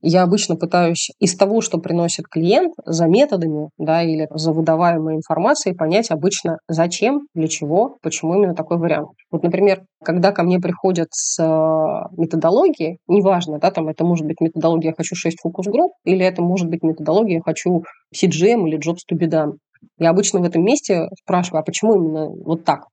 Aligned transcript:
Я 0.00 0.22
обычно 0.22 0.54
пытаюсь 0.54 1.10
из 1.18 1.36
того, 1.36 1.60
что 1.60 1.78
приносит 1.78 2.28
клиент, 2.28 2.72
за 2.84 3.06
методами 3.06 3.70
да, 3.78 4.02
или 4.02 4.28
за 4.30 4.52
выдаваемой 4.52 5.16
информацией 5.16 5.74
понять 5.74 6.10
обычно 6.10 6.58
зачем, 6.68 7.22
для 7.34 7.48
чего, 7.48 7.96
почему 8.00 8.34
именно 8.34 8.54
такой 8.54 8.78
вариант. 8.78 9.08
Вот, 9.32 9.42
например, 9.42 9.82
когда 10.04 10.30
ко 10.30 10.44
мне 10.44 10.60
приходят 10.60 11.08
с 11.10 11.42
э, 11.42 12.16
методологией, 12.16 12.98
неважно, 13.08 13.58
да, 13.58 13.70
там 13.72 13.88
это 13.88 14.04
может 14.04 14.26
быть 14.26 14.40
методология 14.40 14.90
«я 14.90 14.94
хочу 14.96 15.16
6 15.16 15.38
фокус-групп» 15.42 15.92
или 16.04 16.24
это 16.24 16.42
может 16.42 16.68
быть 16.68 16.82
методология 16.82 17.36
«я 17.36 17.42
хочу 17.42 17.82
CGM 18.14 18.68
или 18.68 18.78
Jobs 18.78 18.98
to 19.10 19.18
be 19.18 19.28
done». 19.28 19.54
Я 19.98 20.10
обычно 20.10 20.40
в 20.40 20.44
этом 20.44 20.64
месте 20.64 21.08
спрашиваю, 21.24 21.60
а 21.60 21.64
почему 21.64 21.96
именно 21.96 22.28
вот 22.28 22.64
так? 22.64 22.86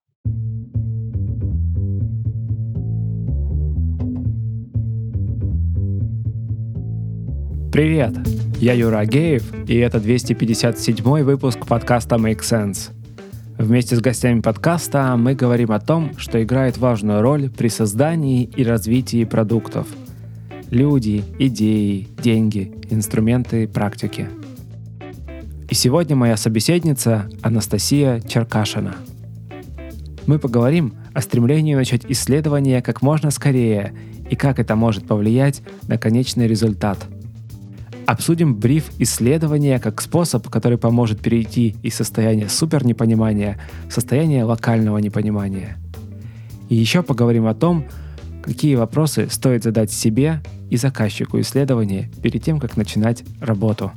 Привет! 7.75 8.13
Я 8.61 8.71
Юра 8.71 8.99
Агеев, 8.99 9.43
и 9.67 9.75
это 9.75 9.99
257 9.99 11.23
выпуск 11.23 11.67
подкаста 11.67 12.15
Make 12.15 12.39
Sense. 12.39 12.91
Вместе 13.57 13.97
с 13.97 13.99
гостями 13.99 14.39
подкаста 14.39 15.13
мы 15.17 15.35
говорим 15.35 15.73
о 15.73 15.81
том, 15.81 16.17
что 16.17 16.41
играет 16.41 16.77
важную 16.77 17.21
роль 17.21 17.49
при 17.49 17.67
создании 17.67 18.43
и 18.43 18.63
развитии 18.63 19.25
продуктов. 19.25 19.87
Люди, 20.71 21.25
идеи, 21.37 22.07
деньги, 22.23 22.71
инструменты, 22.89 23.67
практики. 23.67 24.29
И 25.69 25.75
сегодня 25.75 26.15
моя 26.15 26.37
собеседница 26.37 27.27
Анастасия 27.41 28.21
Черкашина. 28.21 28.95
Мы 30.27 30.39
поговорим 30.39 30.93
о 31.13 31.19
стремлении 31.19 31.75
начать 31.75 32.05
исследование 32.07 32.81
как 32.81 33.01
можно 33.01 33.31
скорее 33.31 33.93
и 34.29 34.37
как 34.37 34.59
это 34.59 34.77
может 34.77 35.05
повлиять 35.05 35.61
на 35.89 35.97
конечный 35.97 36.47
результат– 36.47 37.05
Обсудим 38.05 38.55
бриф 38.55 38.91
исследования 38.99 39.79
как 39.79 39.99
способ, 39.99 40.47
который 40.49 40.77
поможет 40.77 41.21
перейти 41.21 41.75
из 41.81 41.95
состояния 41.95 42.49
супер 42.49 42.85
непонимания 42.85 43.59
в 43.89 43.93
состояние 43.93 44.43
локального 44.43 44.99
непонимания. 44.99 45.77
И 46.69 46.75
еще 46.75 47.01
поговорим 47.01 47.47
о 47.47 47.55
том, 47.55 47.85
какие 48.43 48.75
вопросы 48.75 49.27
стоит 49.29 49.63
задать 49.63 49.91
себе 49.91 50.41
и 50.69 50.77
заказчику 50.77 51.39
исследования 51.39 52.11
перед 52.21 52.43
тем, 52.43 52.59
как 52.59 52.77
начинать 52.77 53.23
работу. 53.39 53.91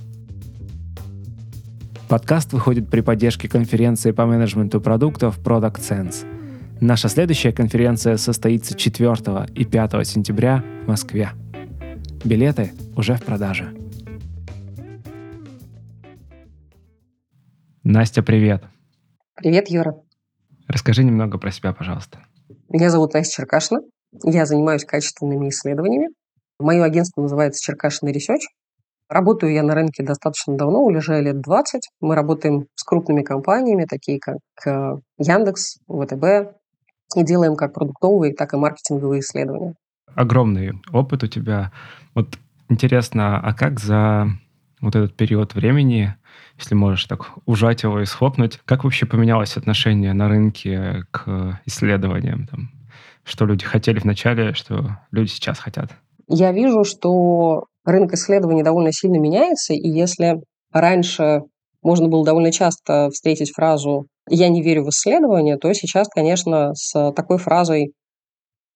Подкаст 2.08 2.54
выходит 2.54 2.88
при 2.88 3.02
поддержке 3.02 3.48
конференции 3.48 4.12
по 4.12 4.24
менеджменту 4.24 4.80
продуктов 4.80 5.38
Product 5.38 5.80
Sense. 5.80 6.26
Наша 6.80 7.10
следующая 7.10 7.52
конференция 7.52 8.16
состоится 8.16 8.74
4 8.74 9.48
и 9.54 9.64
5 9.64 10.06
сентября 10.06 10.64
в 10.84 10.88
Москве. 10.88 11.30
Билеты 12.24 12.72
уже 12.96 13.16
в 13.16 13.22
продаже. 13.22 13.77
Настя, 17.84 18.22
привет. 18.22 18.64
Привет, 19.34 19.68
Юра. 19.68 19.94
Расскажи 20.66 21.04
немного 21.04 21.38
про 21.38 21.50
себя, 21.50 21.72
пожалуйста. 21.72 22.18
Меня 22.68 22.90
зовут 22.90 23.14
Настя 23.14 23.42
Черкашина. 23.42 23.80
Я 24.24 24.46
занимаюсь 24.46 24.84
качественными 24.84 25.48
исследованиями. 25.48 26.08
Мое 26.58 26.84
агентство 26.84 27.22
называется 27.22 27.62
Черкашина 27.62 28.10
Research. 28.10 28.42
Работаю 29.08 29.52
я 29.52 29.62
на 29.62 29.74
рынке 29.74 30.02
достаточно 30.02 30.56
давно, 30.56 30.84
уже 30.84 31.20
лет 31.22 31.40
20. 31.40 31.82
Мы 32.00 32.14
работаем 32.14 32.66
с 32.74 32.82
крупными 32.84 33.22
компаниями, 33.22 33.86
такие 33.88 34.18
как 34.18 34.38
э, 34.66 34.96
Яндекс, 35.18 35.78
ВТБ, 35.88 36.58
и 37.16 37.24
делаем 37.24 37.56
как 37.56 37.72
продуктовые, 37.72 38.34
так 38.34 38.52
и 38.52 38.56
маркетинговые 38.58 39.20
исследования. 39.20 39.74
Огромный 40.14 40.72
опыт 40.92 41.22
у 41.22 41.26
тебя. 41.26 41.72
Вот 42.14 42.38
интересно, 42.68 43.40
а 43.40 43.54
как 43.54 43.80
за 43.80 44.28
вот 44.80 44.96
этот 44.96 45.16
период 45.16 45.54
времени 45.54 46.14
если 46.58 46.74
можешь 46.74 47.04
так 47.04 47.30
ужать 47.46 47.84
его 47.84 48.00
и 48.00 48.04
схлопнуть. 48.04 48.58
Как 48.64 48.84
вообще 48.84 49.06
поменялось 49.06 49.56
отношение 49.56 50.12
на 50.12 50.28
рынке 50.28 51.04
к 51.10 51.60
исследованиям? 51.66 52.46
Там, 52.48 52.70
что 53.24 53.46
люди 53.46 53.64
хотели 53.64 53.98
вначале, 53.98 54.52
что 54.54 54.98
люди 55.12 55.28
сейчас 55.28 55.58
хотят? 55.58 55.90
Я 56.26 56.52
вижу, 56.52 56.84
что 56.84 57.64
рынок 57.84 58.12
исследований 58.14 58.62
довольно 58.62 58.92
сильно 58.92 59.18
меняется, 59.18 59.72
и 59.72 59.88
если 59.88 60.42
раньше 60.72 61.42
можно 61.82 62.08
было 62.08 62.24
довольно 62.24 62.52
часто 62.52 63.08
встретить 63.10 63.52
фразу 63.54 64.06
«я 64.28 64.48
не 64.48 64.62
верю 64.62 64.84
в 64.84 64.88
исследования», 64.88 65.56
то 65.56 65.72
сейчас, 65.72 66.08
конечно, 66.08 66.74
с 66.74 67.12
такой 67.12 67.38
фразой 67.38 67.92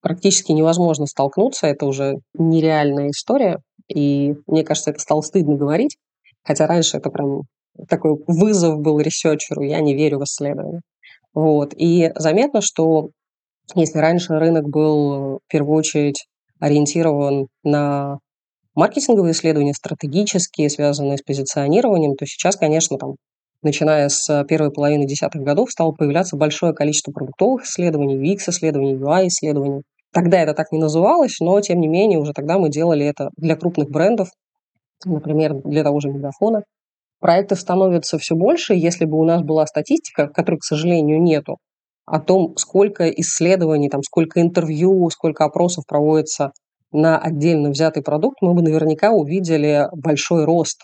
практически 0.00 0.52
невозможно 0.52 1.06
столкнуться, 1.06 1.66
это 1.66 1.84
уже 1.86 2.14
нереальная 2.34 3.10
история, 3.10 3.58
и 3.92 4.34
мне 4.46 4.64
кажется, 4.64 4.90
это 4.90 5.00
стало 5.00 5.20
стыдно 5.20 5.56
говорить, 5.56 5.96
хотя 6.42 6.66
раньше 6.66 6.96
это 6.96 7.10
прям 7.10 7.42
такой 7.88 8.16
вызов 8.26 8.80
был 8.80 9.00
researcher 9.00 9.52
у, 9.52 9.62
я 9.62 9.80
не 9.80 9.94
верю 9.94 10.18
в 10.18 10.24
исследования. 10.24 10.80
Вот. 11.34 11.74
И 11.76 12.12
заметно, 12.16 12.60
что 12.60 13.10
если 13.74 13.98
раньше 13.98 14.38
рынок 14.38 14.68
был 14.68 15.38
в 15.38 15.40
первую 15.48 15.76
очередь 15.78 16.26
ориентирован 16.60 17.46
на 17.64 18.18
маркетинговые 18.74 19.32
исследования, 19.32 19.74
стратегические, 19.74 20.70
связанные 20.70 21.18
с 21.18 21.22
позиционированием, 21.22 22.14
то 22.14 22.26
сейчас, 22.26 22.56
конечно, 22.56 22.98
там, 22.98 23.16
начиная 23.62 24.08
с 24.08 24.44
первой 24.44 24.70
половины 24.72 25.06
десятых 25.06 25.42
годов, 25.42 25.70
стало 25.70 25.92
появляться 25.92 26.36
большое 26.36 26.74
количество 26.74 27.12
продуктовых 27.12 27.64
исследований, 27.64 28.16
UX-исследований, 28.16 28.94
UI-исследований. 28.94 29.82
Тогда 30.12 30.40
это 30.40 30.54
так 30.54 30.72
не 30.72 30.78
называлось, 30.78 31.40
но, 31.40 31.60
тем 31.60 31.80
не 31.80 31.88
менее, 31.88 32.18
уже 32.18 32.32
тогда 32.32 32.58
мы 32.58 32.68
делали 32.68 33.06
это 33.06 33.30
для 33.36 33.56
крупных 33.56 33.90
брендов, 33.90 34.28
например, 35.04 35.54
для 35.64 35.82
того 35.82 36.00
же 36.00 36.10
Мегафона 36.10 36.62
проектов 37.20 37.60
становится 37.60 38.18
все 38.18 38.34
больше. 38.34 38.74
Если 38.74 39.06
бы 39.06 39.18
у 39.18 39.24
нас 39.24 39.42
была 39.42 39.66
статистика, 39.66 40.28
которой, 40.28 40.56
к 40.56 40.64
сожалению, 40.64 41.22
нету, 41.22 41.56
о 42.04 42.20
том, 42.20 42.56
сколько 42.56 43.08
исследований, 43.08 43.88
там, 43.88 44.02
сколько 44.02 44.40
интервью, 44.40 45.08
сколько 45.10 45.44
опросов 45.44 45.84
проводится 45.86 46.52
на 46.90 47.18
отдельно 47.18 47.70
взятый 47.70 48.02
продукт, 48.02 48.38
мы 48.42 48.54
бы 48.54 48.62
наверняка 48.62 49.12
увидели 49.12 49.86
большой 49.92 50.44
рост. 50.44 50.82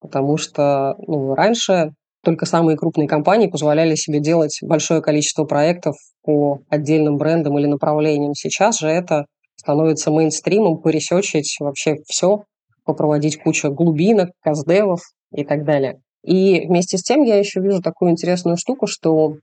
Потому 0.00 0.36
что 0.36 0.94
ну, 1.06 1.34
раньше 1.34 1.92
только 2.22 2.46
самые 2.46 2.76
крупные 2.76 3.08
компании 3.08 3.46
позволяли 3.46 3.94
себе 3.94 4.20
делать 4.20 4.58
большое 4.62 5.00
количество 5.00 5.44
проектов 5.44 5.96
по 6.22 6.60
отдельным 6.68 7.16
брендам 7.16 7.58
или 7.58 7.66
направлениям. 7.66 8.34
Сейчас 8.34 8.78
же 8.78 8.88
это 8.88 9.26
становится 9.56 10.10
мейнстримом, 10.10 10.78
поресечить 10.78 11.56
вообще 11.60 11.96
все, 12.06 12.44
попроводить 12.84 13.42
кучу 13.42 13.70
глубинок, 13.70 14.30
каздевов, 14.42 15.00
и 15.32 15.44
так 15.44 15.64
далее. 15.64 16.00
И 16.24 16.66
вместе 16.66 16.98
с 16.98 17.02
тем 17.02 17.22
я 17.22 17.36
еще 17.36 17.60
вижу 17.60 17.80
такую 17.80 18.10
интересную 18.10 18.56
штуку, 18.56 18.86
что 18.86 19.36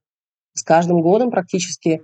с 0.54 0.64
каждым 0.64 1.02
годом 1.02 1.32
практически 1.32 2.02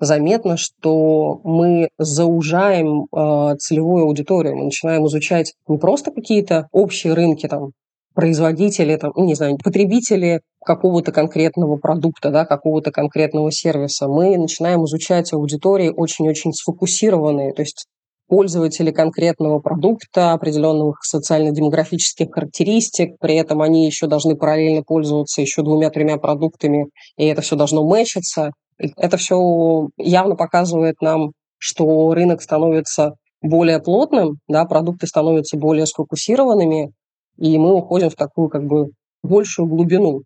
заметно, 0.00 0.56
что 0.56 1.40
мы 1.44 1.88
заужаем 1.98 3.04
э, 3.04 3.56
целевую 3.58 4.04
аудиторию, 4.04 4.56
мы 4.56 4.64
начинаем 4.64 5.06
изучать 5.06 5.54
не 5.68 5.78
просто 5.78 6.10
какие-то 6.10 6.68
общие 6.72 7.14
рынки, 7.14 7.46
там, 7.46 7.70
производители, 8.14 8.96
там, 8.96 9.12
не 9.16 9.34
знаю, 9.34 9.58
потребители 9.62 10.40
какого-то 10.64 11.12
конкретного 11.12 11.76
продукта, 11.76 12.30
да, 12.30 12.44
какого-то 12.44 12.90
конкретного 12.90 13.50
сервиса. 13.52 14.08
Мы 14.08 14.36
начинаем 14.36 14.84
изучать 14.84 15.32
аудитории 15.32 15.92
очень-очень 15.94 16.52
сфокусированные, 16.52 17.52
то 17.52 17.62
есть 17.62 17.86
пользователи 18.28 18.90
конкретного 18.90 19.58
продукта, 19.58 20.32
определенных 20.32 20.98
социально-демографических 21.02 22.28
характеристик, 22.32 23.18
при 23.20 23.34
этом 23.36 23.60
они 23.60 23.86
еще 23.86 24.06
должны 24.06 24.36
параллельно 24.36 24.82
пользоваться 24.82 25.42
еще 25.42 25.62
двумя-тремя 25.62 26.16
продуктами, 26.16 26.86
и 27.16 27.26
это 27.26 27.42
все 27.42 27.56
должно 27.56 27.84
мэчиться. 27.84 28.52
Это 28.78 29.16
все 29.18 29.88
явно 29.98 30.36
показывает 30.36 30.96
нам, 31.00 31.32
что 31.58 32.12
рынок 32.14 32.42
становится 32.42 33.14
более 33.42 33.78
плотным, 33.78 34.38
да, 34.48 34.64
продукты 34.64 35.06
становятся 35.06 35.58
более 35.58 35.86
сфокусированными, 35.86 36.92
и 37.36 37.58
мы 37.58 37.74
уходим 37.74 38.10
в 38.10 38.14
такую 38.14 38.48
как 38.48 38.64
бы 38.64 38.90
большую 39.22 39.66
глубину 39.66 40.22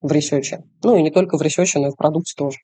в 0.00 0.12
ресече. 0.12 0.64
Ну 0.82 0.96
и 0.96 1.02
не 1.02 1.10
только 1.10 1.36
в 1.36 1.42
ресече, 1.42 1.78
но 1.78 1.88
и 1.88 1.90
в 1.90 1.96
продукте 1.96 2.34
тоже. 2.36 2.58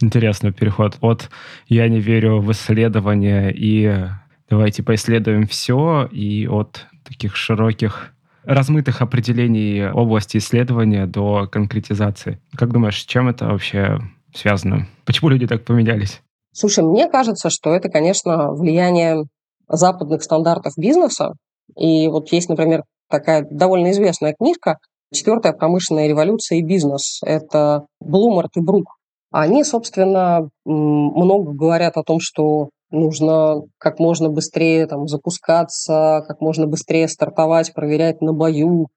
Интересный 0.00 0.52
переход 0.52 0.98
от 1.00 1.30
«я 1.68 1.88
не 1.88 2.00
верю 2.00 2.40
в 2.40 2.50
исследования» 2.52 3.50
и 3.50 4.08
давайте 4.50 4.82
поисследуем 4.82 5.46
все, 5.46 6.08
и 6.10 6.46
от 6.46 6.86
таких 7.04 7.36
широких 7.36 8.12
размытых 8.44 9.00
определений 9.00 9.88
области 9.88 10.38
исследования 10.38 11.06
до 11.06 11.46
конкретизации. 11.46 12.40
Как 12.56 12.72
думаешь, 12.72 13.00
с 13.00 13.06
чем 13.06 13.28
это 13.28 13.46
вообще 13.46 14.00
связано? 14.34 14.88
Почему 15.04 15.30
люди 15.30 15.46
так 15.46 15.64
поменялись? 15.64 16.20
Слушай, 16.52 16.84
мне 16.84 17.08
кажется, 17.08 17.50
что 17.50 17.74
это, 17.74 17.88
конечно, 17.88 18.52
влияние 18.52 19.24
западных 19.68 20.22
стандартов 20.22 20.74
бизнеса. 20.76 21.34
И 21.76 22.08
вот 22.08 22.30
есть, 22.32 22.48
например, 22.48 22.82
такая 23.12 23.46
довольно 23.48 23.90
известная 23.92 24.34
книжка 24.34 24.78
«Четвертая 25.12 25.52
промышленная 25.52 26.08
революция 26.08 26.58
и 26.58 26.62
бизнес». 26.62 27.20
Это 27.24 27.86
Блумарт 28.00 28.56
и 28.56 28.60
Брук. 28.60 28.96
Они, 29.30 29.62
собственно, 29.62 30.48
много 30.64 31.52
говорят 31.52 31.96
о 31.96 32.02
том, 32.02 32.18
что 32.20 32.70
нужно 32.90 33.62
как 33.78 33.98
можно 33.98 34.30
быстрее 34.30 34.86
там, 34.86 35.06
запускаться, 35.06 36.24
как 36.26 36.40
можно 36.40 36.66
быстрее 36.66 37.08
стартовать, 37.08 37.72
проверять 37.74 38.20
на 38.20 38.32
бою, 38.32 38.88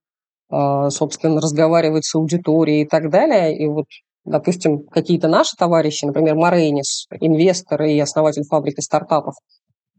а, 0.49 0.89
собственно, 0.89 1.41
разговаривать 1.41 2.05
с 2.05 2.15
аудиторией 2.15 2.83
и 2.83 2.87
так 2.87 3.09
далее. 3.09 3.57
И 3.57 3.67
вот, 3.67 3.85
допустим, 4.25 4.83
какие-то 4.87 5.27
наши 5.27 5.55
товарищи, 5.57 6.05
например, 6.05 6.35
Марейнис, 6.35 7.07
инвестор 7.19 7.83
и 7.83 7.99
основатель 7.99 8.43
фабрики 8.43 8.81
стартапов, 8.81 9.35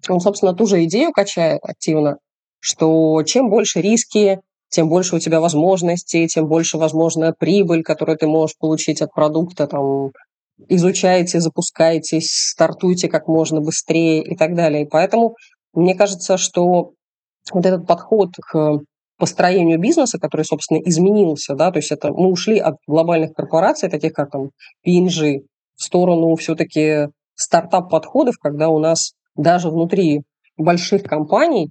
он, 0.09 0.21
собственно, 0.21 0.55
ту 0.55 0.67
же 0.67 0.85
идею 0.85 1.13
качает 1.13 1.61
активно, 1.63 2.19
что 2.67 3.23
чем 3.23 3.49
больше 3.49 3.81
риски, 3.81 4.41
тем 4.71 4.89
больше 4.89 5.15
у 5.15 5.19
тебя 5.21 5.41
возможностей, 5.41 6.27
тем 6.27 6.49
больше 6.49 6.79
возможная 6.79 7.33
прибыль, 7.33 7.85
которую 7.85 8.19
ты 8.19 8.27
можешь 8.27 8.59
получить 8.59 9.01
от 9.01 9.13
продукта, 9.13 9.69
там, 9.69 10.11
изучайте, 10.69 11.39
запускайтесь, 11.39 12.29
стартуйте 12.29 13.09
как 13.09 13.29
можно 13.29 13.61
быстрее 13.61 14.21
и 14.21 14.35
так 14.35 14.57
далее. 14.57 14.83
И 14.83 14.89
поэтому 14.89 15.37
мне 15.75 15.95
кажется, 15.95 16.37
что 16.39 16.91
вот 17.53 17.67
этот 17.67 17.87
подход 17.87 18.31
к 18.51 18.81
построению 19.17 19.79
бизнеса, 19.79 20.19
который, 20.19 20.45
собственно, 20.45 20.79
изменился, 20.79 21.55
да, 21.55 21.71
то 21.71 21.79
есть 21.79 21.93
это 21.93 22.13
мы 22.13 22.33
ушли 22.33 22.59
от 22.59 22.79
глобальных 22.89 23.33
корпораций, 23.33 23.89
таких 23.89 24.13
как 24.13 24.33
там 24.33 24.51
PNG, 24.85 25.43
в 25.77 25.83
сторону 25.85 26.35
все-таки 26.35 27.11
стартап-подходов, 27.37 28.39
когда 28.39 28.71
у 28.71 28.81
нас 28.81 29.13
даже 29.37 29.71
внутри 29.71 30.23
больших 30.57 31.05
компаний 31.05 31.71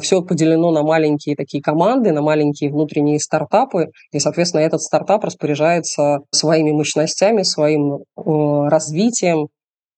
все 0.00 0.22
поделено 0.22 0.70
на 0.70 0.82
маленькие 0.82 1.36
такие 1.36 1.62
команды, 1.62 2.12
на 2.12 2.22
маленькие 2.22 2.70
внутренние 2.70 3.18
стартапы, 3.18 3.90
и, 4.12 4.18
соответственно, 4.18 4.62
этот 4.62 4.82
стартап 4.82 5.24
распоряжается 5.24 6.20
своими 6.30 6.72
мощностями, 6.72 7.42
своим 7.42 8.00
развитием 8.16 9.48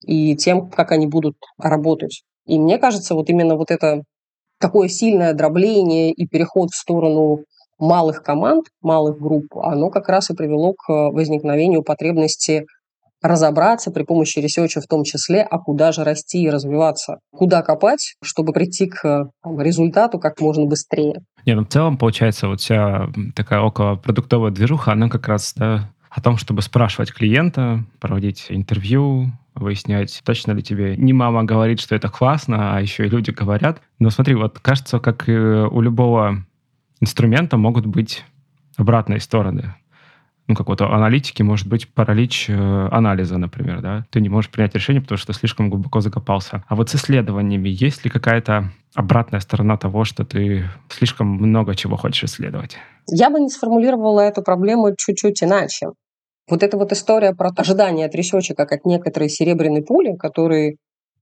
и 0.04 0.36
тем, 0.36 0.68
как 0.68 0.92
они 0.92 1.06
будут 1.06 1.36
работать. 1.58 2.22
И 2.46 2.58
мне 2.58 2.78
кажется, 2.78 3.14
вот 3.14 3.28
именно 3.30 3.56
вот 3.56 3.70
это 3.70 4.02
такое 4.58 4.88
сильное 4.88 5.32
дробление 5.32 6.12
и 6.12 6.26
переход 6.26 6.70
в 6.70 6.76
сторону 6.76 7.40
малых 7.78 8.22
команд, 8.22 8.66
малых 8.80 9.18
групп, 9.18 9.46
оно 9.56 9.90
как 9.90 10.08
раз 10.08 10.30
и 10.30 10.34
привело 10.34 10.74
к 10.74 10.88
возникновению 10.88 11.82
потребности 11.82 12.64
разобраться 13.22 13.90
при 13.90 14.02
помощи 14.02 14.38
research 14.40 14.76
а 14.76 14.80
в 14.80 14.86
том 14.86 15.04
числе, 15.04 15.42
а 15.42 15.58
куда 15.58 15.92
же 15.92 16.04
расти 16.04 16.42
и 16.42 16.50
развиваться, 16.50 17.18
куда 17.30 17.62
копать, 17.62 18.14
чтобы 18.22 18.52
прийти 18.52 18.86
к 18.86 19.30
там, 19.42 19.60
результату 19.60 20.18
как 20.18 20.40
можно 20.40 20.66
быстрее. 20.66 21.22
Не, 21.46 21.54
ну 21.54 21.64
в 21.64 21.68
целом, 21.68 21.96
получается, 21.96 22.48
вот 22.48 22.60
вся 22.60 23.08
такая 23.34 23.60
около 23.60 23.94
продуктовая 23.96 24.50
движуха, 24.50 24.92
она 24.92 25.08
как 25.08 25.28
раз 25.28 25.54
да, 25.54 25.90
о 26.10 26.20
том, 26.20 26.36
чтобы 26.36 26.62
спрашивать 26.62 27.12
клиента, 27.12 27.84
проводить 28.00 28.46
интервью, 28.48 29.32
выяснять, 29.54 30.20
точно 30.24 30.52
ли 30.52 30.62
тебе 30.62 30.96
не 30.96 31.12
мама 31.12 31.44
говорит, 31.44 31.80
что 31.80 31.94
это 31.94 32.08
классно, 32.08 32.76
а 32.76 32.80
еще 32.80 33.06
и 33.06 33.10
люди 33.10 33.30
говорят. 33.30 33.80
Но 33.98 34.10
смотри, 34.10 34.34
вот 34.34 34.58
кажется, 34.58 34.98
как 34.98 35.24
у 35.28 35.80
любого 35.80 36.44
инструмента 37.00 37.56
могут 37.56 37.86
быть 37.86 38.24
обратные 38.76 39.20
стороны 39.20 39.74
ну, 40.52 40.56
какого-то 40.56 40.92
аналитики 40.92 41.42
может 41.42 41.66
быть 41.66 41.88
паралич 41.88 42.46
э, 42.48 42.88
анализа, 42.90 43.38
например, 43.38 43.80
да. 43.80 44.04
Ты 44.10 44.20
не 44.20 44.28
можешь 44.28 44.50
принять 44.50 44.74
решение, 44.74 45.00
потому 45.00 45.16
что 45.16 45.32
слишком 45.32 45.70
глубоко 45.70 46.00
закопался. 46.00 46.62
А 46.68 46.76
вот 46.76 46.90
с 46.90 46.94
исследованиями 46.94 47.70
есть 47.70 48.04
ли 48.04 48.10
какая-то 48.10 48.70
обратная 48.94 49.40
сторона 49.40 49.78
того, 49.78 50.04
что 50.04 50.24
ты 50.24 50.68
слишком 50.90 51.28
много 51.28 51.74
чего 51.74 51.96
хочешь 51.96 52.24
исследовать? 52.24 52.76
Я 53.08 53.30
бы 53.30 53.40
не 53.40 53.48
сформулировала 53.48 54.20
эту 54.20 54.42
проблему 54.42 54.94
чуть-чуть 54.96 55.42
иначе. 55.42 55.86
Вот 56.50 56.62
эта 56.62 56.76
вот 56.76 56.92
история 56.92 57.34
про 57.34 57.50
ожидание 57.56 58.06
от 58.06 58.56
как 58.56 58.72
от 58.72 58.84
некоторой 58.84 59.30
серебряной 59.30 59.82
пули, 59.82 60.16
которые 60.16 60.76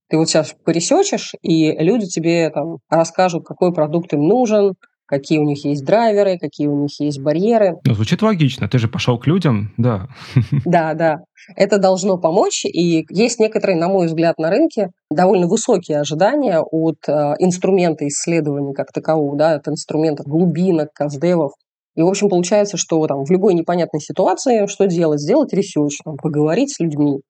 ты 0.09 0.17
вот 0.17 0.29
сейчас 0.29 0.57
поресечешь, 0.65 1.35
и 1.41 1.71
люди 1.79 2.07
тебе 2.07 2.51
там 2.51 2.79
расскажут, 2.89 3.47
какой 3.47 3.73
продукт 3.73 4.13
им 4.13 4.27
нужен, 4.27 4.75
какие 5.11 5.41
у 5.41 5.45
них 5.45 5.65
есть 5.65 5.85
драйверы, 5.85 6.39
какие 6.39 6.69
у 6.69 6.83
них 6.83 7.01
есть 7.01 7.21
барьеры. 7.21 7.75
Ну, 7.85 7.95
звучит 7.95 8.23
логично. 8.23 8.69
Ты 8.69 8.79
же 8.79 8.87
пошел 8.87 9.19
к 9.19 9.27
людям, 9.27 9.75
да. 9.77 10.07
Да, 10.65 10.95
да. 10.95 11.17
Это 11.57 11.79
должно 11.79 12.17
помочь. 12.17 12.65
И 12.65 13.05
есть 13.11 13.41
некоторые, 13.41 13.77
на 13.77 13.89
мой 13.89 14.07
взгляд, 14.07 14.39
на 14.39 14.51
рынке 14.51 14.91
довольно 15.11 15.49
высокие 15.49 15.99
ожидания 15.99 16.61
от 16.61 16.99
э, 17.09 17.35
инструмента 17.41 18.07
исследований 18.07 18.73
как 18.73 18.93
такового, 18.93 19.37
да, 19.37 19.55
от 19.55 19.67
инструментов 19.67 20.27
глубинок, 20.27 20.93
custdev 20.95 21.36
ов. 21.36 21.53
И, 21.97 22.03
в 22.03 22.07
общем, 22.07 22.29
получается, 22.29 22.77
что 22.77 23.05
там 23.09 23.25
в 23.25 23.31
любой 23.33 23.55
непонятной 23.55 24.01
ситуации 24.01 24.67
что 24.69 24.87
делать? 24.87 25.21
Сделать 25.21 25.53
research, 25.53 25.99
там, 26.05 26.17
поговорить 26.17 26.73
с 26.73 26.79
людьми. 26.79 27.21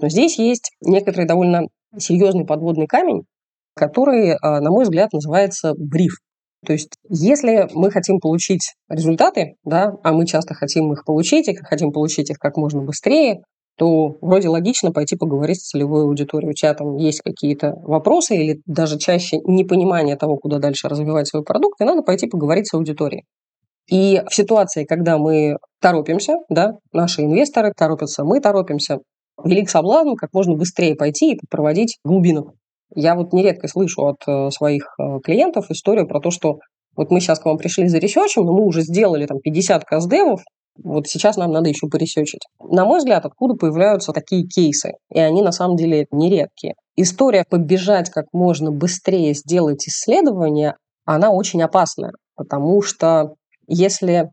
Но 0.00 0.08
здесь 0.08 0.38
есть 0.38 0.70
некоторый 0.80 1.26
довольно 1.26 1.66
серьезный 1.98 2.46
подводный 2.46 2.86
камень, 2.86 3.24
который, 3.74 4.30
э, 4.30 4.36
на 4.42 4.70
мой 4.70 4.84
взгляд, 4.84 5.12
называется 5.12 5.74
бриф. 5.76 6.14
То 6.66 6.72
есть, 6.72 6.90
если 7.08 7.68
мы 7.74 7.90
хотим 7.92 8.18
получить 8.18 8.74
результаты, 8.88 9.54
да, 9.64 9.92
а 10.02 10.12
мы 10.12 10.26
часто 10.26 10.54
хотим 10.54 10.92
их 10.92 11.04
получить, 11.04 11.48
и 11.48 11.54
хотим 11.54 11.92
получить 11.92 12.28
их 12.30 12.38
как 12.38 12.56
можно 12.56 12.82
быстрее, 12.82 13.42
то 13.78 14.16
вроде 14.20 14.48
логично 14.48 14.90
пойти 14.90 15.16
поговорить 15.16 15.60
с 15.60 15.68
целевой 15.68 16.02
аудиторией. 16.02 16.50
У 16.50 16.54
тебя 16.54 16.74
там 16.74 16.96
есть 16.96 17.20
какие-то 17.20 17.74
вопросы 17.82 18.34
или 18.36 18.60
даже 18.66 18.98
чаще 18.98 19.38
непонимание 19.44 20.16
того, 20.16 20.38
куда 20.38 20.58
дальше 20.58 20.88
развивать 20.88 21.28
свой 21.28 21.44
продукт, 21.44 21.80
и 21.80 21.84
надо 21.84 22.02
пойти 22.02 22.26
поговорить 22.26 22.68
с 22.68 22.74
аудиторией. 22.74 23.24
И 23.88 24.22
в 24.28 24.34
ситуации, 24.34 24.84
когда 24.84 25.18
мы 25.18 25.58
торопимся, 25.80 26.34
да, 26.48 26.72
наши 26.92 27.22
инвесторы 27.22 27.72
торопятся, 27.76 28.24
мы 28.24 28.40
торопимся, 28.40 28.98
велик 29.44 29.70
соблазн 29.70 30.14
как 30.16 30.32
можно 30.32 30.54
быстрее 30.54 30.96
пойти 30.96 31.34
и 31.34 31.38
проводить 31.48 31.98
глубину. 32.04 32.54
Я 32.94 33.14
вот 33.14 33.32
нередко 33.32 33.68
слышу 33.68 34.02
от 34.06 34.16
э, 34.26 34.50
своих 34.50 34.94
э, 34.98 35.20
клиентов 35.24 35.70
историю 35.70 36.06
про 36.06 36.20
то, 36.20 36.30
что 36.30 36.58
вот 36.96 37.10
мы 37.10 37.20
сейчас 37.20 37.40
к 37.40 37.44
вам 37.44 37.58
пришли 37.58 37.88
за 37.88 37.98
ресерчем, 37.98 38.44
но 38.44 38.52
мы 38.52 38.64
уже 38.64 38.82
сделали 38.82 39.26
там 39.26 39.38
50 39.40 39.84
каздевов, 39.84 40.40
вот 40.82 41.08
сейчас 41.08 41.36
нам 41.36 41.52
надо 41.52 41.68
еще 41.68 41.88
поресечить. 41.88 42.42
На 42.60 42.84
мой 42.84 42.98
взгляд, 42.98 43.24
откуда 43.24 43.54
появляются 43.54 44.12
такие 44.12 44.46
кейсы? 44.46 44.92
И 45.10 45.18
они 45.18 45.42
на 45.42 45.52
самом 45.52 45.76
деле 45.76 46.06
нередкие. 46.10 46.74
История 46.96 47.44
побежать 47.48 48.10
как 48.10 48.26
можно 48.32 48.70
быстрее 48.70 49.34
сделать 49.34 49.86
исследование, 49.88 50.74
она 51.04 51.30
очень 51.30 51.62
опасная, 51.62 52.12
потому 52.34 52.82
что 52.82 53.34
если 53.66 54.30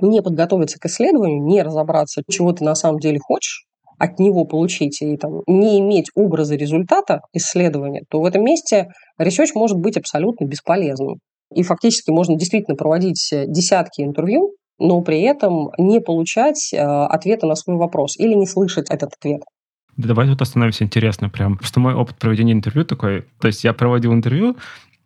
не 0.00 0.22
подготовиться 0.22 0.78
к 0.78 0.86
исследованию, 0.86 1.42
не 1.42 1.62
разобраться, 1.62 2.22
чего 2.28 2.52
ты 2.52 2.64
на 2.64 2.74
самом 2.74 2.98
деле 2.98 3.18
хочешь, 3.20 3.66
от 3.98 4.18
него 4.18 4.44
получить 4.44 5.00
и 5.02 5.16
там, 5.16 5.42
не 5.46 5.78
иметь 5.80 6.10
образа 6.14 6.56
результата 6.56 7.20
исследования, 7.32 8.02
то 8.10 8.20
в 8.20 8.24
этом 8.24 8.44
месте 8.44 8.88
research 9.20 9.50
может 9.54 9.78
быть 9.78 9.96
абсолютно 9.96 10.44
бесполезным. 10.46 11.16
И 11.54 11.62
фактически 11.62 12.10
можно 12.10 12.36
действительно 12.36 12.76
проводить 12.76 13.32
э, 13.32 13.44
десятки 13.46 14.02
интервью, 14.02 14.54
но 14.78 15.00
при 15.02 15.20
этом 15.22 15.70
не 15.78 16.00
получать 16.00 16.72
э, 16.72 16.78
ответа 16.78 17.46
на 17.46 17.54
свой 17.54 17.76
вопрос 17.76 18.18
или 18.18 18.34
не 18.34 18.46
слышать 18.46 18.90
этот 18.90 19.12
ответ. 19.14 19.42
Давай 19.96 20.26
тут 20.26 20.42
остановимся 20.42 20.84
интересно 20.84 21.28
прям. 21.28 21.56
Просто 21.56 21.78
мой 21.78 21.94
опыт 21.94 22.16
проведения 22.18 22.52
интервью 22.52 22.84
такой, 22.84 23.26
то 23.40 23.46
есть 23.46 23.62
я 23.62 23.72
проводил 23.72 24.12
интервью, 24.12 24.56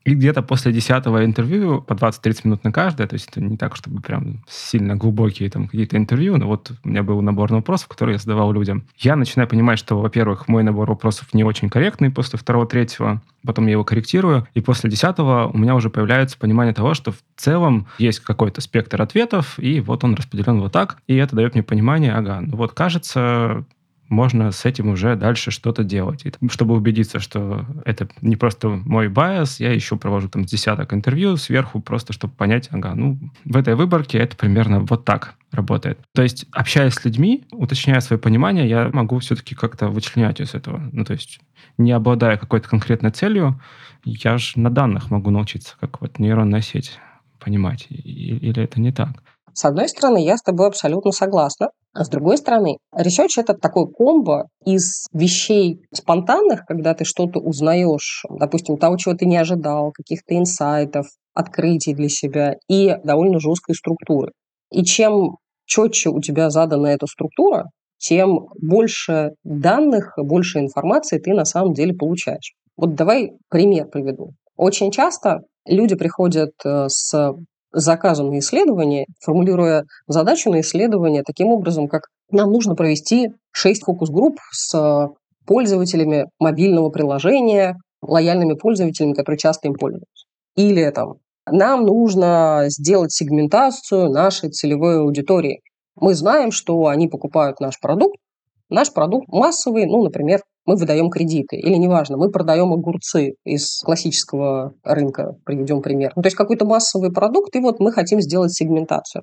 и 0.09 0.15
где-то 0.15 0.43
после 0.43 0.73
десятого 0.73 1.25
интервью, 1.25 1.83
по 1.83 1.93
20-30 1.93 2.41
минут 2.45 2.65
на 2.65 2.73
каждое, 2.73 3.07
то 3.07 3.15
есть 3.15 3.29
это 3.29 3.43
не 3.43 3.59
так, 3.59 3.77
чтобы 3.77 4.01
прям 4.01 4.43
сильно 4.49 4.97
глубокие 4.97 5.51
там 5.51 5.69
какие-то 5.69 5.99
интервью, 5.99 6.39
но 6.39 6.47
вот 6.47 6.73
у 6.83 6.89
меня 6.89 7.03
был 7.03 7.21
набор 7.21 7.53
вопросов, 7.53 7.89
которые 7.89 8.15
я 8.15 8.19
задавал 8.19 8.51
людям. 8.53 8.85
Я 8.97 9.17
начинаю 9.17 9.49
понимать, 9.49 9.79
что, 9.79 10.01
во-первых, 10.01 10.49
мой 10.49 10.63
набор 10.63 10.89
вопросов 10.89 11.35
не 11.35 11.45
очень 11.45 11.69
корректный 11.69 12.11
после 12.11 12.39
второго-третьего, 12.39 13.21
потом 13.45 13.67
я 13.67 13.73
его 13.73 13.85
корректирую, 13.85 14.47
и 14.55 14.63
после 14.63 14.91
десятого 14.91 15.51
у 15.53 15.59
меня 15.59 15.75
уже 15.75 15.91
появляется 15.91 16.39
понимание 16.39 16.73
того, 16.73 16.95
что 16.95 17.13
в 17.13 17.19
целом 17.37 17.87
есть 17.99 18.21
какой-то 18.21 18.63
спектр 18.63 19.03
ответов, 19.03 19.59
и 19.59 19.81
вот 19.81 20.05
он 20.05 20.15
распределен 20.15 20.61
вот 20.61 20.73
так, 20.73 20.97
и 21.07 21.17
это 21.17 21.37
дает 21.37 21.53
мне 21.53 21.63
понимание, 21.63 22.15
ага, 22.15 22.41
ну 22.41 22.57
вот 22.57 22.73
кажется, 22.73 23.67
можно 24.09 24.51
с 24.51 24.65
этим 24.65 24.89
уже 24.89 25.17
дальше 25.17 25.51
что-то 25.51 25.85
делать. 25.85 26.25
И, 26.25 26.33
чтобы 26.51 26.75
убедиться, 26.75 27.21
что 27.21 27.67
это 27.85 28.09
не 28.21 28.37
просто 28.37 28.69
мой 28.69 29.09
байс, 29.09 29.61
я 29.61 29.73
еще 29.73 29.97
провожу 29.97 30.29
там 30.29 30.45
десяток 30.45 30.95
интервью 30.95 31.37
сверху, 31.37 31.81
просто 31.81 32.13
чтобы 32.13 32.35
понять, 32.35 32.69
ага, 32.71 32.95
ну, 32.95 33.19
в 33.45 33.57
этой 33.57 33.75
выборке 33.75 34.19
это 34.19 34.37
примерно 34.37 34.81
вот 34.81 35.05
так 35.05 35.35
работает. 35.53 35.99
То 36.15 36.23
есть, 36.23 36.47
общаясь 36.53 36.95
с 36.95 37.05
людьми, 37.05 37.45
уточняя 37.51 38.01
свое 38.01 38.21
понимание, 38.21 38.69
я 38.69 38.91
могу 38.93 39.19
все-таки 39.19 39.55
как-то 39.55 39.89
вычленять 39.89 40.41
из 40.41 40.55
этого. 40.55 40.89
Ну, 40.93 41.05
то 41.05 41.13
есть, 41.13 41.41
не 41.79 41.93
обладая 41.93 42.37
какой-то 42.37 42.69
конкретной 42.69 43.11
целью, 43.11 43.61
я 44.05 44.39
же 44.39 44.59
на 44.59 44.71
данных 44.71 45.11
могу 45.11 45.31
научиться, 45.31 45.77
как 45.81 46.01
вот 46.01 46.19
нейронная 46.19 46.61
сеть 46.61 46.99
понимать. 47.39 47.87
Или 47.89 48.63
это 48.63 48.81
не 48.81 48.93
так? 48.93 49.23
С 49.59 49.65
одной 49.65 49.89
стороны, 49.89 50.25
я 50.25 50.37
с 50.37 50.43
тобой 50.43 50.69
абсолютно 50.69 51.11
согласна. 51.11 51.71
А 51.93 52.05
с 52.05 52.09
другой 52.09 52.39
стороны, 52.39 52.79
research– 52.95 53.31
это 53.39 53.55
такой 53.55 53.91
комбо 53.91 54.47
из 54.65 55.09
вещей 55.13 55.81
спонтанных, 55.93 56.65
когда 56.65 56.95
ты 56.95 57.05
что-то 57.05 57.41
узнаешь, 57.41 58.25
допустим, 58.31 58.77
того, 58.77 58.97
чего 58.99 59.17
ты 59.17 59.27
не 59.27 59.37
ожидал, 59.37 59.91
каких-то 59.91 60.39
инсайтов, 60.39 61.07
открытий 61.35 61.93
для 61.93 62.09
себя, 62.09 62.55
и 62.69 62.99
довольно 63.03 63.41
жесткой 63.41 63.75
структуры. 63.75 64.31
И 64.71 64.85
чем 64.85 65.39
четче 65.67 66.11
у 66.11 66.21
тебя 66.21 66.51
задана 66.51 66.87
эта 66.87 67.07
структура, 67.09 67.65
тем 67.99 68.47
больше 68.63 69.33
данных, 69.43 70.13
больше 70.19 70.61
информации 70.61 71.19
ты 71.19 71.35
на 71.35 71.45
самом 71.45 71.73
деле 71.73 71.95
получаешь. 71.95 72.53
Вот 72.77 72.95
давай 72.95 73.33
пример 73.51 73.89
приведу. 73.89 74.35
Очень 74.57 74.93
часто 74.93 75.41
люди 75.67 75.97
приходят 75.97 76.53
э, 76.65 76.87
с 76.89 77.35
заказом 77.73 78.31
на 78.31 78.39
исследование, 78.39 79.07
формулируя 79.21 79.85
задачу 80.07 80.51
на 80.51 80.61
исследование 80.61 81.23
таким 81.23 81.49
образом, 81.49 81.89
как 81.89 82.03
нам 82.31 82.53
нужно 82.53 82.75
провести 82.75 83.31
6 83.53 83.85
фокус-групп 83.85 84.39
с 84.53 85.09
пользователями 85.47 86.27
мобильного 86.39 86.91
приложения, 86.91 87.77
лояльными 88.03 88.55
пользователями, 88.55 89.15
которые 89.15 89.39
часто 89.39 89.69
им 89.69 89.75
пользуются. 89.75 90.27
Или 90.57 90.89
там, 90.91 91.15
нам 91.51 91.85
нужно 91.85 92.65
сделать 92.69 93.13
сегментацию 93.13 94.11
нашей 94.11 94.51
целевой 94.51 95.01
аудитории. 95.01 95.61
Мы 95.97 96.15
знаем, 96.15 96.51
что 96.51 96.87
они 96.87 97.09
покупают 97.09 97.61
наш 97.61 97.81
продукт. 97.81 98.17
Наш 98.71 98.93
продукт 98.93 99.29
массовый, 99.29 99.87
ну, 99.87 100.05
например, 100.05 100.43
мы 100.69 100.77
выдаем 100.77 101.09
кредиты, 101.09 101.57
или 101.57 101.77
неважно, 101.77 102.19
мы 102.19 102.31
продаем 102.31 102.75
огурцы 102.75 103.33
из 103.45 103.81
классического 103.81 104.75
рынка, 104.85 105.35
приведем 105.47 105.81
пример. 105.81 106.13
Ну, 106.15 106.21
то 106.21 106.27
есть 106.27 106.37
какой-то 106.37 106.67
массовый 106.67 107.11
продукт, 107.11 107.57
и 107.57 107.61
вот 107.61 107.81
мы 107.81 107.91
хотим 107.91 108.21
сделать 108.21 108.53
сегментацию. 108.53 109.23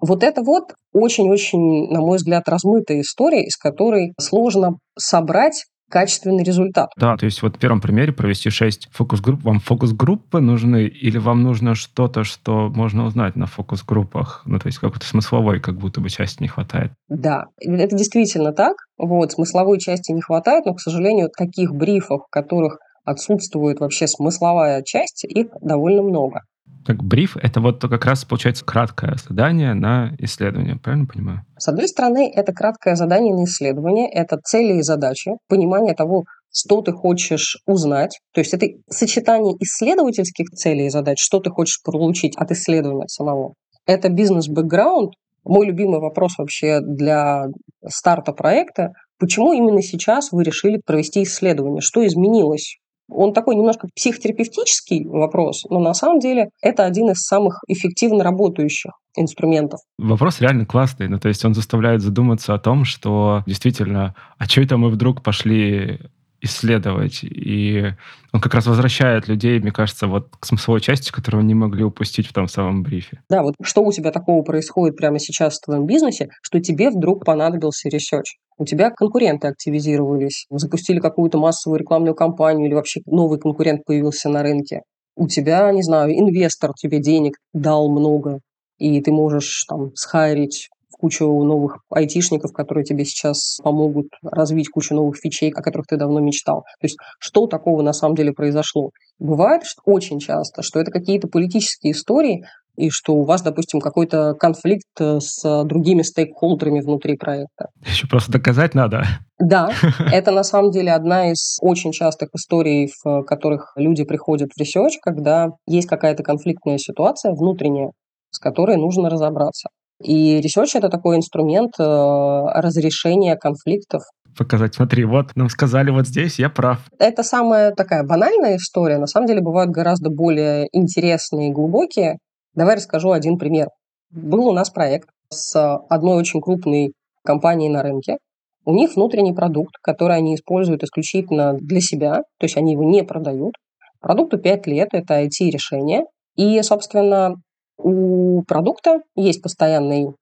Вот 0.00 0.22
это 0.22 0.42
вот 0.42 0.74
очень-очень, 0.92 1.90
на 1.90 2.00
мой 2.00 2.18
взгляд, 2.18 2.46
размытая 2.46 3.00
история, 3.00 3.42
из 3.42 3.56
которой 3.56 4.12
сложно 4.20 4.76
собрать 4.98 5.64
качественный 5.92 6.42
результат. 6.42 6.88
Да, 6.96 7.16
то 7.18 7.26
есть 7.26 7.42
вот 7.42 7.56
в 7.56 7.58
первом 7.58 7.82
примере 7.82 8.12
провести 8.12 8.48
6 8.48 8.88
фокус-групп. 8.92 9.44
Вам 9.44 9.60
фокус-группы 9.60 10.40
нужны 10.40 10.86
или 10.86 11.18
вам 11.18 11.42
нужно 11.42 11.74
что-то, 11.74 12.24
что 12.24 12.70
можно 12.70 13.04
узнать 13.04 13.36
на 13.36 13.46
фокус-группах? 13.46 14.42
Ну, 14.46 14.58
то 14.58 14.68
есть 14.68 14.78
какой-то 14.78 15.04
смысловой 15.06 15.60
как 15.60 15.76
будто 15.76 16.00
бы 16.00 16.08
части 16.08 16.42
не 16.42 16.48
хватает. 16.48 16.92
Да, 17.08 17.44
это 17.60 17.94
действительно 17.94 18.52
так. 18.52 18.76
Вот, 18.96 19.32
смысловой 19.32 19.78
части 19.78 20.12
не 20.12 20.22
хватает, 20.22 20.64
но, 20.64 20.74
к 20.74 20.80
сожалению, 20.80 21.28
таких 21.36 21.74
брифов, 21.74 22.22
в 22.26 22.30
которых 22.30 22.78
отсутствует 23.04 23.80
вообще 23.80 24.06
смысловая 24.06 24.82
часть, 24.82 25.24
их 25.24 25.48
довольно 25.60 26.02
много. 26.02 26.40
Так 26.84 27.02
бриф— 27.02 27.36
это 27.42 27.60
вот 27.60 27.80
как 27.80 28.04
раз, 28.04 28.24
получается, 28.24 28.64
краткое 28.64 29.16
задание 29.16 29.74
на 29.74 30.14
исследование, 30.18 30.76
правильно 30.76 31.06
понимаю? 31.06 31.42
С 31.56 31.68
одной 31.68 31.86
стороны, 31.86 32.32
это 32.34 32.52
краткое 32.52 32.96
задание 32.96 33.34
на 33.34 33.44
исследование, 33.44 34.10
это 34.10 34.38
цели 34.42 34.78
и 34.78 34.82
задачи, 34.82 35.32
понимание 35.48 35.94
того, 35.94 36.24
что 36.52 36.82
ты 36.82 36.92
хочешь 36.92 37.58
узнать. 37.66 38.18
То 38.34 38.40
есть 38.40 38.52
это 38.52 38.66
сочетание 38.90 39.54
исследовательских 39.60 40.48
целей 40.50 40.86
и 40.86 40.90
задач, 40.90 41.18
что 41.20 41.38
ты 41.40 41.50
хочешь 41.50 41.80
получить 41.82 42.36
от 42.36 42.50
исследования 42.50 43.08
самого. 43.08 43.54
Это 43.86 44.08
бизнес-бэкграунд. 44.08 45.12
Мой 45.44 45.66
любимый 45.66 46.00
вопрос 46.00 46.38
вообще 46.38 46.80
для 46.80 47.46
старта 47.88 48.32
проекта. 48.32 48.90
Почему 49.18 49.52
именно 49.52 49.82
сейчас 49.82 50.30
вы 50.30 50.44
решили 50.44 50.80
провести 50.84 51.22
исследование? 51.22 51.80
Что 51.80 52.06
изменилось 52.06 52.78
он 53.08 53.32
такой 53.32 53.56
немножко 53.56 53.88
психотерапевтический 53.94 55.06
вопрос, 55.06 55.64
но 55.68 55.80
на 55.80 55.94
самом 55.94 56.18
деле 56.18 56.50
это 56.62 56.84
один 56.84 57.10
из 57.10 57.22
самых 57.22 57.60
эффективно 57.68 58.24
работающих 58.24 58.92
инструментов. 59.16 59.80
Вопрос 59.98 60.40
реально 60.40 60.64
классный. 60.66 61.08
Ну, 61.08 61.18
то 61.18 61.28
есть 61.28 61.44
он 61.44 61.54
заставляет 61.54 62.00
задуматься 62.00 62.54
о 62.54 62.58
том, 62.58 62.84
что 62.84 63.42
действительно, 63.46 64.14
а 64.38 64.46
что 64.46 64.62
это 64.62 64.76
мы 64.76 64.88
вдруг 64.88 65.22
пошли 65.22 66.00
исследовать. 66.42 67.20
И 67.22 67.94
он 68.32 68.40
как 68.40 68.54
раз 68.54 68.66
возвращает 68.66 69.28
людей, 69.28 69.58
мне 69.60 69.70
кажется, 69.70 70.06
вот 70.06 70.28
к 70.38 70.44
смысловой 70.44 70.80
части, 70.80 71.10
которую 71.10 71.42
они 71.42 71.54
могли 71.54 71.84
упустить 71.84 72.26
в 72.26 72.32
том 72.32 72.48
самом 72.48 72.82
брифе. 72.82 73.22
Да, 73.30 73.42
вот 73.42 73.54
что 73.62 73.82
у 73.82 73.92
тебя 73.92 74.10
такого 74.10 74.42
происходит 74.42 74.96
прямо 74.96 75.18
сейчас 75.18 75.58
в 75.58 75.64
твоем 75.64 75.86
бизнесе, 75.86 76.28
что 76.42 76.60
тебе 76.60 76.90
вдруг 76.90 77.24
понадобился 77.24 77.88
research? 77.88 78.36
У 78.58 78.64
тебя 78.64 78.90
конкуренты 78.90 79.48
активизировались, 79.48 80.46
запустили 80.50 80.98
какую-то 80.98 81.38
массовую 81.38 81.80
рекламную 81.80 82.14
кампанию 82.14 82.66
или 82.66 82.74
вообще 82.74 83.00
новый 83.06 83.38
конкурент 83.38 83.84
появился 83.84 84.28
на 84.28 84.42
рынке. 84.42 84.82
У 85.14 85.28
тебя, 85.28 85.70
не 85.72 85.82
знаю, 85.82 86.12
инвестор 86.12 86.72
тебе 86.74 87.00
денег 87.00 87.36
дал 87.52 87.90
много, 87.90 88.40
и 88.78 89.00
ты 89.00 89.12
можешь 89.12 89.64
там 89.68 89.94
схайрить 89.94 90.68
кучу 91.02 91.26
новых 91.26 91.78
айтишников, 91.90 92.52
которые 92.52 92.84
тебе 92.84 93.04
сейчас 93.04 93.58
помогут 93.62 94.06
развить 94.22 94.68
кучу 94.68 94.94
новых 94.94 95.16
фичей, 95.16 95.50
о 95.50 95.60
которых 95.60 95.88
ты 95.88 95.96
давно 95.96 96.20
мечтал. 96.20 96.62
То 96.80 96.84
есть 96.84 96.96
что 97.18 97.48
такого 97.48 97.82
на 97.82 97.92
самом 97.92 98.14
деле 98.14 98.32
произошло? 98.32 98.90
Бывает 99.18 99.64
что 99.64 99.82
очень 99.84 100.20
часто, 100.20 100.62
что 100.62 100.78
это 100.78 100.92
какие-то 100.92 101.26
политические 101.26 101.92
истории, 101.92 102.44
и 102.76 102.88
что 102.88 103.14
у 103.14 103.24
вас, 103.24 103.42
допустим, 103.42 103.80
какой-то 103.80 104.34
конфликт 104.34 104.88
э, 104.98 105.20
с 105.20 105.64
другими 105.64 106.00
стейкхолдерами 106.00 106.80
внутри 106.80 107.18
проекта. 107.18 107.66
Еще 107.84 108.06
просто 108.06 108.32
доказать 108.32 108.74
надо. 108.74 109.04
Да, 109.38 109.72
это 110.10 110.30
на 110.30 110.42
самом 110.42 110.70
деле 110.70 110.92
одна 110.92 111.32
из 111.32 111.58
очень 111.60 111.92
частых 111.92 112.30
историй, 112.34 112.90
в 113.04 113.24
которых 113.24 113.72
люди 113.76 114.04
приходят 114.04 114.52
в 114.54 114.58
research, 114.58 114.96
когда 115.02 115.48
есть 115.66 115.86
какая-то 115.86 116.22
конфликтная 116.22 116.78
ситуация 116.78 117.32
внутренняя, 117.32 117.90
с 118.30 118.38
которой 118.38 118.76
нужно 118.76 119.10
разобраться. 119.10 119.68
И 120.02 120.40
research– 120.40 120.70
это 120.74 120.88
такой 120.88 121.16
инструмент 121.16 121.74
э, 121.78 121.82
разрешения 121.82 123.36
конфликтов. 123.36 124.02
Показать, 124.36 124.74
смотри, 124.74 125.04
вот 125.04 125.36
нам 125.36 125.48
сказали 125.48 125.90
вот 125.90 126.06
здесь, 126.06 126.38
я 126.38 126.48
прав. 126.48 126.78
Это 126.98 127.22
самая 127.22 127.72
такая 127.72 128.02
банальная 128.02 128.56
история. 128.56 128.98
На 128.98 129.06
самом 129.06 129.26
деле 129.26 129.42
бывают 129.42 129.70
гораздо 129.70 130.10
более 130.10 130.68
интересные 130.72 131.50
и 131.50 131.52
глубокие. 131.52 132.18
Давай 132.54 132.76
расскажу 132.76 133.12
один 133.12 133.38
пример. 133.38 133.68
Был 134.10 134.46
у 134.48 134.52
нас 134.52 134.70
проект 134.70 135.08
с 135.30 135.78
одной 135.88 136.18
очень 136.18 136.40
крупной 136.40 136.92
компанией 137.24 137.70
на 137.70 137.82
рынке. 137.82 138.16
У 138.64 138.74
них 138.74 138.94
внутренний 138.94 139.32
продукт, 139.32 139.74
который 139.82 140.16
они 140.16 140.34
используют 140.34 140.82
исключительно 140.82 141.54
для 141.54 141.80
себя, 141.80 142.22
то 142.38 142.44
есть 142.44 142.56
они 142.56 142.72
его 142.72 142.84
не 142.84 143.02
продают. 143.02 143.54
Продукту 144.00 144.38
5 144.38 144.66
лет, 144.66 144.88
это 144.92 145.22
IT-решение. 145.22 146.04
И, 146.36 146.60
собственно, 146.62 147.34
у 147.82 148.42
продукта 148.42 149.00
есть 149.16 149.42
постоянный 149.42 150.14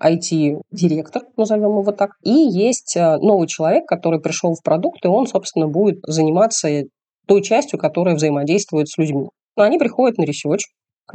IT-директор, 0.00 1.22
назовем 1.36 1.80
его 1.80 1.92
так, 1.92 2.12
и 2.22 2.30
есть 2.30 2.96
э, 2.96 3.16
новый 3.18 3.48
человек, 3.48 3.86
который 3.86 4.20
пришел 4.20 4.54
в 4.54 4.62
продукт, 4.62 5.04
и 5.04 5.08
он, 5.08 5.26
собственно, 5.26 5.66
будет 5.66 5.98
заниматься 6.06 6.68
той 7.26 7.42
частью, 7.42 7.78
которая 7.78 8.14
взаимодействует 8.14 8.88
с 8.88 8.96
людьми. 8.96 9.28
Но 9.56 9.64
они 9.64 9.78
приходят 9.78 10.18
на 10.18 10.22
research 10.22 10.66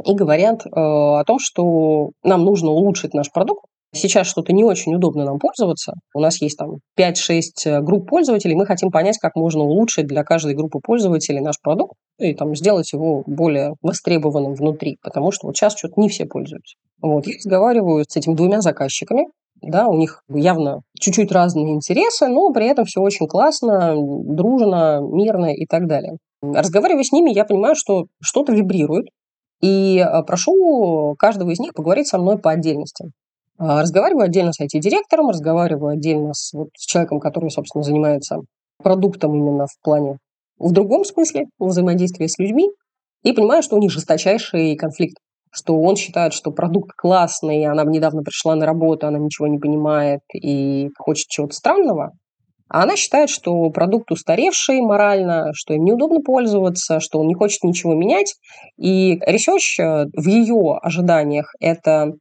и 0.04 0.14
говорят 0.14 0.66
э, 0.66 0.70
о 0.74 1.24
том, 1.24 1.38
что 1.40 2.10
нам 2.22 2.44
нужно 2.44 2.70
улучшить 2.70 3.14
наш 3.14 3.30
продукт, 3.32 3.64
Сейчас 3.94 4.26
что-то 4.26 4.52
не 4.52 4.64
очень 4.64 4.94
удобно 4.94 5.24
нам 5.24 5.38
пользоваться. 5.38 5.94
У 6.14 6.20
нас 6.20 6.40
есть 6.42 6.58
там 6.58 6.78
5-6 6.98 7.40
э, 7.64 7.80
групп 7.80 8.08
пользователей. 8.08 8.54
Мы 8.54 8.66
хотим 8.66 8.90
понять, 8.90 9.18
как 9.18 9.36
можно 9.36 9.62
улучшить 9.62 10.06
для 10.06 10.24
каждой 10.24 10.54
группы 10.54 10.80
пользователей 10.82 11.40
наш 11.40 11.60
продукт 11.60 11.94
и 12.18 12.34
там 12.34 12.54
сделать 12.54 12.92
его 12.92 13.22
более 13.26 13.74
востребованным 13.82 14.54
внутри, 14.54 14.98
потому 15.02 15.30
что 15.30 15.46
вот 15.46 15.56
сейчас 15.56 15.76
что-то 15.76 16.00
не 16.00 16.08
все 16.08 16.26
пользуются. 16.26 16.76
Вот. 17.00 17.26
Я 17.26 17.34
разговариваю 17.36 18.04
с 18.08 18.16
этими 18.16 18.34
двумя 18.34 18.60
заказчиками, 18.60 19.26
да, 19.62 19.86
у 19.86 19.96
них 19.96 20.22
явно 20.28 20.80
чуть-чуть 20.98 21.32
разные 21.32 21.72
интересы, 21.74 22.28
но 22.28 22.52
при 22.52 22.66
этом 22.66 22.84
все 22.84 23.00
очень 23.00 23.26
классно, 23.26 23.94
дружно, 23.96 25.00
мирно 25.00 25.54
и 25.54 25.66
так 25.66 25.86
далее. 25.86 26.18
Разговаривая 26.42 27.04
с 27.04 27.12
ними, 27.12 27.30
я 27.30 27.44
понимаю, 27.44 27.74
что 27.76 28.06
что-то 28.20 28.52
вибрирует, 28.52 29.06
и 29.60 29.98
э, 29.98 30.22
прошу 30.24 31.14
каждого 31.18 31.50
из 31.50 31.58
них 31.58 31.72
поговорить 31.72 32.08
со 32.08 32.18
мной 32.18 32.38
по 32.38 32.50
отдельности. 32.50 33.06
А, 33.58 33.82
разговариваю 33.82 34.24
отдельно 34.24 34.52
с 34.52 34.60
IT-директором, 34.60 35.30
разговариваю 35.30 35.92
отдельно 35.92 36.34
с, 36.34 36.52
вот, 36.52 36.68
с 36.76 36.86
человеком, 36.86 37.20
который, 37.20 37.50
собственно, 37.50 37.84
занимается 37.84 38.38
продуктом 38.82 39.34
именно 39.34 39.66
в 39.66 39.80
плане, 39.82 40.18
в 40.58 40.72
другом 40.72 41.04
смысле, 41.04 41.46
взаимодействия 41.58 42.28
с 42.28 42.38
людьми, 42.38 42.68
и 43.22 43.32
понимаю, 43.32 43.62
что 43.62 43.76
у 43.76 43.78
них 43.78 43.90
жесточайший 43.90 44.76
конфликт 44.76 45.16
что 45.54 45.80
он 45.80 45.94
считает, 45.94 46.32
что 46.32 46.50
продукт 46.50 46.90
классный, 46.96 47.64
она 47.66 47.84
недавно 47.84 48.22
пришла 48.22 48.56
на 48.56 48.66
работу, 48.66 49.06
она 49.06 49.18
ничего 49.18 49.46
не 49.46 49.58
понимает 49.58 50.20
и 50.34 50.88
хочет 50.98 51.28
чего-то 51.28 51.54
странного. 51.54 52.10
А 52.68 52.82
она 52.82 52.96
считает, 52.96 53.30
что 53.30 53.70
продукт 53.70 54.10
устаревший 54.10 54.80
морально, 54.80 55.52
что 55.54 55.74
им 55.74 55.84
неудобно 55.84 56.20
пользоваться, 56.20 56.98
что 56.98 57.20
он 57.20 57.28
не 57.28 57.34
хочет 57.34 57.62
ничего 57.62 57.94
менять. 57.94 58.34
И 58.78 59.20
research 59.24 59.78
э, 59.78 60.06
в 60.12 60.26
ее 60.26 60.78
ожиданиях– 60.82 61.52
это 61.60 62.14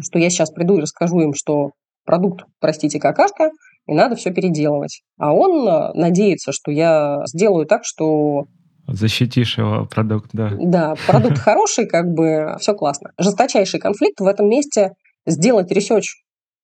что 0.00 0.18
я 0.18 0.30
сейчас 0.30 0.50
приду 0.50 0.78
и 0.78 0.82
расскажу 0.82 1.20
им, 1.20 1.34
что 1.34 1.72
продукт, 2.04 2.44
простите, 2.60 2.98
какашка, 2.98 3.50
и 3.86 3.94
надо 3.94 4.16
все 4.16 4.30
переделывать. 4.30 5.02
А 5.18 5.32
он 5.32 5.66
э, 5.66 5.92
надеется, 5.94 6.52
что 6.52 6.70
я 6.70 7.22
сделаю 7.26 7.66
так, 7.66 7.82
что 7.84 8.46
Защитишь 8.90 9.58
его 9.58 9.84
продукт, 9.84 10.30
да. 10.32 10.50
Да, 10.58 10.94
продукт 11.06 11.38
хороший, 11.38 11.86
как 11.86 12.06
бы 12.06 12.56
все 12.58 12.72
классно. 12.74 13.10
Жесточайший 13.18 13.80
конфликт 13.80 14.18
в 14.20 14.26
этом 14.26 14.48
месте 14.48 14.92
сделать 15.26 15.70
research 15.70 16.14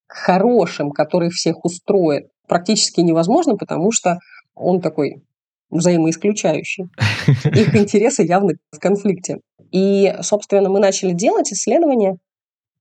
хорошим, 0.09 0.91
который 0.91 1.29
всех 1.29 1.65
устроит, 1.65 2.29
практически 2.49 3.01
невозможно, 3.01 3.57
потому 3.57 3.93
что 3.93 4.19
он 4.55 4.81
такой 4.81 5.23
взаимоисключающий. 5.71 6.85
Их 7.45 7.75
интересы 7.75 8.23
явно 8.23 8.55
в 8.71 8.79
конфликте. 8.79 9.39
И, 9.71 10.15
собственно, 10.23 10.71
мы 10.71 10.81
начали 10.81 11.13
делать 11.13 11.53
исследования, 11.53 12.17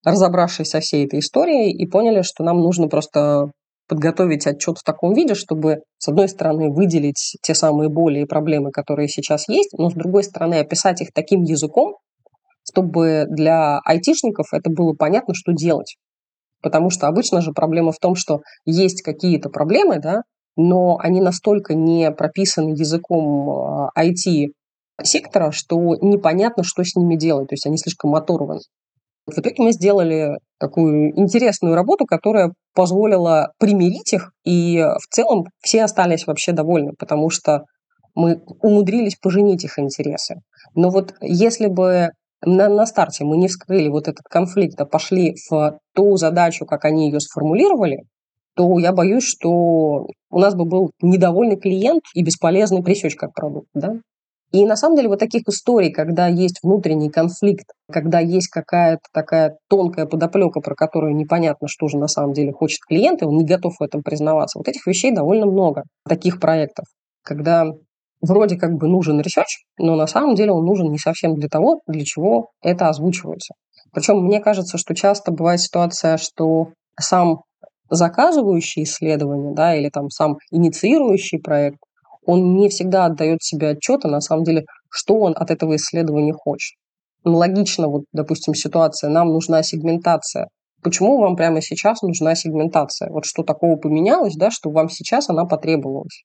разобравшись 0.03 0.69
со 0.69 0.79
всей 0.79 1.05
этой 1.05 1.19
историей, 1.19 1.71
и 1.71 1.87
поняли, 1.87 2.21
что 2.21 2.43
нам 2.43 2.59
нужно 2.59 2.87
просто 2.87 3.51
подготовить 3.87 4.47
отчет 4.47 4.77
в 4.77 4.83
таком 4.83 5.13
виде, 5.13 5.35
чтобы, 5.35 5.79
с 5.97 6.07
одной 6.07 6.29
стороны, 6.29 6.71
выделить 6.71 7.37
те 7.41 7.53
самые 7.53 7.89
боли 7.89 8.21
и 8.21 8.25
проблемы, 8.25 8.71
которые 8.71 9.07
сейчас 9.07 9.47
есть, 9.49 9.71
но, 9.77 9.89
с 9.89 9.93
другой 9.93 10.23
стороны, 10.23 10.55
описать 10.55 11.01
их 11.01 11.09
таким 11.13 11.43
языком, 11.43 11.97
чтобы 12.67 13.25
для 13.29 13.79
айтишников 13.85 14.47
это 14.53 14.69
было 14.69 14.93
понятно, 14.93 15.33
что 15.33 15.51
делать. 15.51 15.97
Потому 16.61 16.89
что 16.89 17.07
обычно 17.07 17.41
же 17.41 17.51
проблема 17.51 17.91
в 17.91 17.99
том, 17.99 18.15
что 18.15 18.41
есть 18.65 19.01
какие-то 19.01 19.49
проблемы, 19.49 19.99
да, 19.99 20.21
но 20.55 20.97
они 20.99 21.19
настолько 21.19 21.73
не 21.73 22.11
прописаны 22.11 22.69
языком 22.69 23.89
IT-сектора, 23.97 25.47
а, 25.47 25.51
что 25.51 25.95
непонятно, 26.01 26.63
что 26.63 26.83
с 26.83 26.95
ними 26.95 27.15
делать. 27.15 27.49
То 27.49 27.53
есть 27.53 27.65
они 27.65 27.77
слишком 27.77 28.15
оторваны. 28.15 28.61
В 29.25 29.39
итоге 29.39 29.55
мы 29.59 29.71
сделали 29.71 30.37
такую 30.59 31.17
интересную 31.17 31.75
работу, 31.75 32.05
которая 32.05 32.53
позволила 32.73 33.51
примирить 33.57 34.13
их, 34.13 34.31
и 34.43 34.79
в 34.79 35.13
целом 35.13 35.45
все 35.61 35.83
остались 35.83 36.27
вообще 36.27 36.51
довольны, 36.51 36.91
потому 36.97 37.29
что 37.29 37.63
мы 38.15 38.41
умудрились 38.61 39.15
поженить 39.15 39.63
их 39.63 39.79
интересы. 39.79 40.35
Но 40.75 40.89
вот 40.89 41.13
если 41.21 41.67
бы 41.67 42.09
на, 42.45 42.69
на 42.69 42.85
старте 42.85 43.23
мы 43.23 43.37
не 43.37 43.47
вскрыли 43.47 43.87
вот 43.87 44.07
этот 44.07 44.23
конфликт, 44.29 44.79
а 44.79 44.85
пошли 44.85 45.35
в 45.49 45.79
ту 45.95 46.17
задачу, 46.17 46.65
как 46.65 46.85
они 46.85 47.09
ее 47.09 47.19
сформулировали, 47.19 48.03
то 48.55 48.77
я 48.79 48.91
боюсь, 48.91 49.23
что 49.23 50.07
у 50.29 50.39
нас 50.39 50.53
бы 50.53 50.65
был 50.65 50.91
недовольный 51.01 51.57
клиент 51.57 52.03
и 52.13 52.23
бесполезный 52.23 52.83
пресечь 52.83 53.15
как 53.15 53.33
продукт. 53.33 53.67
Да? 53.73 53.95
И 54.53 54.67
на 54.67 54.75
самом 54.75 54.95
деле 54.95 55.09
вот 55.09 55.17
таких 55.17 55.47
историй, 55.47 55.91
когда 55.91 56.27
есть 56.27 56.59
внутренний 56.61 57.09
конфликт, 57.09 57.65
когда 57.91 58.19
есть 58.19 58.49
какая-то 58.49 59.01
такая 59.11 59.57
тонкая 59.67 60.05
подоплека, 60.05 60.61
про 60.61 60.75
которую 60.75 61.15
непонятно, 61.15 61.67
что 61.67 61.87
же 61.87 61.97
на 61.97 62.07
самом 62.07 62.33
деле 62.33 62.53
хочет 62.53 62.81
клиент, 62.87 63.23
и 63.23 63.25
он 63.25 63.35
не 63.35 63.45
готов 63.45 63.73
в 63.79 63.83
этом 63.83 64.03
признаваться, 64.03 64.59
вот 64.59 64.67
этих 64.67 64.85
вещей 64.85 65.11
довольно 65.11 65.47
много, 65.47 65.83
таких 66.07 66.39
проектов, 66.39 66.85
когда 67.23 67.65
вроде 68.21 68.55
как 68.55 68.73
бы 68.73 68.87
нужен 68.87 69.19
research, 69.19 69.63
но 69.79 69.95
на 69.95 70.05
самом 70.05 70.35
деле 70.35 70.51
он 70.51 70.63
нужен 70.65 70.91
не 70.91 70.99
совсем 70.99 71.33
для 71.33 71.49
того, 71.49 71.81
для 71.87 72.05
чего 72.05 72.51
это 72.61 72.89
озвучивается. 72.89 73.55
Причем 73.91 74.23
мне 74.23 74.39
кажется, 74.39 74.77
что 74.77 74.93
часто 74.93 75.31
бывает 75.31 75.61
ситуация, 75.61 76.17
что 76.17 76.67
сам 76.99 77.41
заказывающий 77.89 78.83
исследование, 78.83 79.53
да, 79.55 79.75
или 79.75 79.89
там 79.89 80.11
сам 80.11 80.37
инициирующий 80.51 81.39
проект, 81.39 81.79
он 82.25 82.55
не 82.55 82.69
всегда 82.69 83.05
отдает 83.05 83.41
себе 83.41 83.69
отчета, 83.69 84.07
на 84.07 84.21
самом 84.21 84.43
деле, 84.43 84.65
что 84.89 85.15
он 85.19 85.33
от 85.35 85.51
этого 85.51 85.75
исследования 85.75 86.33
хочет. 86.33 86.75
Аналогично, 87.23 87.87
вот, 87.87 88.03
допустим, 88.11 88.53
ситуация, 88.53 89.09
нам 89.09 89.29
нужна 89.29 89.63
сегментация. 89.63 90.47
Почему 90.81 91.17
вам 91.19 91.35
прямо 91.35 91.61
сейчас 91.61 92.01
нужна 92.01 92.35
сегментация? 92.35 93.09
Вот 93.09 93.25
что 93.25 93.43
такого 93.43 93.77
поменялось, 93.77 94.35
да, 94.35 94.51
что 94.51 94.69
вам 94.69 94.89
сейчас 94.89 95.29
она 95.29 95.45
потребовалась? 95.45 96.23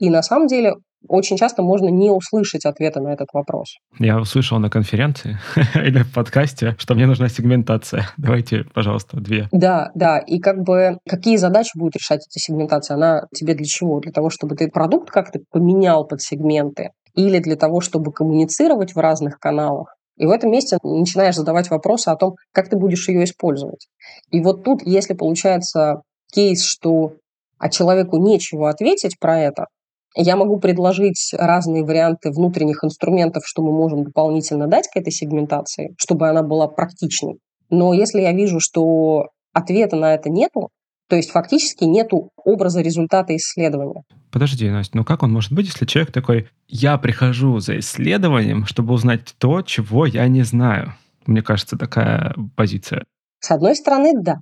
И 0.00 0.08
на 0.10 0.22
самом 0.22 0.48
деле 0.48 0.74
очень 1.08 1.36
часто 1.36 1.62
можно 1.62 1.88
не 1.88 2.10
услышать 2.10 2.64
ответа 2.64 3.00
на 3.00 3.12
этот 3.12 3.28
вопрос. 3.32 3.76
Я 3.98 4.18
услышал 4.18 4.58
на 4.58 4.68
конференции 4.68 5.38
или 5.74 6.02
в 6.02 6.12
подкасте, 6.12 6.74
что 6.78 6.94
мне 6.94 7.06
нужна 7.06 7.28
сегментация. 7.28 8.08
Давайте, 8.16 8.64
пожалуйста, 8.74 9.18
две. 9.18 9.48
Да, 9.52 9.90
да. 9.94 10.18
И 10.18 10.40
как 10.40 10.62
бы 10.62 10.98
какие 11.08 11.36
задачи 11.36 11.76
будет 11.76 11.96
решать 11.96 12.20
эта 12.20 12.38
сегментация? 12.38 12.96
Она 12.96 13.26
тебе 13.34 13.54
для 13.54 13.66
чего? 13.66 14.00
Для 14.00 14.12
того, 14.12 14.30
чтобы 14.30 14.56
ты 14.56 14.68
продукт 14.68 15.10
как-то 15.10 15.40
поменял 15.50 16.06
под 16.06 16.22
сегменты? 16.22 16.90
Или 17.14 17.38
для 17.38 17.56
того, 17.56 17.80
чтобы 17.80 18.12
коммуницировать 18.12 18.94
в 18.94 18.98
разных 18.98 19.38
каналах? 19.38 19.94
И 20.16 20.26
в 20.26 20.30
этом 20.30 20.50
месте 20.50 20.78
начинаешь 20.82 21.36
задавать 21.36 21.70
вопросы 21.70 22.08
о 22.08 22.16
том, 22.16 22.34
как 22.52 22.68
ты 22.68 22.76
будешь 22.76 23.08
ее 23.08 23.24
использовать. 23.24 23.88
И 24.30 24.40
вот 24.40 24.64
тут, 24.64 24.82
если 24.84 25.14
получается 25.14 26.02
кейс, 26.32 26.62
что 26.62 27.14
а 27.58 27.68
человеку 27.68 28.16
нечего 28.16 28.70
ответить 28.70 29.18
про 29.18 29.38
это, 29.38 29.66
я 30.14 30.36
могу 30.36 30.58
предложить 30.58 31.32
разные 31.32 31.84
варианты 31.84 32.30
внутренних 32.30 32.84
инструментов, 32.84 33.42
что 33.46 33.62
мы 33.62 33.72
можем 33.72 34.04
дополнительно 34.04 34.66
дать 34.66 34.88
к 34.88 34.96
этой 34.96 35.12
сегментации, 35.12 35.94
чтобы 35.98 36.28
она 36.28 36.42
была 36.42 36.66
практичной. 36.66 37.38
Но 37.70 37.94
если 37.94 38.20
я 38.20 38.32
вижу, 38.32 38.58
что 38.60 39.28
ответа 39.52 39.96
на 39.96 40.14
это 40.14 40.28
нету, 40.28 40.70
то 41.08 41.16
есть 41.16 41.30
фактически 41.30 41.84
нету 41.84 42.30
образа 42.36 42.80
результата 42.80 43.34
исследования. 43.34 44.02
Подожди, 44.30 44.70
Настя, 44.70 44.96
ну 44.96 45.04
как 45.04 45.24
он 45.24 45.32
может 45.32 45.52
быть, 45.52 45.66
если 45.66 45.84
человек 45.84 46.12
такой, 46.12 46.48
я 46.68 46.96
прихожу 46.98 47.58
за 47.58 47.78
исследованием, 47.80 48.64
чтобы 48.64 48.94
узнать 48.94 49.34
то, 49.38 49.62
чего 49.62 50.06
я 50.06 50.26
не 50.28 50.42
знаю? 50.42 50.94
Мне 51.26 51.42
кажется, 51.42 51.76
такая 51.76 52.34
позиция. 52.56 53.04
С 53.40 53.50
одной 53.50 53.74
стороны, 53.74 54.12
да. 54.20 54.36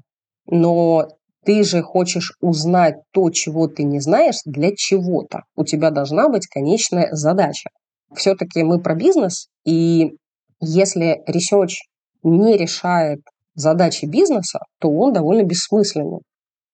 Но 0.47 1.09
ты 1.45 1.65
же 1.65 1.83
хочешь 1.83 2.33
узнать 2.41 2.97
то, 3.13 3.31
чего 3.31 3.69
ты 3.69 3.85
не 3.85 4.01
знаешь, 4.01 4.37
для 4.45 4.71
чего-то. 4.75 5.43
У 5.57 5.65
тебя 5.65 5.91
должна 5.91 6.29
быть 6.29 6.47
конечная 6.47 7.09
задача. 7.13 7.71
Все-таки 8.15 8.63
мы 8.63 8.81
про 8.81 8.95
бизнес, 8.95 9.49
и 9.65 10.13
если 10.61 11.23
research 11.29 11.75
не 12.23 12.57
решает 12.57 13.21
задачи 13.55 14.07
бизнеса, 14.07 14.61
то 14.81 14.91
он 14.91 15.13
довольно 15.13 15.45
бессмысленный. 15.45 16.21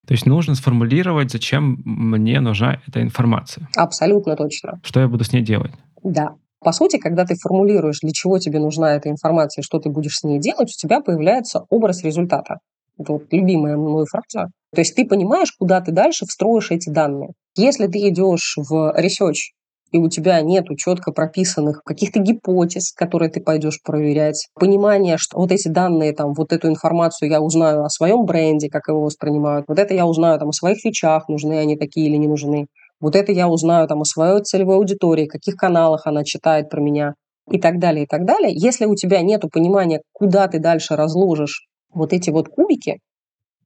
То 0.07 0.13
есть 0.13 0.27
нужно 0.27 0.55
сформулировать, 0.55 1.31
зачем 1.31 1.81
мне 1.85 2.41
нужна 2.41 2.81
эта 2.87 3.01
информация. 3.01 3.69
Абсолютно 3.75 4.37
точно. 4.37 4.81
Что 4.83 5.01
я 5.01 5.09
буду 5.09 5.25
с 5.25 5.33
ней 5.33 5.43
делать? 5.43 5.73
Да. 6.03 6.35
По 6.61 6.73
сути, 6.73 6.99
когда 6.99 7.25
ты 7.25 7.35
формулируешь, 7.37 8.01
для 8.01 8.13
чего 8.13 8.39
тебе 8.39 8.59
нужна 8.59 8.95
эта 8.95 9.11
информация, 9.11 9.63
что 9.63 9.79
ты 9.79 9.91
будешь 9.91 10.17
с 10.17 10.25
ней 10.25 10.39
делать, 10.39 10.69
у 10.69 10.79
тебя 10.79 11.01
появляется 11.01 11.65
образ 11.71 12.03
результата. 12.03 12.59
Это 12.99 13.13
вот 13.15 13.25
любимая 13.31 13.77
мою 13.77 14.07
фраза. 14.07 14.51
То 14.75 14.81
есть 14.81 14.95
ты 14.95 15.07
понимаешь, 15.07 15.53
куда 15.53 15.81
ты 15.81 15.93
дальше 15.93 16.27
встроишь 16.27 16.71
эти 16.71 16.91
данные. 16.91 17.31
Если 17.57 17.87
ты 17.87 18.09
идешь 18.09 18.57
в 18.57 18.95
research, 18.97 19.53
и 19.93 19.99
у 19.99 20.09
тебя 20.09 20.41
нет 20.41 20.67
четко 20.77 21.13
прописанных 21.13 21.83
каких-то 21.85 22.19
гипотез, 22.19 22.93
которые 22.93 23.31
ты 23.31 23.41
пойдешь 23.41 23.81
проверять, 23.81 24.49
понимание, 24.55 25.19
что 25.19 25.39
вот 25.39 25.53
эти 25.53 25.69
данные, 25.69 26.13
там, 26.13 26.35
вот 26.35 26.53
эту 26.53 26.67
информацию 26.69 27.31
я 27.31 27.41
узнаю 27.41 27.85
о 27.85 27.89
своем 27.89 28.25
бренде, 28.25 28.69
как 28.69 28.89
его 28.89 29.03
воспринимают, 29.03 29.67
вот 29.69 29.79
это 29.79 29.95
я 29.95 30.05
узнаю 30.05 30.37
там, 30.41 30.49
о 30.49 30.53
своих 30.53 30.79
фичах, 30.79 31.29
нужны 31.29 31.61
они 31.61 31.77
такие 31.77 32.09
или 32.09 32.17
не 32.17 32.27
нужны, 32.27 32.67
вот 33.01 33.15
это 33.15 33.31
я 33.31 33.49
узнаю 33.49 33.87
там, 33.87 34.01
о 34.01 34.05
своей 34.05 34.43
целевой 34.43 34.77
аудитории, 34.77 35.27
каких 35.27 35.55
каналах 35.55 36.07
она 36.07 36.25
читает 36.25 36.71
про 36.71 36.81
меня 36.81 37.15
и 37.49 37.61
так 37.61 37.79
далее, 37.79 38.05
и 38.05 38.07
так 38.09 38.25
далее. 38.25 38.51
Если 38.53 38.87
у 38.87 38.97
тебя 38.97 39.21
нет 39.21 39.43
понимания, 39.53 40.01
куда 40.13 40.49
ты 40.49 40.59
дальше 40.59 40.97
разложишь 40.97 41.69
вот 41.95 42.13
эти 42.13 42.31
вот 42.31 42.49
кубики, 42.49 42.99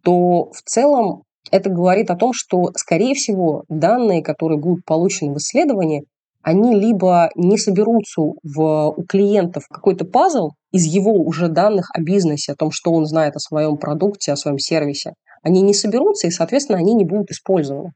то 0.03 0.51
в 0.53 0.63
целом 0.65 1.23
это 1.51 1.71
говорит 1.71 2.11
о 2.11 2.17
том, 2.17 2.33
что, 2.33 2.71
скорее 2.77 3.15
всего, 3.15 3.65
данные, 3.69 4.23
которые 4.23 4.59
будут 4.59 4.85
получены 4.85 5.35
в 5.35 5.39
исследовании, 5.39 6.05
они 6.43 6.75
либо 6.75 7.31
не 7.35 7.59
соберутся 7.59 8.23
в, 8.43 8.91
у 8.91 9.03
клиентов 9.05 9.65
какой-то 9.69 10.05
пазл 10.05 10.51
из 10.73 10.85
его 10.85 11.13
уже 11.13 11.49
данных 11.49 11.91
о 11.95 12.01
бизнесе, 12.01 12.53
о 12.53 12.57
том, 12.57 12.71
что 12.71 12.93
он 12.93 13.07
знает 13.07 13.37
о 13.37 13.41
своем 13.41 13.77
продукте, 13.77 14.33
о 14.33 14.37
своем 14.37 14.59
сервисе. 14.59 15.15
Они 15.43 15.63
не 15.63 15.75
соберутся, 15.75 16.27
и, 16.27 16.31
соответственно, 16.31 16.79
они 16.79 16.95
не 16.95 17.05
будут 17.05 17.31
использованы. 17.31 17.93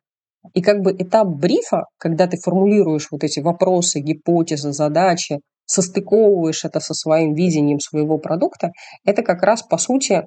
И 0.54 0.60
как 0.60 0.80
бы 0.80 0.92
этап 0.92 1.28
брифа, 1.28 1.84
когда 1.98 2.26
ты 2.26 2.36
формулируешь 2.36 3.08
вот 3.10 3.22
эти 3.22 3.40
вопросы, 3.40 4.00
гипотезы, 4.00 4.72
задачи, 4.72 5.40
состыковываешь 5.66 6.64
это 6.64 6.80
со 6.80 6.94
своим 6.94 7.34
видением 7.34 7.80
своего 7.80 8.18
продукта, 8.18 8.72
это 9.04 9.22
как 9.22 9.42
раз, 9.42 9.62
по 9.62 9.78
сути, 9.78 10.22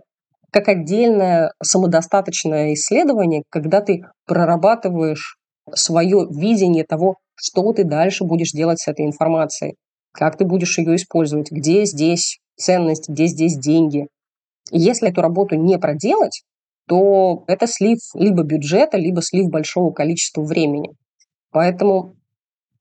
как 0.51 0.67
отдельное 0.69 1.51
самодостаточное 1.61 2.73
исследование, 2.73 3.43
когда 3.49 3.81
ты 3.81 4.03
прорабатываешь 4.25 5.37
свое 5.73 6.27
видение 6.29 6.83
того, 6.83 7.15
что 7.35 7.73
ты 7.73 7.83
дальше 7.83 8.23
будешь 8.23 8.51
делать 8.51 8.79
с 8.79 8.87
этой 8.87 9.05
информацией, 9.05 9.75
как 10.13 10.37
ты 10.37 10.45
будешь 10.45 10.77
ее 10.77 10.95
использовать, 10.95 11.51
где 11.51 11.85
здесь 11.85 12.39
ценность, 12.55 13.09
где 13.09 13.27
здесь 13.27 13.57
деньги. 13.57 14.07
И 14.71 14.79
если 14.79 15.09
эту 15.09 15.21
работу 15.21 15.55
не 15.55 15.77
проделать, 15.77 16.43
то 16.87 17.43
это 17.47 17.67
слив 17.67 17.99
либо 18.13 18.43
бюджета, 18.43 18.97
либо 18.97 19.21
слив 19.21 19.49
большого 19.49 19.91
количества 19.91 20.43
времени. 20.43 20.89
Поэтому, 21.51 22.13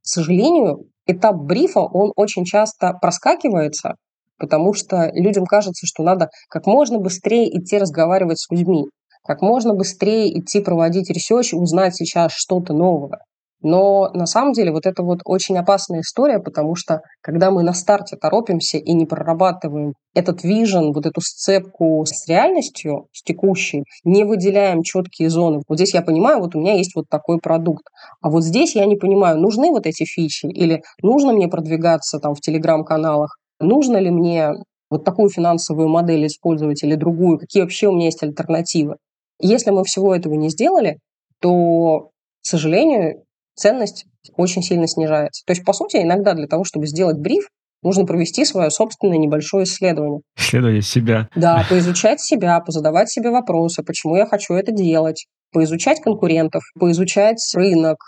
к 0.03 0.07
сожалению, 0.07 0.87
этап 1.07 1.37
брифа, 1.37 1.81
он 1.81 2.13
очень 2.17 2.45
часто 2.45 2.93
проскакивается, 3.01 3.95
потому 4.39 4.75
что 4.75 5.11
людям 5.15 5.45
кажется, 5.47 5.87
что 5.87 6.03
надо 6.03 6.31
как 6.49 6.67
можно 6.67 6.99
быстрее 6.99 7.49
идти 7.57 7.79
разговаривать 7.79 8.41
с 8.41 8.51
людьми, 8.51 8.87
как 9.25 9.41
можно 9.43 9.75
быстрее 9.75 10.39
идти 10.39 10.61
проводить 10.61 11.11
research 11.11 11.55
узнать 11.55 11.97
сейчас 11.97 12.33
что-то 12.33 12.73
новое. 12.75 13.19
Но 13.65 14.11
на 14.13 14.27
самом 14.27 14.53
деле 14.53 14.73
вот 14.73 14.85
это 14.85 15.03
вот 15.03 15.21
очень 15.25 15.57
опасная 15.57 16.03
история, 16.03 16.39
потому 16.39 16.75
что 16.75 17.01
когда 17.23 17.51
мы 17.51 17.63
на 17.63 17.73
старте 17.73 18.15
торопимся 18.15 18.77
и 18.77 18.93
не 18.93 19.07
прорабатываем 19.07 19.95
этот 20.15 20.45
vision, 20.45 20.93
вот 20.93 21.07
эту 21.07 21.23
сцепку 21.23 22.05
с 22.07 22.29
реальностью, 22.29 23.09
с 23.13 23.23
текущей, 23.23 23.85
не 24.05 24.25
выделяем 24.25 24.83
четкие 24.83 25.31
зоны. 25.31 25.63
Вот 25.67 25.79
здесь 25.79 25.95
я 25.95 26.03
понимаю, 26.03 26.41
вот 26.41 26.55
у 26.55 26.61
меня 26.61 26.75
есть 26.75 26.95
вот 26.95 27.07
такой 27.09 27.39
продукт, 27.39 27.85
а 28.21 28.29
вот 28.29 28.45
здесь 28.45 28.77
я 28.77 28.85
не 28.85 28.97
понимаю, 28.97 29.41
нужны 29.41 29.71
вот 29.71 29.87
эти 29.87 30.05
фичи 30.05 30.45
или 30.45 30.83
нужно 31.03 31.33
мне 31.33 31.49
продвигаться 31.49 32.19
там 32.19 32.35
в 32.35 32.43
телеграм-каналах, 32.43 33.39
нужно 33.61 33.97
ли 33.97 34.11
мне 34.11 34.53
вот 34.91 35.05
такую 35.05 35.31
финансовую 35.31 35.89
модель 35.89 36.27
использовать 36.27 36.83
или 36.85 36.97
другую, 36.97 37.39
какие 37.39 37.63
вообще 37.63 37.89
у 37.89 37.93
меня 37.93 38.07
есть 38.07 38.23
альтернативы. 38.23 38.97
Если 39.41 39.71
мы 39.71 39.85
всего 39.85 40.15
этого 40.15 40.35
не 40.35 40.51
сделали, 40.51 40.99
то, 41.41 42.11
к 42.43 42.47
сожалению, 42.47 43.25
ценность 43.55 44.07
очень 44.37 44.63
сильно 44.63 44.87
снижается. 44.87 45.43
То 45.47 45.53
есть, 45.53 45.65
по 45.65 45.73
сути, 45.73 45.99
иногда 45.99 46.35
для 46.35 46.47
того, 46.47 46.65
чтобы 46.65 46.87
сделать 46.87 47.19
бриф, 47.19 47.49
нужно 47.83 48.07
провести 48.07 48.45
свое 48.45 48.71
собственное 48.71 49.19
небольшое 49.19 49.65
исследование. 49.65 50.21
Исследование 50.37 50.83
себя. 50.83 51.29
Да, 51.37 51.65
поизучать 51.69 52.21
себя, 52.21 52.59
позадавать 52.61 53.11
себе 53.11 53.31
вопросы, 53.31 53.83
почему 53.83 54.17
я 54.17 54.27
хочу 54.27 54.55
это 54.55 54.73
делать, 54.73 55.27
поизучать 55.53 56.01
конкурентов, 56.01 56.63
поизучать 56.79 57.39
рынок, 57.55 57.99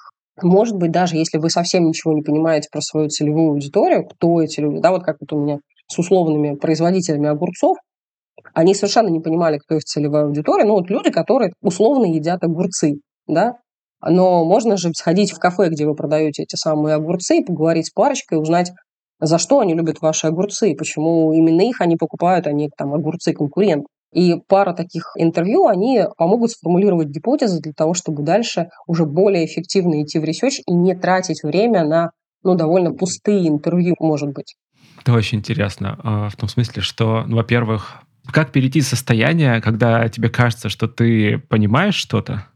может 0.43 0.77
быть, 0.77 0.91
даже 0.91 1.17
если 1.17 1.39
вы 1.39 1.49
совсем 1.49 1.87
ничего 1.87 2.13
не 2.13 2.23
понимаете 2.23 2.69
про 2.71 2.81
свою 2.83 3.09
целевую 3.09 3.53
аудиторию, 3.53 4.07
кто 4.07 4.43
эти 4.43 4.61
люди, 4.61 4.81
да, 4.81 4.91
вот 4.91 5.03
как 5.03 5.17
вот 5.21 5.33
у 5.33 5.41
меня 5.41 5.59
с 5.89 5.99
условными 5.99 6.57
производителями 6.57 7.29
огурцов, 7.29 7.79
они 8.53 8.75
совершенно 8.75 9.09
не 9.09 9.21
понимали, 9.21 9.59
кто 9.59 9.77
их 9.77 9.85
целевая 9.85 10.25
аудитория. 10.25 10.65
Ну, 10.65 10.75
вот 10.75 10.91
люди, 10.91 11.11
которые 11.11 11.53
условно 11.63 12.05
едят 12.07 12.45
огурцы, 12.45 12.97
да. 13.27 13.55
Но 14.09 14.45
можно 14.45 14.77
же 14.77 14.91
сходить 14.95 15.33
в 15.33 15.39
кафе, 15.39 15.69
где 15.69 15.87
вы 15.87 15.95
продаете 15.95 16.43
эти 16.43 16.57
самые 16.57 16.95
огурцы, 16.95 17.43
поговорить 17.45 17.87
с 17.87 17.91
парочкой, 17.91 18.41
узнать, 18.41 18.73
за 19.21 19.39
что 19.39 19.61
они 19.61 19.75
любят 19.75 20.01
ваши 20.01 20.27
огурцы, 20.27 20.75
почему 20.75 21.33
именно 21.33 21.63
их 21.63 21.81
они 21.81 21.97
покупают, 21.97 22.47
а 22.47 22.53
не 22.53 22.69
там 22.77 22.95
огурцы 22.95 23.33
конкурент. 23.33 23.87
И 24.13 24.35
пара 24.49 24.73
таких 24.73 25.13
интервью, 25.17 25.67
они 25.67 26.05
помогут 26.17 26.53
сформулировать 26.53 27.09
гипотезы 27.09 27.61
для 27.61 27.73
того, 27.73 27.95
чтобы 27.95 28.23
дальше 28.23 28.69
уже 28.87 29.05
более 29.05 29.45
эффективно 29.45 30.03
идти 30.03 30.19
в 30.19 30.25
research 30.25 30.61
и 30.67 30.73
не 30.73 30.95
тратить 30.95 31.43
время 31.43 31.85
на 31.85 32.11
ну, 32.43 32.55
довольно 32.55 32.93
пустые 32.93 33.49
интервью, 33.49 33.95
может 33.99 34.31
быть. 34.31 34.55
Это 35.01 35.13
очень 35.13 35.39
интересно. 35.39 35.99
А, 36.03 36.29
в 36.29 36.37
том 36.37 36.49
смысле, 36.49 36.81
что, 36.83 37.25
ну, 37.27 37.37
во-первых, 37.37 38.03
как 38.31 38.53
перейти 38.53 38.79
из 38.79 38.89
состояния, 38.89 39.61
когда 39.61 40.09
тебе 40.09 40.29
кажется, 40.29 40.69
что 40.69 40.89
ты 40.89 41.39
понимаешь 41.39 41.97
что-то, 41.97 42.47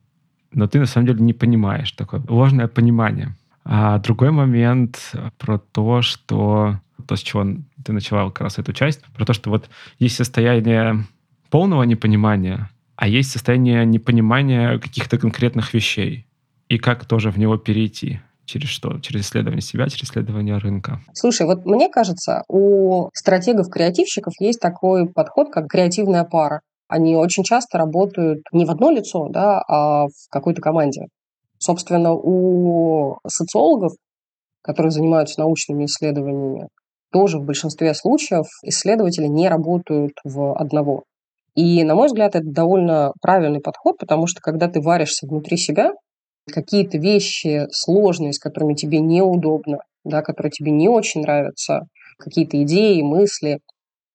но 0.52 0.66
ты 0.66 0.78
на 0.78 0.86
самом 0.86 1.06
деле 1.06 1.20
не 1.20 1.32
понимаешь. 1.32 1.92
Такое 1.92 2.22
ложное 2.28 2.68
понимание. 2.68 3.34
А 3.64 3.98
другой 3.98 4.30
момент 4.30 5.12
про 5.38 5.58
то, 5.58 6.02
что 6.02 6.80
то, 7.06 7.16
с 7.16 7.20
чего 7.20 7.44
ты 7.84 7.92
начала 7.92 8.30
как 8.30 8.42
раз 8.42 8.58
эту 8.58 8.72
часть, 8.72 9.02
про 9.16 9.24
то, 9.24 9.32
что 9.32 9.50
вот 9.50 9.68
есть 9.98 10.16
состояние 10.16 11.04
полного 11.50 11.82
непонимания, 11.82 12.70
а 12.96 13.08
есть 13.08 13.30
состояние 13.30 13.84
непонимания 13.86 14.78
каких-то 14.78 15.18
конкретных 15.18 15.74
вещей. 15.74 16.26
И 16.68 16.78
как 16.78 17.04
тоже 17.04 17.30
в 17.30 17.38
него 17.38 17.56
перейти. 17.56 18.20
Через 18.44 18.68
что? 18.68 18.98
Через 19.00 19.22
исследование 19.22 19.62
себя, 19.62 19.88
через 19.88 20.10
исследование 20.10 20.58
рынка. 20.58 21.00
Слушай, 21.14 21.46
вот 21.46 21.64
мне 21.66 21.88
кажется, 21.88 22.44
у 22.48 23.08
стратегов-креативщиков 23.14 24.34
есть 24.40 24.60
такой 24.60 25.08
подход, 25.08 25.52
как 25.52 25.68
креативная 25.68 26.24
пара. 26.24 26.60
Они 26.90 27.14
очень 27.14 27.44
часто 27.44 27.78
работают 27.78 28.42
не 28.50 28.64
в 28.64 28.70
одно 28.70 28.90
лицо, 28.90 29.28
да, 29.28 29.62
а 29.68 30.06
в 30.06 30.28
какой-то 30.28 30.60
команде. 30.60 31.02
Собственно, 31.56 32.12
у 32.12 33.18
социологов, 33.28 33.92
которые 34.60 34.90
занимаются 34.90 35.38
научными 35.38 35.84
исследованиями, 35.84 36.66
тоже 37.12 37.38
в 37.38 37.44
большинстве 37.44 37.94
случаев 37.94 38.46
исследователи 38.64 39.26
не 39.26 39.48
работают 39.48 40.14
в 40.24 40.52
одного. 40.56 41.04
И, 41.54 41.84
на 41.84 41.94
мой 41.94 42.08
взгляд, 42.08 42.34
это 42.34 42.44
довольно 42.44 43.12
правильный 43.22 43.60
подход, 43.60 43.96
потому 43.96 44.26
что 44.26 44.40
когда 44.40 44.66
ты 44.66 44.80
варишься 44.80 45.28
внутри 45.28 45.58
себя, 45.58 45.92
какие-то 46.52 46.98
вещи 46.98 47.66
сложные, 47.70 48.32
с 48.32 48.40
которыми 48.40 48.74
тебе 48.74 48.98
неудобно, 48.98 49.78
да, 50.02 50.22
которые 50.22 50.50
тебе 50.50 50.72
не 50.72 50.88
очень 50.88 51.20
нравятся, 51.20 51.82
какие-то 52.18 52.60
идеи, 52.64 53.00
мысли, 53.02 53.60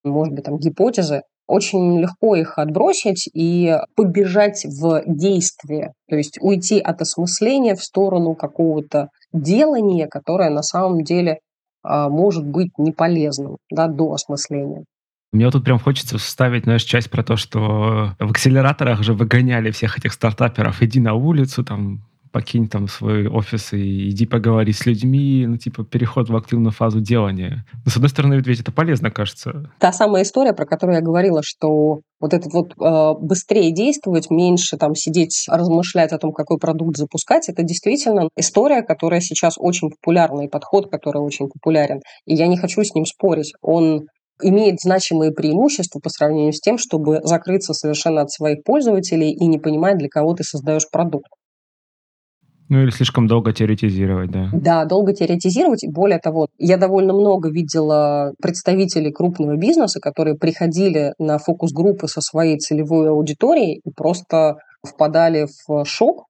может 0.03 0.33
быть, 0.33 0.43
там 0.43 0.57
гипотезы, 0.57 1.21
очень 1.47 1.99
легко 1.99 2.35
их 2.35 2.57
отбросить 2.57 3.29
и 3.33 3.77
побежать 3.95 4.65
в 4.65 5.03
действие, 5.05 5.93
то 6.09 6.15
есть 6.15 6.37
уйти 6.41 6.79
от 6.79 7.01
осмысления 7.01 7.75
в 7.75 7.83
сторону 7.83 8.35
какого-то 8.35 9.09
делания, 9.33 10.07
которое 10.07 10.49
на 10.49 10.63
самом 10.63 11.03
деле 11.03 11.39
а, 11.83 12.09
может 12.09 12.45
быть 12.45 12.71
неполезным 12.77 13.57
да, 13.69 13.87
до 13.87 14.13
осмысления. 14.13 14.85
Мне 15.31 15.45
вот 15.45 15.51
тут 15.51 15.65
прям 15.65 15.79
хочется 15.79 16.17
вставить, 16.17 16.63
знаешь, 16.63 16.83
часть 16.83 17.11
про 17.11 17.21
то, 17.21 17.35
что 17.35 18.15
в 18.19 18.31
акселераторах 18.31 19.03
же 19.03 19.13
выгоняли 19.13 19.69
всех 19.69 19.97
этих 19.97 20.13
стартаперов. 20.13 20.81
Иди 20.81 21.01
на 21.01 21.13
улицу, 21.13 21.63
там, 21.63 22.05
покинь 22.35 22.67
там 22.67 22.89
свой 22.89 23.29
офис 23.29 23.71
и 23.71 24.09
иди 24.09 24.25
поговори 24.25 24.73
с 24.73 24.85
людьми, 24.85 25.45
ну, 25.47 25.55
типа, 25.55 25.85
переход 25.85 26.29
в 26.29 26.35
активную 26.35 26.73
фазу 26.73 26.99
делания. 26.99 27.65
Но, 27.85 27.91
с 27.91 27.95
одной 27.95 28.09
стороны, 28.09 28.41
ведь 28.45 28.59
это 28.59 28.73
полезно, 28.73 29.09
кажется. 29.09 29.71
Та 29.79 29.93
самая 29.93 30.23
история, 30.23 30.51
про 30.51 30.65
которую 30.65 30.97
я 30.97 31.01
говорила, 31.01 31.39
что 31.41 32.01
вот 32.19 32.33
этот 32.33 32.51
вот 32.51 32.73
э, 32.77 33.13
быстрее 33.21 33.71
действовать, 33.71 34.29
меньше 34.29 34.75
там 34.75 34.95
сидеть, 34.95 35.45
размышлять 35.47 36.11
о 36.11 36.17
том, 36.17 36.33
какой 36.33 36.57
продукт 36.57 36.97
запускать, 36.97 37.47
это 37.47 37.63
действительно 37.63 38.27
история, 38.35 38.81
которая 38.81 39.21
сейчас 39.21 39.53
очень 39.57 39.89
популярна, 39.89 40.41
и 40.41 40.49
подход, 40.49 40.91
который 40.91 41.21
очень 41.21 41.47
популярен. 41.47 42.01
И 42.25 42.35
я 42.35 42.47
не 42.47 42.57
хочу 42.57 42.83
с 42.83 42.93
ним 42.93 43.05
спорить. 43.05 43.53
Он 43.61 44.07
имеет 44.43 44.81
значимые 44.81 45.31
преимущества 45.31 46.01
по 46.03 46.09
сравнению 46.09 46.51
с 46.51 46.59
тем, 46.59 46.77
чтобы 46.77 47.21
закрыться 47.23 47.73
совершенно 47.73 48.23
от 48.23 48.31
своих 48.31 48.61
пользователей 48.65 49.31
и 49.31 49.47
не 49.47 49.57
понимать, 49.57 49.97
для 49.97 50.09
кого 50.09 50.33
ты 50.33 50.43
создаешь 50.43 50.89
продукт. 50.91 51.29
Ну 52.69 52.81
или 52.81 52.89
слишком 52.89 53.27
долго 53.27 53.53
теоретизировать, 53.53 54.31
да. 54.31 54.49
Да, 54.53 54.85
долго 54.85 55.13
теоретизировать. 55.13 55.85
Более 55.87 56.19
того, 56.19 56.47
я 56.57 56.77
довольно 56.77 57.13
много 57.13 57.49
видела 57.49 58.33
представителей 58.41 59.11
крупного 59.11 59.55
бизнеса, 59.55 59.99
которые 59.99 60.35
приходили 60.35 61.13
на 61.19 61.37
фокус-группы 61.37 62.07
со 62.07 62.21
своей 62.21 62.57
целевой 62.57 63.09
аудиторией 63.09 63.81
и 63.83 63.91
просто 63.91 64.55
впадали 64.85 65.47
в 65.67 65.85
шок 65.85 66.25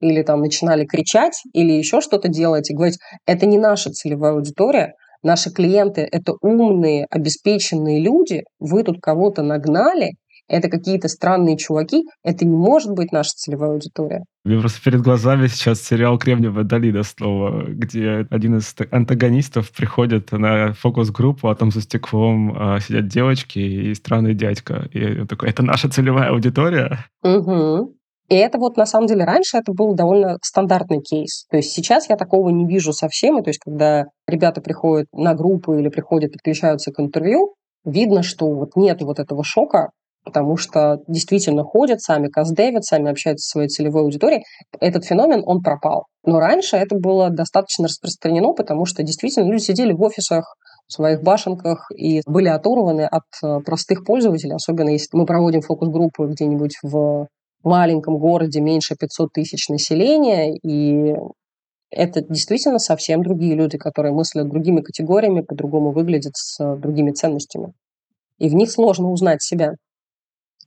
или 0.00 0.22
там 0.22 0.40
начинали 0.40 0.84
кричать 0.84 1.42
или 1.52 1.72
еще 1.72 2.00
что-то 2.00 2.28
делать 2.28 2.70
и 2.70 2.74
говорить, 2.74 2.98
это 3.26 3.46
не 3.46 3.58
наша 3.58 3.90
целевая 3.90 4.32
аудитория, 4.32 4.92
Наши 5.22 5.50
клиенты– 5.50 6.08
это 6.12 6.34
умные, 6.42 7.06
обеспеченные 7.10 8.00
люди, 8.00 8.44
вы 8.60 8.84
тут 8.84 9.00
кого-то 9.00 9.42
нагнали, 9.42 10.12
это 10.48 10.68
какие-то 10.68 11.08
странные 11.08 11.56
чуваки, 11.56 12.04
это 12.24 12.44
не 12.44 12.56
может 12.56 12.92
быть 12.92 13.12
наша 13.12 13.30
целевая 13.36 13.72
аудитория. 13.72 14.24
Мне 14.44 14.58
просто 14.58 14.82
перед 14.82 15.02
глазами 15.02 15.46
сейчас 15.46 15.82
сериал 15.82 16.18
«Кремниевая 16.18 16.64
долина» 16.64 17.02
снова, 17.02 17.66
где 17.68 18.26
один 18.30 18.56
из 18.56 18.74
антагонистов 18.90 19.70
приходит 19.72 20.32
на 20.32 20.72
фокус-группу, 20.72 21.48
а 21.48 21.54
там 21.54 21.70
за 21.70 21.82
стеклом 21.82 22.54
а, 22.56 22.80
сидят 22.80 23.08
девочки 23.08 23.58
и 23.58 23.94
странный 23.94 24.34
дядька. 24.34 24.88
И 24.92 25.20
он 25.20 25.26
такой, 25.26 25.50
это 25.50 25.62
наша 25.62 25.90
целевая 25.90 26.30
аудитория? 26.30 27.04
Угу. 27.22 27.94
И 28.28 28.34
это 28.34 28.58
вот 28.58 28.76
на 28.76 28.84
самом 28.84 29.06
деле 29.06 29.24
раньше 29.24 29.56
это 29.56 29.72
был 29.72 29.94
довольно 29.94 30.38
стандартный 30.42 31.00
кейс. 31.00 31.46
То 31.50 31.56
есть 31.56 31.72
сейчас 31.72 32.08
я 32.10 32.16
такого 32.16 32.50
не 32.50 32.66
вижу 32.66 32.92
совсем. 32.92 33.38
И 33.38 33.42
то 33.42 33.48
есть 33.48 33.60
когда 33.60 34.06
ребята 34.26 34.60
приходят 34.60 35.06
на 35.12 35.34
группу 35.34 35.74
или 35.74 35.88
приходят, 35.88 36.32
подключаются 36.32 36.92
к 36.92 37.00
интервью, 37.00 37.54
видно, 37.84 38.22
что 38.22 38.50
вот 38.50 38.76
нет 38.76 39.00
вот 39.00 39.18
этого 39.18 39.42
шока, 39.44 39.90
потому 40.28 40.58
что 40.58 40.98
действительно 41.08 41.64
ходят, 41.64 42.02
сами 42.02 42.28
каздевят, 42.28 42.84
сами 42.84 43.10
общаются 43.10 43.46
со 43.46 43.52
своей 43.52 43.68
целевой 43.68 44.02
аудиторией. 44.02 44.44
Этот 44.78 45.06
феномен, 45.06 45.42
он 45.46 45.62
пропал. 45.62 46.04
Но 46.22 46.38
раньше 46.38 46.76
это 46.76 46.96
было 46.96 47.30
достаточно 47.30 47.86
распространено, 47.86 48.52
потому 48.52 48.84
что 48.84 49.02
действительно 49.02 49.50
люди 49.50 49.62
сидели 49.62 49.94
в 49.94 50.02
офисах, 50.02 50.54
в 50.86 50.92
своих 50.92 51.22
башенках 51.22 51.90
и 51.96 52.20
были 52.26 52.48
оторваны 52.48 53.06
от 53.06 53.24
э, 53.42 53.60
простых 53.64 54.04
пользователей, 54.04 54.54
особенно 54.54 54.90
если 54.90 55.16
мы 55.16 55.24
проводим 55.24 55.62
фокус-группы 55.62 56.26
где-нибудь 56.26 56.76
в 56.82 57.26
маленьком 57.64 58.18
городе 58.18 58.60
меньше 58.60 58.96
500 58.96 59.32
тысяч 59.32 59.68
населения, 59.70 60.54
и 60.56 61.14
это 61.90 62.20
действительно 62.20 62.78
совсем 62.78 63.22
другие 63.22 63.54
люди, 63.54 63.78
которые 63.78 64.12
мыслят 64.12 64.48
другими 64.48 64.82
категориями, 64.82 65.40
по-другому 65.40 65.92
выглядят 65.92 66.36
с 66.36 66.76
другими 66.76 67.12
ценностями. 67.12 67.72
И 68.38 68.50
в 68.50 68.54
них 68.54 68.70
сложно 68.70 69.10
узнать 69.10 69.42
себя. 69.42 69.72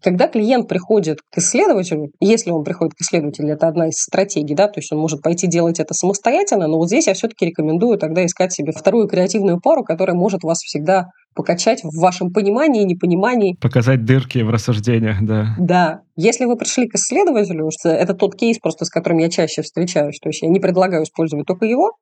Когда 0.01 0.27
клиент 0.27 0.67
приходит 0.67 1.19
к 1.31 1.37
исследователю, 1.37 2.11
если 2.19 2.51
он 2.51 2.63
приходит 2.63 2.93
к 2.93 3.01
исследователю, 3.01 3.49
это 3.49 3.67
одна 3.67 3.89
из 3.89 3.95
стратегий, 3.95 4.55
да, 4.55 4.67
то 4.67 4.79
есть 4.79 4.91
он 4.91 4.99
может 4.99 5.21
пойти 5.21 5.47
делать 5.47 5.79
это 5.79 5.93
самостоятельно, 5.93 6.67
но 6.67 6.77
вот 6.77 6.87
здесь 6.87 7.07
я 7.07 7.13
все-таки 7.13 7.45
рекомендую 7.45 7.97
тогда 7.97 8.25
искать 8.25 8.53
себе 8.53 8.71
вторую 8.71 9.07
креативную 9.07 9.59
пару, 9.59 9.83
которая 9.83 10.15
может 10.15 10.43
вас 10.43 10.59
всегда 10.59 11.07
покачать 11.33 11.83
в 11.83 11.99
вашем 11.99 12.31
понимании 12.31 12.81
и 12.81 12.85
непонимании. 12.85 13.55
Показать 13.61 14.03
дырки 14.03 14.39
в 14.39 14.49
рассуждениях, 14.49 15.17
да. 15.21 15.55
Да. 15.59 16.01
Если 16.15 16.45
вы 16.45 16.57
пришли 16.57 16.87
к 16.87 16.95
исследователю, 16.95 17.69
это 17.83 18.13
тот 18.13 18.35
кейс 18.35 18.59
просто, 18.59 18.85
с 18.85 18.89
которым 18.89 19.19
я 19.19 19.29
чаще 19.29 19.61
встречаюсь, 19.61 20.19
то 20.19 20.29
есть 20.29 20.41
я 20.41 20.49
не 20.49 20.59
предлагаю 20.59 21.03
использовать 21.03 21.47
только 21.47 21.65
его, 21.65 21.93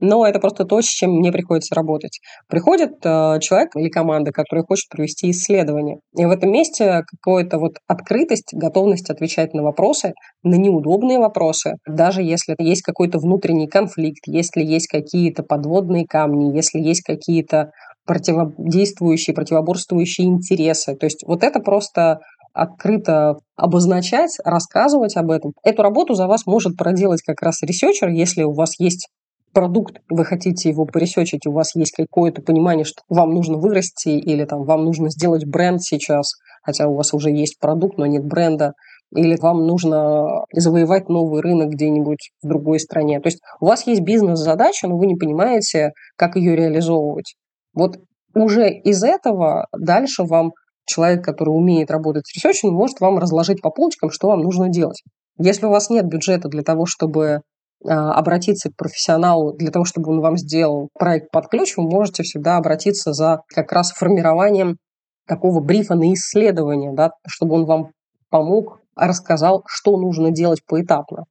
но 0.00 0.26
это 0.26 0.38
просто 0.38 0.64
то, 0.64 0.80
с 0.80 0.86
чем 0.86 1.12
мне 1.12 1.32
приходится 1.32 1.74
работать. 1.74 2.20
Приходит 2.48 3.04
э, 3.04 3.38
человек 3.40 3.70
или 3.76 3.88
команда, 3.88 4.32
который 4.32 4.64
хочет 4.64 4.88
провести 4.90 5.30
исследование. 5.30 5.98
И 6.16 6.24
в 6.24 6.30
этом 6.30 6.50
месте 6.50 7.02
какая-то 7.06 7.58
вот 7.58 7.74
открытость, 7.86 8.52
готовность 8.52 9.10
отвечать 9.10 9.54
на 9.54 9.62
вопросы, 9.62 10.12
на 10.42 10.54
неудобные 10.54 11.18
вопросы, 11.18 11.74
даже 11.86 12.22
если 12.22 12.54
есть 12.58 12.82
какой-то 12.82 13.18
внутренний 13.18 13.68
конфликт, 13.68 14.22
если 14.26 14.62
есть 14.62 14.88
какие-то 14.88 15.42
подводные 15.42 16.06
камни, 16.06 16.54
если 16.54 16.78
есть 16.78 17.02
какие-то 17.02 17.70
противодействующие, 18.06 19.34
противоборствующие 19.34 20.28
интересы. 20.28 20.96
То 20.96 21.06
есть 21.06 21.24
вот 21.26 21.42
это 21.42 21.60
просто 21.60 22.20
открыто 22.54 23.36
обозначать, 23.56 24.36
рассказывать 24.44 25.16
об 25.16 25.30
этом. 25.30 25.52
Эту 25.62 25.82
работу 25.82 26.14
за 26.14 26.26
вас 26.26 26.46
может 26.46 26.76
проделать 26.76 27.22
как 27.22 27.42
раз 27.42 27.62
researcher, 27.62 28.08
если 28.08 28.42
у 28.42 28.52
вас 28.52 28.80
есть 28.80 29.08
продукт, 29.52 30.00
вы 30.08 30.24
хотите 30.24 30.68
его 30.68 30.86
поресерчить, 30.86 31.46
у 31.46 31.52
вас 31.52 31.74
есть 31.74 31.92
какое-то 31.92 32.42
понимание, 32.42 32.84
что 32.84 33.02
вам 33.08 33.30
нужно 33.30 33.58
вырасти 33.58 34.10
или 34.10 34.44
там 34.44 34.64
вам 34.64 34.84
нужно 34.84 35.10
сделать 35.10 35.46
бренд 35.46 35.82
сейчас, 35.82 36.32
хотя 36.62 36.88
у 36.88 36.94
вас 36.94 37.14
уже 37.14 37.30
есть 37.30 37.58
продукт, 37.58 37.98
но 37.98 38.06
нет 38.06 38.24
бренда, 38.24 38.72
или 39.14 39.36
вам 39.40 39.66
нужно 39.66 40.44
завоевать 40.52 41.08
новый 41.08 41.40
рынок 41.40 41.70
где-нибудь 41.70 42.30
в 42.42 42.48
другой 42.48 42.78
стране. 42.78 43.20
То 43.20 43.28
есть 43.28 43.40
у 43.60 43.66
вас 43.66 43.86
есть 43.86 44.02
бизнес-задача, 44.02 44.86
но 44.86 44.98
вы 44.98 45.06
не 45.06 45.16
понимаете, 45.16 45.92
как 46.16 46.36
ее 46.36 46.54
реализовывать. 46.54 47.34
Вот 47.74 47.98
уже 48.34 48.70
из 48.70 49.02
этого 49.02 49.66
дальше 49.76 50.24
вам 50.24 50.52
человек, 50.84 51.24
который 51.24 51.50
умеет 51.50 51.90
работать 51.90 52.26
с 52.26 52.34
ресерчем, 52.34 52.72
может 52.72 53.00
вам 53.00 53.18
разложить 53.18 53.62
по 53.62 53.70
полочкам, 53.70 54.10
что 54.10 54.28
вам 54.28 54.40
нужно 54.40 54.68
делать. 54.68 55.02
Если 55.38 55.66
у 55.66 55.70
вас 55.70 55.90
нет 55.90 56.06
бюджета 56.06 56.48
для 56.48 56.62
того, 56.62 56.84
чтобы 56.86 57.40
обратиться 57.84 58.70
к 58.70 58.76
профессионалу 58.76 59.52
для 59.52 59.70
того, 59.70 59.84
чтобы 59.84 60.10
он 60.10 60.20
вам 60.20 60.36
сделал 60.36 60.88
проект 60.98 61.30
под 61.30 61.48
ключ, 61.48 61.76
вы 61.76 61.84
можете 61.84 62.22
всегда 62.22 62.56
обратиться 62.56 63.12
за 63.12 63.42
как 63.54 63.72
раз 63.72 63.92
формированием 63.92 64.78
такого 65.26 65.60
брифа 65.60 65.94
на 65.94 66.12
исследование, 66.12 66.92
да, 66.92 67.12
чтобы 67.26 67.54
он 67.54 67.66
вам 67.66 67.90
помог, 68.30 68.80
рассказал, 68.96 69.62
что 69.66 69.96
нужно 69.96 70.30
делать 70.30 70.60
поэтапно. 70.66 71.24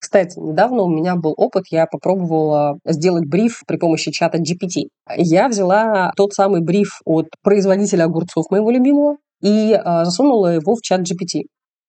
Кстати, 0.00 0.38
недавно 0.38 0.82
у 0.84 0.88
меня 0.88 1.14
был 1.14 1.34
опыт, 1.36 1.64
я 1.70 1.86
попробовала 1.86 2.78
сделать 2.86 3.26
бриф 3.26 3.62
при 3.66 3.76
помощи 3.76 4.10
чата 4.10 4.38
GPT. 4.38 4.84
Я 5.16 5.48
взяла 5.48 6.12
тот 6.16 6.32
самый 6.32 6.62
бриф 6.62 7.00
от 7.04 7.26
производителя 7.42 8.04
огурцов 8.04 8.46
моего 8.50 8.70
любимого 8.70 9.18
и 9.42 9.72
э, 9.72 10.04
засунула 10.04 10.54
его 10.54 10.74
в 10.74 10.80
чат 10.80 11.02
GPT. 11.02 11.42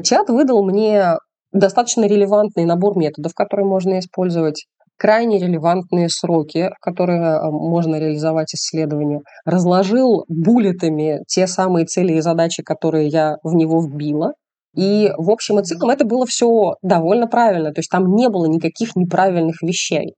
Чат 0.04 0.30
выдал 0.30 0.66
мне 0.66 1.16
достаточно 1.52 2.06
релевантный 2.06 2.66
набор 2.66 2.98
методов, 2.98 3.34
которые 3.34 3.68
можно 3.68 4.00
использовать, 4.00 4.66
крайне 4.98 5.40
релевантные 5.40 6.10
сроки, 6.10 6.70
в 6.78 6.80
которые 6.80 7.22
э, 7.22 7.50
можно 7.50 7.96
реализовать 7.96 8.54
исследования, 8.54 9.22
разложил 9.46 10.26
буллетами 10.28 11.22
те 11.28 11.48
самые 11.48 11.86
цели 11.86 12.14
и 12.14 12.22
задачи, 12.22 12.62
которые 12.62 13.08
я 13.08 13.38
в 13.44 13.56
него 13.56 13.82
вбила, 13.82 14.34
и 14.76 15.12
в 15.18 15.32
общем 15.32 15.60
и 15.60 15.64
целом 15.64 15.90
это 15.90 16.06
было 16.06 16.26
все 16.26 16.76
довольно 16.82 17.28
правильно, 17.28 17.74
то 17.74 17.80
есть 17.80 17.90
там 17.90 18.14
не 18.16 18.30
было 18.30 18.46
никаких 18.46 18.96
неправильных 18.96 19.62
вещей. 19.64 20.14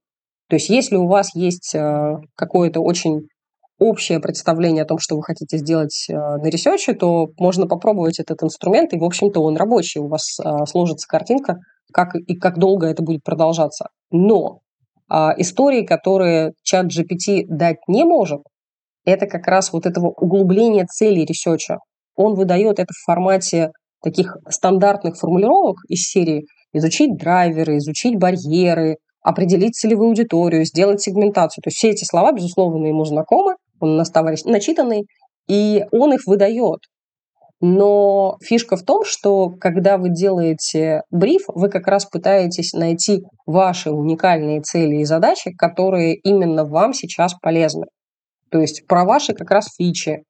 То 0.48 0.56
есть 0.56 0.68
если 0.68 0.96
у 0.96 1.06
вас 1.06 1.34
есть 1.34 1.74
э, 1.74 2.16
какое-то 2.36 2.80
очень 2.80 3.28
общее 3.78 4.20
представление 4.20 4.84
о 4.84 4.86
том, 4.86 4.98
что 4.98 5.16
вы 5.16 5.22
хотите 5.22 5.58
сделать 5.58 6.06
э, 6.08 6.14
на 6.14 6.46
research 6.46 6.84
е, 6.84 6.94
то 6.94 7.28
можно 7.38 7.66
попробовать 7.66 8.20
этот 8.20 8.42
инструмент, 8.42 8.92
и, 8.92 8.98
в 8.98 9.04
общем-то, 9.04 9.40
он 9.40 9.56
рабочий. 9.56 10.00
У 10.00 10.08
вас 10.08 10.38
э, 10.38 10.66
сложится 10.66 11.08
картинка, 11.08 11.56
как 11.92 12.14
и 12.14 12.36
как 12.36 12.58
долго 12.58 12.86
это 12.86 13.02
будет 13.02 13.22
продолжаться. 13.22 13.88
Но 14.10 14.60
а, 15.08 15.34
истории, 15.36 15.84
которые 15.84 16.52
ChatGPT 16.62 17.44
дать 17.48 17.76
не 17.88 18.04
может, 18.04 18.40
это 19.04 19.26
как 19.26 19.46
раз 19.46 19.72
вот 19.72 19.86
этого 19.86 20.08
углубления 20.08 20.86
целей 20.86 21.24
research 21.24 21.67
а. 21.67 21.78
Он 22.16 22.34
выдает 22.34 22.78
это 22.78 22.92
в 22.92 23.04
формате 23.04 23.70
таких 24.02 24.36
стандартных 24.48 25.16
формулировок 25.16 25.76
из 25.88 26.08
серии 26.08 26.46
изучить 26.72 27.16
драйверы, 27.16 27.76
изучить 27.78 28.18
барьеры, 28.18 28.96
определить 29.22 29.74
целевую 29.74 30.08
аудиторию, 30.08 30.64
сделать 30.64 31.00
сегментацию. 31.00 31.62
То 31.62 31.68
есть 31.68 31.78
все 31.78 31.90
эти 31.90 32.04
слова, 32.04 32.32
безусловно, 32.32 32.86
ему 32.86 33.04
знакомы, 33.04 33.54
он 33.80 33.96
нас 33.96 34.10
товарищ 34.10 34.44
начитанный, 34.44 35.06
и 35.48 35.84
он 35.92 36.14
их 36.14 36.26
выдает. 36.26 36.80
Но 37.60 38.36
фишка 38.42 38.76
в 38.76 38.82
том, 38.82 39.04
что 39.04 39.48
когда 39.48 39.96
вы 39.96 40.10
делаете 40.10 41.02
бриф, 41.10 41.42
вы 41.48 41.68
как 41.68 41.86
раз 41.86 42.04
пытаетесь 42.04 42.72
найти 42.72 43.22
ваши 43.46 43.90
уникальные 43.90 44.60
цели 44.60 44.96
и 44.96 45.04
задачи, 45.04 45.52
которые 45.56 46.14
именно 46.16 46.64
вам 46.64 46.92
сейчас 46.92 47.34
полезны. 47.40 47.86
То 48.50 48.60
есть 48.60 48.86
про 48.86 49.04
ваши 49.04 49.32
как 49.32 49.50
раз 49.50 49.68
фичи, 49.76 50.24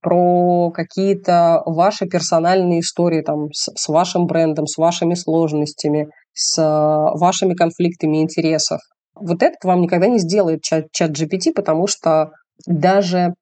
про 0.00 0.70
какие-то 0.70 1.62
ваши 1.66 2.06
персональные 2.06 2.80
истории 2.80 3.20
там, 3.20 3.52
с, 3.52 3.70
с 3.74 3.88
вашим 3.88 4.26
брендом, 4.26 4.66
с 4.66 4.78
вашими 4.78 5.14
сложностями, 5.14 6.08
с 6.32 6.56
вашими 6.56 7.54
конфликтами 7.54 8.22
интересов. 8.22 8.78
Вот 9.14 9.42
это 9.42 9.56
вам 9.64 9.80
никогда 9.82 10.06
не 10.06 10.18
сделает 10.18 10.62
чат, 10.62 10.86
ChatGPT, 10.92 11.52
потому 11.54 11.86
что 11.86 12.30
даже 12.66 13.34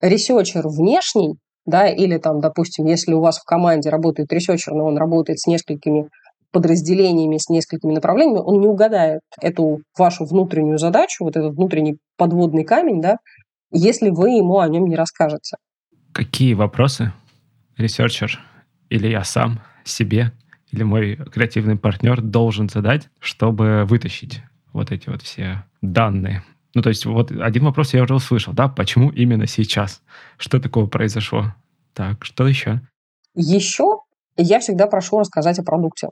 researcher 0.00 0.68
внешний, 0.68 1.36
да, 1.66 1.86
или 1.88 2.18
там, 2.18 2.40
допустим, 2.40 2.86
если 2.86 3.12
у 3.12 3.20
вас 3.20 3.38
в 3.38 3.44
команде 3.44 3.90
работает 3.90 4.32
researcher, 4.32 4.74
но 4.74 4.84
он 4.84 4.96
работает 4.96 5.38
с 5.40 5.46
несколькими 5.46 6.08
подразделениями, 6.50 7.36
с 7.36 7.48
несколькими 7.48 7.92
направлениями, 7.92 8.38
он 8.38 8.60
не 8.60 8.66
угадает 8.66 9.20
эту 9.40 9.82
вашу 9.96 10.24
внутреннюю 10.24 10.78
задачу, 10.78 11.24
вот 11.24 11.36
этот 11.36 11.54
внутренний 11.54 11.98
подводный 12.16 12.64
камень, 12.64 13.02
да, 13.02 13.18
если 13.70 14.10
вы 14.10 14.30
ему 14.30 14.58
о 14.58 14.68
нем 14.68 14.86
не 14.86 14.96
расскажете. 14.96 15.56
Какие 16.12 16.54
вопросы 16.54 17.12
researcher 17.76 18.40
или 18.88 19.08
я 19.08 19.24
сам 19.24 19.60
себе 19.84 20.32
или 20.70 20.82
мой 20.82 21.16
креативный 21.16 21.76
партнер 21.76 22.20
должен 22.20 22.68
задать, 22.68 23.08
чтобы 23.18 23.84
вытащить 23.84 24.40
вот 24.72 24.90
эти 24.90 25.08
вот 25.08 25.22
все 25.22 25.64
данные 25.80 26.42
ну, 26.74 26.82
то 26.82 26.90
есть 26.90 27.06
вот 27.06 27.30
один 27.30 27.64
вопрос 27.64 27.94
я 27.94 28.02
уже 28.02 28.14
услышал, 28.14 28.52
да, 28.52 28.68
почему 28.68 29.10
именно 29.10 29.46
сейчас? 29.46 30.02
Что 30.36 30.60
такого 30.60 30.86
произошло? 30.86 31.54
Так, 31.94 32.24
что 32.24 32.46
еще? 32.46 32.80
Еще 33.34 33.84
я 34.36 34.60
всегда 34.60 34.86
прошу 34.86 35.18
рассказать 35.18 35.58
о 35.58 35.62
продукте. 35.62 36.08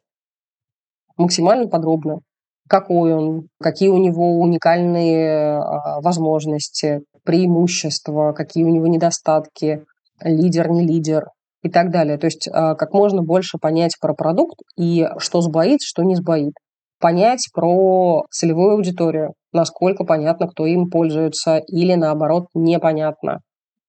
Максимально 1.17 1.69
подробно. 1.69 2.21
Какой 2.69 3.15
он, 3.15 3.49
какие 3.61 3.89
у 3.91 3.99
него 3.99 4.41
уникальные 4.41 5.59
а, 5.59 6.01
возможности, 6.01 7.03
преимущества, 7.25 8.33
какие 8.33 8.65
у 8.65 8.69
него 8.69 8.89
недостатки, 8.89 9.85
лидер, 10.21 10.69
не 10.71 10.85
лидер 10.85 11.27
и 11.63 11.71
так 11.71 11.91
далее. 11.91 12.19
То 12.19 12.27
есть 12.27 12.49
а, 12.49 12.75
как 12.75 12.93
можно 12.93 13.23
больше 13.23 13.59
понять 13.59 13.97
про 14.01 14.15
продукт 14.15 14.59
и 14.77 15.07
что 15.19 15.43
сбоит, 15.43 15.83
что 15.83 16.03
не 16.03 16.17
сбоит 16.17 16.55
понять 16.99 17.49
про 17.53 18.25
целевую 18.31 18.73
аудиторию, 18.73 19.35
насколько 19.53 20.05
понятно, 20.05 20.49
кто 20.49 20.67
им 20.67 20.89
пользуется, 20.91 21.59
или 21.59 21.95
наоборот 21.95 22.47
непонятно. 22.55 23.41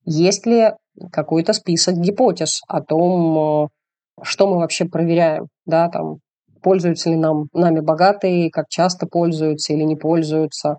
Есть 0.06 0.46
ли 0.46 0.72
какой-то 1.12 1.54
список 1.54 1.96
гипотез 1.96 2.62
о 2.68 2.82
том, 2.82 3.66
э, 3.66 3.68
что 4.24 4.48
мы 4.48 4.58
вообще 4.58 4.86
проверяем, 4.86 5.48
да, 5.66 5.90
там, 5.90 6.18
пользуются 6.62 7.10
ли 7.10 7.16
нам, 7.16 7.48
нами 7.54 7.82
богатые, 7.82 8.50
как 8.50 8.66
часто 8.70 9.06
пользуются 9.06 9.74
или 9.74 9.84
не 9.84 9.96
пользуются, 9.96 10.78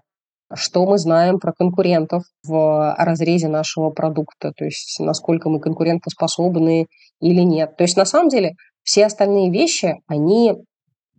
что 0.54 0.86
мы 0.86 0.98
знаем 0.98 1.38
про 1.38 1.52
конкурентов 1.52 2.22
в 2.46 2.94
разрезе 2.98 3.48
нашего 3.48 3.90
продукта, 3.90 4.52
то 4.56 4.64
есть 4.64 4.98
насколько 4.98 5.50
мы 5.50 5.60
конкурентоспособны 5.60 6.86
или 7.20 7.40
нет. 7.42 7.76
То 7.76 7.84
есть 7.84 7.96
на 7.96 8.06
самом 8.06 8.28
деле 8.28 8.52
все 8.82 9.06
остальные 9.06 9.50
вещи, 9.50 9.96
они 10.06 10.54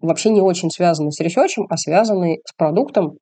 вообще 0.02 0.30
не 0.30 0.42
очень 0.42 0.70
связаны 0.70 1.12
с 1.12 1.20
ресерчем, 1.20 1.66
а 1.70 1.78
связаны 1.78 2.40
с 2.46 2.54
продуктом 2.54 3.18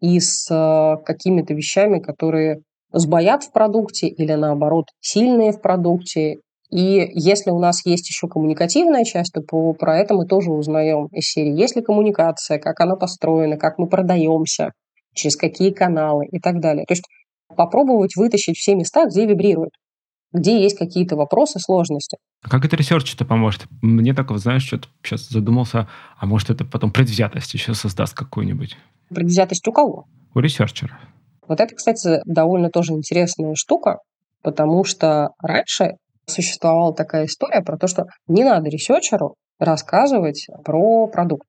и 0.00 0.20
с 0.20 0.48
э, 0.50 1.02
какими-то 1.04 1.54
вещами, 1.54 1.98
которые 1.98 2.60
сбоят 2.92 3.44
в 3.44 3.52
продукте 3.52 4.08
или 4.08 4.32
наоборот 4.32 4.86
сильные 5.00 5.52
в 5.52 5.60
продукте. 5.60 6.36
И 6.70 7.10
если 7.14 7.50
у 7.50 7.58
нас 7.58 7.84
есть 7.86 8.08
еще 8.08 8.28
коммуникативная 8.28 9.04
часть, 9.04 9.32
то 9.32 9.40
по, 9.40 9.72
про 9.72 9.98
это 9.98 10.14
мы 10.14 10.26
тоже 10.26 10.50
узнаем 10.50 11.06
из 11.06 11.30
серии. 11.30 11.58
Есть 11.58 11.76
ли 11.76 11.82
коммуникация, 11.82 12.58
как 12.58 12.80
она 12.80 12.96
построена, 12.96 13.56
как 13.56 13.78
мы 13.78 13.88
продаемся, 13.88 14.72
через 15.14 15.36
какие 15.36 15.70
каналы 15.70 16.26
и 16.26 16.38
так 16.38 16.60
далее. 16.60 16.84
То 16.86 16.92
есть 16.92 17.04
попробовать 17.56 18.16
вытащить 18.16 18.56
все 18.56 18.74
места, 18.74 19.06
где 19.06 19.26
вибрирует 19.26 19.70
где 20.32 20.62
есть 20.62 20.78
какие-то 20.78 21.16
вопросы, 21.16 21.58
сложности. 21.58 22.18
А 22.42 22.48
как 22.48 22.64
это 22.64 22.76
research 22.76 23.11
-то 23.11 23.24
поможет? 23.24 23.66
Мне 23.82 24.14
так, 24.14 24.30
вот, 24.30 24.40
знаешь, 24.40 24.64
что-то 24.64 24.88
сейчас 25.02 25.28
задумался, 25.28 25.88
а 26.18 26.26
может 26.26 26.50
это 26.50 26.64
потом 26.64 26.90
предвзятость 26.92 27.54
еще 27.54 27.74
создаст 27.74 28.14
какую-нибудь? 28.14 28.76
Предвзятость 29.08 29.66
у 29.66 29.72
кого? 29.72 30.04
У 30.34 30.40
researcher 30.40 30.88
а. 30.88 30.98
Вот 31.46 31.60
это, 31.60 31.74
кстати, 31.74 32.20
довольно 32.26 32.70
тоже 32.70 32.92
интересная 32.92 33.54
штука, 33.54 33.98
потому 34.42 34.84
что 34.84 35.30
раньше 35.42 35.94
существовала 36.26 36.94
такая 36.94 37.24
история 37.24 37.62
про 37.62 37.78
то, 37.78 37.86
что 37.86 38.04
не 38.26 38.44
надо 38.44 38.68
researcher 38.68 39.28
у 39.28 39.34
рассказывать 39.58 40.46
про 40.64 41.06
продукт. 41.06 41.46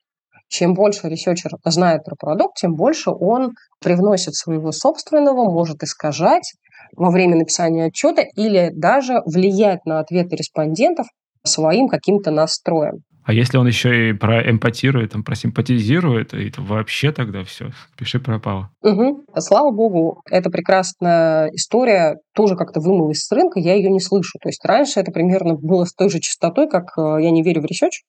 Чем 0.48 0.74
больше 0.74 1.08
researcher 1.08 1.52
знает 1.64 2.04
про 2.04 2.16
продукт, 2.16 2.56
тем 2.56 2.76
больше 2.76 3.12
он 3.12 3.52
привносит 3.82 4.34
своего 4.34 4.72
собственного, 4.72 5.52
может 5.52 5.84
искажать, 5.84 6.54
во 6.96 7.12
время 7.12 7.38
написания 7.38 7.86
отчета 7.86 8.24
или 8.36 8.72
даже 8.74 9.22
влиять 9.26 9.86
на 9.86 10.00
ответы 10.00 10.36
респондентов 10.36 11.08
своим 11.44 11.88
каким-то 11.88 12.32
настроем. 12.32 13.04
А 13.24 13.34
если 13.34 13.58
он 13.58 13.68
еще 13.68 14.10
и 14.10 14.14
проэмпатирует, 14.14 15.12
там, 15.12 15.24
просимпатизирует, 15.24 16.34
это 16.34 16.64
вообще 16.64 17.12
тогда 17.12 17.44
все, 17.44 17.70
пиши 17.96 18.20
пропало. 18.20 18.72
Угу. 18.82 19.26
Слава 19.38 19.70
богу, 19.72 20.24
это 20.28 20.50
прекрасная 20.50 21.50
история 21.50 22.18
тоже 22.34 22.56
как-то 22.56 22.80
вымылась 22.80 23.20
с 23.20 23.32
рынка, 23.32 23.60
я 23.60 23.76
ее 23.76 23.92
не 23.92 24.00
слышу. 24.00 24.40
То 24.42 24.50
есть 24.50 24.66
раньше 24.66 25.00
это 25.00 25.12
примерно 25.12 25.54
было 25.54 25.86
с 25.86 25.94
той 25.94 26.10
же 26.10 26.20
частотой, 26.20 26.68
как 26.68 26.98
э, 26.98 27.22
«я 27.22 27.30
не 27.30 27.44
верю 27.44 27.62
в 27.62 27.66
research», 27.66 28.02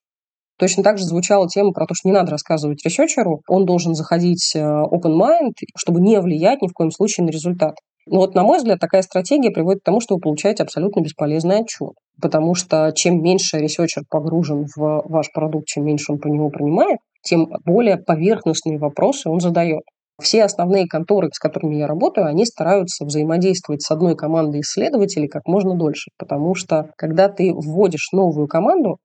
Точно 0.61 0.83
так 0.83 0.99
же 0.99 1.05
звучала 1.05 1.49
тема 1.49 1.73
про 1.73 1.87
то, 1.87 1.95
что 1.95 2.07
не 2.07 2.13
надо 2.13 2.33
рассказывать 2.33 2.85
researcher 2.85 3.31
у, 3.31 3.41
он 3.49 3.65
должен 3.65 3.95
заходить 3.95 4.53
э, 4.55 4.61
open 4.61 5.19
mind, 5.19 5.55
чтобы 5.75 6.03
не 6.03 6.21
влиять 6.21 6.61
ни 6.61 6.69
в 6.69 6.75
коем 6.75 6.91
случае 6.91 7.25
на 7.25 7.31
результат. 7.31 7.77
Но 8.11 8.19
вот, 8.19 8.35
на 8.35 8.43
мой 8.43 8.59
взгляд, 8.59 8.81
такая 8.81 9.03
стратегия 9.03 9.53
приводит 9.53 9.83
к 9.83 9.85
тому, 9.85 10.01
что 10.01 10.17
вы 10.17 10.21
получаете 10.21 10.65
абсолютно 10.65 11.01
бесполезный 11.01 11.61
отчет. 11.61 11.93
Потому 12.21 12.57
что 12.57 12.91
чем 12.93 13.23
меньше 13.23 13.59
researcher 13.59 14.03
погружен 14.11 14.67
в 14.75 15.03
ваш 15.05 15.33
продукт, 15.33 15.69
чем 15.69 15.85
меньше 15.85 16.13
он 16.13 16.19
по 16.19 16.27
нему 16.27 16.51
принимает, 16.51 16.99
тем 17.23 17.49
более 17.65 17.99
поверхностные 17.99 18.79
вопросы 18.79 19.31
он 19.31 19.39
задает. 19.39 19.83
Все 20.21 20.43
основные 20.43 20.89
конторы, 20.89 21.29
с 21.33 21.39
которыми 21.39 21.77
я 21.77 21.87
работаю, 21.87 22.27
они 22.27 22.45
стараются 22.45 23.05
взаимодействовать 23.05 23.83
с 23.83 23.91
одной 23.93 24.17
командой 24.17 24.63
исследователей 24.63 25.29
как 25.29 25.47
можно 25.47 25.77
дольше. 25.77 26.11
Потому 26.19 26.57
что, 26.57 26.91
когда 26.97 27.29
ты 27.29 27.55
вводишь 27.55 28.09
новую 28.13 28.49
команду, 28.49 28.99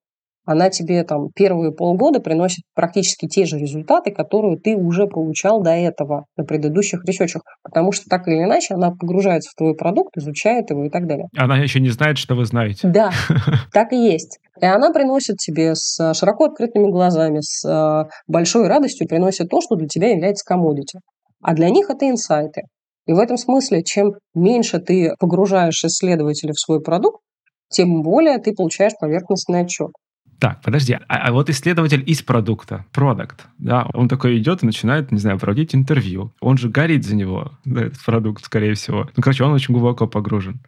она 0.46 0.70
тебе 0.70 1.04
там 1.04 1.30
первые 1.36 1.72
полгода 1.72 2.20
приносит 2.20 2.64
практически 2.74 3.28
те 3.28 3.46
же 3.46 3.58
результаты, 3.58 4.12
которые 4.12 4.58
ты 4.58 4.76
уже 4.76 5.08
получал 5.08 5.62
до 5.62 5.72
этого 5.72 6.26
на 6.38 6.44
предыдущих 6.44 7.04
ресерчах, 7.06 7.42
потому 7.64 7.92
что 7.92 8.06
так 8.10 8.28
или 8.28 8.44
иначе 8.44 8.76
она 8.76 8.92
погружается 8.92 9.50
в 9.52 9.56
твой 9.56 9.76
продукт, 9.76 10.18
изучает 10.18 10.70
его 10.70 10.86
и 10.86 10.90
так 10.90 11.08
далее. 11.08 11.28
Она 11.36 11.58
еще 11.58 11.80
не 11.80 11.90
знает, 11.90 12.18
что 12.18 12.36
вы 12.36 12.46
знаете. 12.46 12.88
Да, 12.88 13.12
так 13.74 13.92
и 13.92 13.98
есть. 13.98 14.40
И 14.62 14.66
она 14.66 14.92
приносит 14.92 15.38
тебе 15.38 15.76
с 15.76 16.14
широко 16.14 16.46
открытыми 16.46 16.90
глазами, 16.90 17.40
с 17.42 17.68
э, 17.68 18.10
большой 18.28 18.68
радостью 18.68 19.08
приносит 19.08 19.50
то, 19.50 19.60
что 19.62 19.76
для 19.76 19.88
тебя 19.88 20.12
является 20.12 20.46
комодити. 20.46 21.00
А 21.42 21.54
для 21.54 21.70
них 21.70 21.90
это 21.90 22.10
инсайты. 22.10 22.64
И 23.06 23.14
в 23.14 23.20
этом 23.20 23.38
смысле, 23.38 23.84
чем 23.84 24.14
меньше 24.34 24.80
ты 24.80 25.14
погружаешь 25.20 25.84
исследователя 25.84 26.54
в 26.54 26.60
свой 26.60 26.82
продукт, 26.82 27.22
тем 27.70 28.02
более 28.02 28.38
ты 28.38 28.54
получаешь 28.54 28.94
поверхностный 29.00 29.62
отчет. 29.62 29.92
Так, 30.40 30.62
подожди, 30.62 30.94
а, 31.08 31.28
а 31.28 31.32
вот 31.32 31.50
исследователь 31.50 32.04
из 32.06 32.22
продукта, 32.22 32.86
продукт, 32.92 33.48
да, 33.58 33.88
он 33.94 34.10
такой 34.10 34.38
идет 34.38 34.64
и 34.64 34.66
начинает, 34.66 35.12
не 35.12 35.20
знаю, 35.20 35.40
проводить 35.40 35.74
интервью. 35.74 36.34
Он 36.42 36.58
же 36.58 36.70
горит 36.70 37.06
за 37.06 37.16
него, 37.16 37.54
да, 37.64 37.84
этот 37.84 38.04
продукт, 38.04 38.44
скорее 38.44 38.74
всего. 38.74 39.10
Ну, 39.16 39.24
короче, 39.24 39.44
он 39.44 39.54
очень 39.54 39.74
глубоко 39.74 40.08
погружен. 40.08 40.60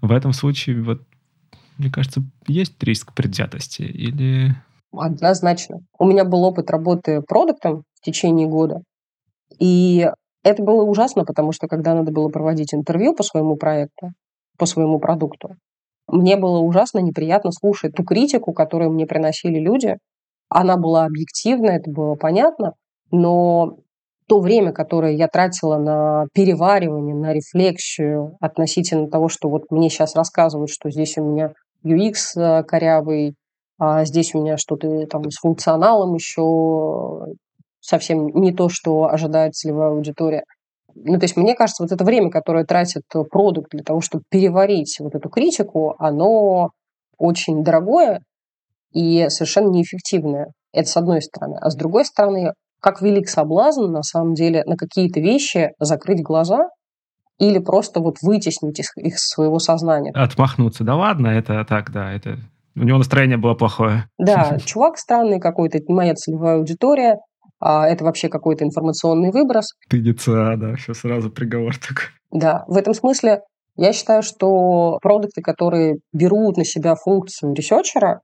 В 0.00 0.12
этом 0.12 0.32
случае, 0.32 0.82
вот, 0.82 1.02
мне 1.76 1.90
кажется, 1.90 2.22
есть 2.46 2.80
риск 2.82 3.12
предвзятости 3.12 3.82
или... 3.82 4.54
Однозначно. 4.92 5.78
У 5.98 6.06
меня 6.06 6.24
был 6.24 6.42
опыт 6.44 6.70
работы 6.70 7.20
продуктом 7.22 7.84
в 7.94 8.04
течение 8.04 8.48
года, 8.48 8.82
и 9.58 10.08
это 10.42 10.62
было 10.62 10.82
ужасно, 10.84 11.24
потому 11.24 11.52
что 11.52 11.68
когда 11.68 11.94
надо 11.94 12.12
было 12.12 12.28
проводить 12.28 12.74
интервью 12.74 13.14
по 13.14 13.22
своему 13.22 13.56
проекту, 13.56 14.12
по 14.56 14.66
своему 14.66 14.98
продукту, 14.98 15.56
мне 16.10 16.36
было 16.36 16.58
ужасно 16.58 16.98
неприятно 16.98 17.52
слушать 17.52 17.94
ту 17.94 18.04
критику, 18.04 18.52
которую 18.52 18.90
мне 18.90 19.06
приносили 19.06 19.58
люди. 19.58 19.96
Она 20.48 20.76
была 20.76 21.04
объективна, 21.04 21.70
это 21.70 21.90
было 21.90 22.16
понятно, 22.16 22.72
но 23.12 23.76
то 24.28 24.40
время, 24.40 24.72
которое 24.72 25.14
я 25.14 25.28
тратила 25.28 25.78
на 25.78 26.26
переваривание, 26.34 27.14
на 27.14 27.32
рефлексию 27.32 28.36
относительно 28.40 29.08
того, 29.08 29.28
что 29.28 29.48
вот 29.48 29.64
мне 29.70 29.90
сейчас 29.90 30.14
рассказывают, 30.14 30.70
что 30.70 30.90
здесь 30.90 31.18
у 31.18 31.24
меня 31.24 31.52
UX 31.84 32.14
э, 32.36 32.62
корявый, 32.64 33.34
а 33.78 34.04
здесь 34.04 34.34
у 34.34 34.40
меня 34.40 34.56
что-то 34.56 35.06
там 35.06 35.30
с 35.30 35.38
функционалом 35.38 36.14
еще 36.14 37.34
совсем 37.80 38.28
не 38.28 38.52
то, 38.52 38.68
что 38.68 39.08
ожидает 39.10 39.54
целевая 39.54 39.90
аудитория– 39.90 40.44
ну, 41.04 41.18
то 41.18 41.24
есть, 41.24 41.36
мне 41.36 41.54
кажется, 41.54 41.82
вот 41.82 41.92
это 41.92 42.04
время, 42.04 42.30
которое 42.30 42.64
тратит 42.64 43.02
э, 43.14 43.22
продукт 43.24 43.70
для 43.70 43.82
того, 43.82 44.00
чтобы 44.00 44.24
переварить 44.30 44.96
вот 45.00 45.14
эту 45.14 45.28
критику, 45.28 45.94
оно 45.98 46.70
очень 47.18 47.62
дорогое 47.62 48.22
и 48.92 49.26
совершенно 49.28 49.68
неэффективное. 49.70 50.48
Это 50.72 50.88
с 50.88 50.96
одной 50.96 51.22
стороны. 51.22 51.56
А 51.60 51.70
с 51.70 51.76
другой 51.76 52.04
стороны, 52.04 52.52
как 52.80 53.02
велик 53.02 53.28
соблазн, 53.28 53.90
на 53.90 54.02
самом 54.02 54.34
деле, 54.34 54.62
на 54.64 54.76
какие-то 54.76 55.20
вещи 55.20 55.70
закрыть 55.78 56.22
глаза 56.22 56.68
или 57.38 57.58
просто 57.58 58.00
вот 58.00 58.16
вытеснить 58.22 58.78
их 58.78 58.86
из 58.96 59.20
своего 59.20 59.58
сознания. 59.58 60.12
Отмахнуться. 60.14 60.84
Да 60.84 60.96
ладно, 60.96 61.28
это 61.28 61.64
так, 61.68 61.90
да, 61.92 62.12
это... 62.12 62.38
У 62.76 62.84
него 62.84 62.98
настроение 62.98 63.36
было 63.36 63.54
плохое. 63.54 64.06
Да, 64.18 64.58
чувак 64.64 64.96
странный 64.98 65.40
какой-то, 65.40 65.78
это 65.78 65.92
моя 65.92 66.14
целевая 66.14 66.56
аудитория, 66.56 67.16
а 67.60 67.86
это 67.86 68.04
вообще 68.04 68.28
какой-то 68.28 68.64
информационный 68.64 69.30
выброс. 69.30 69.74
Ты 69.88 70.00
не 70.00 70.12
ЦА, 70.12 70.56
да, 70.56 70.74
все 70.76 70.94
сразу 70.94 71.30
приговор 71.30 71.76
такой. 71.76 72.06
Да, 72.30 72.64
в 72.66 72.76
этом 72.76 72.94
смысле 72.94 73.42
я 73.76 73.92
считаю, 73.92 74.22
что 74.22 74.98
продукты, 75.02 75.42
которые 75.42 75.98
берут 76.12 76.56
на 76.56 76.64
себя 76.64 76.94
функцию 76.94 77.54
ресерчера, 77.54 78.20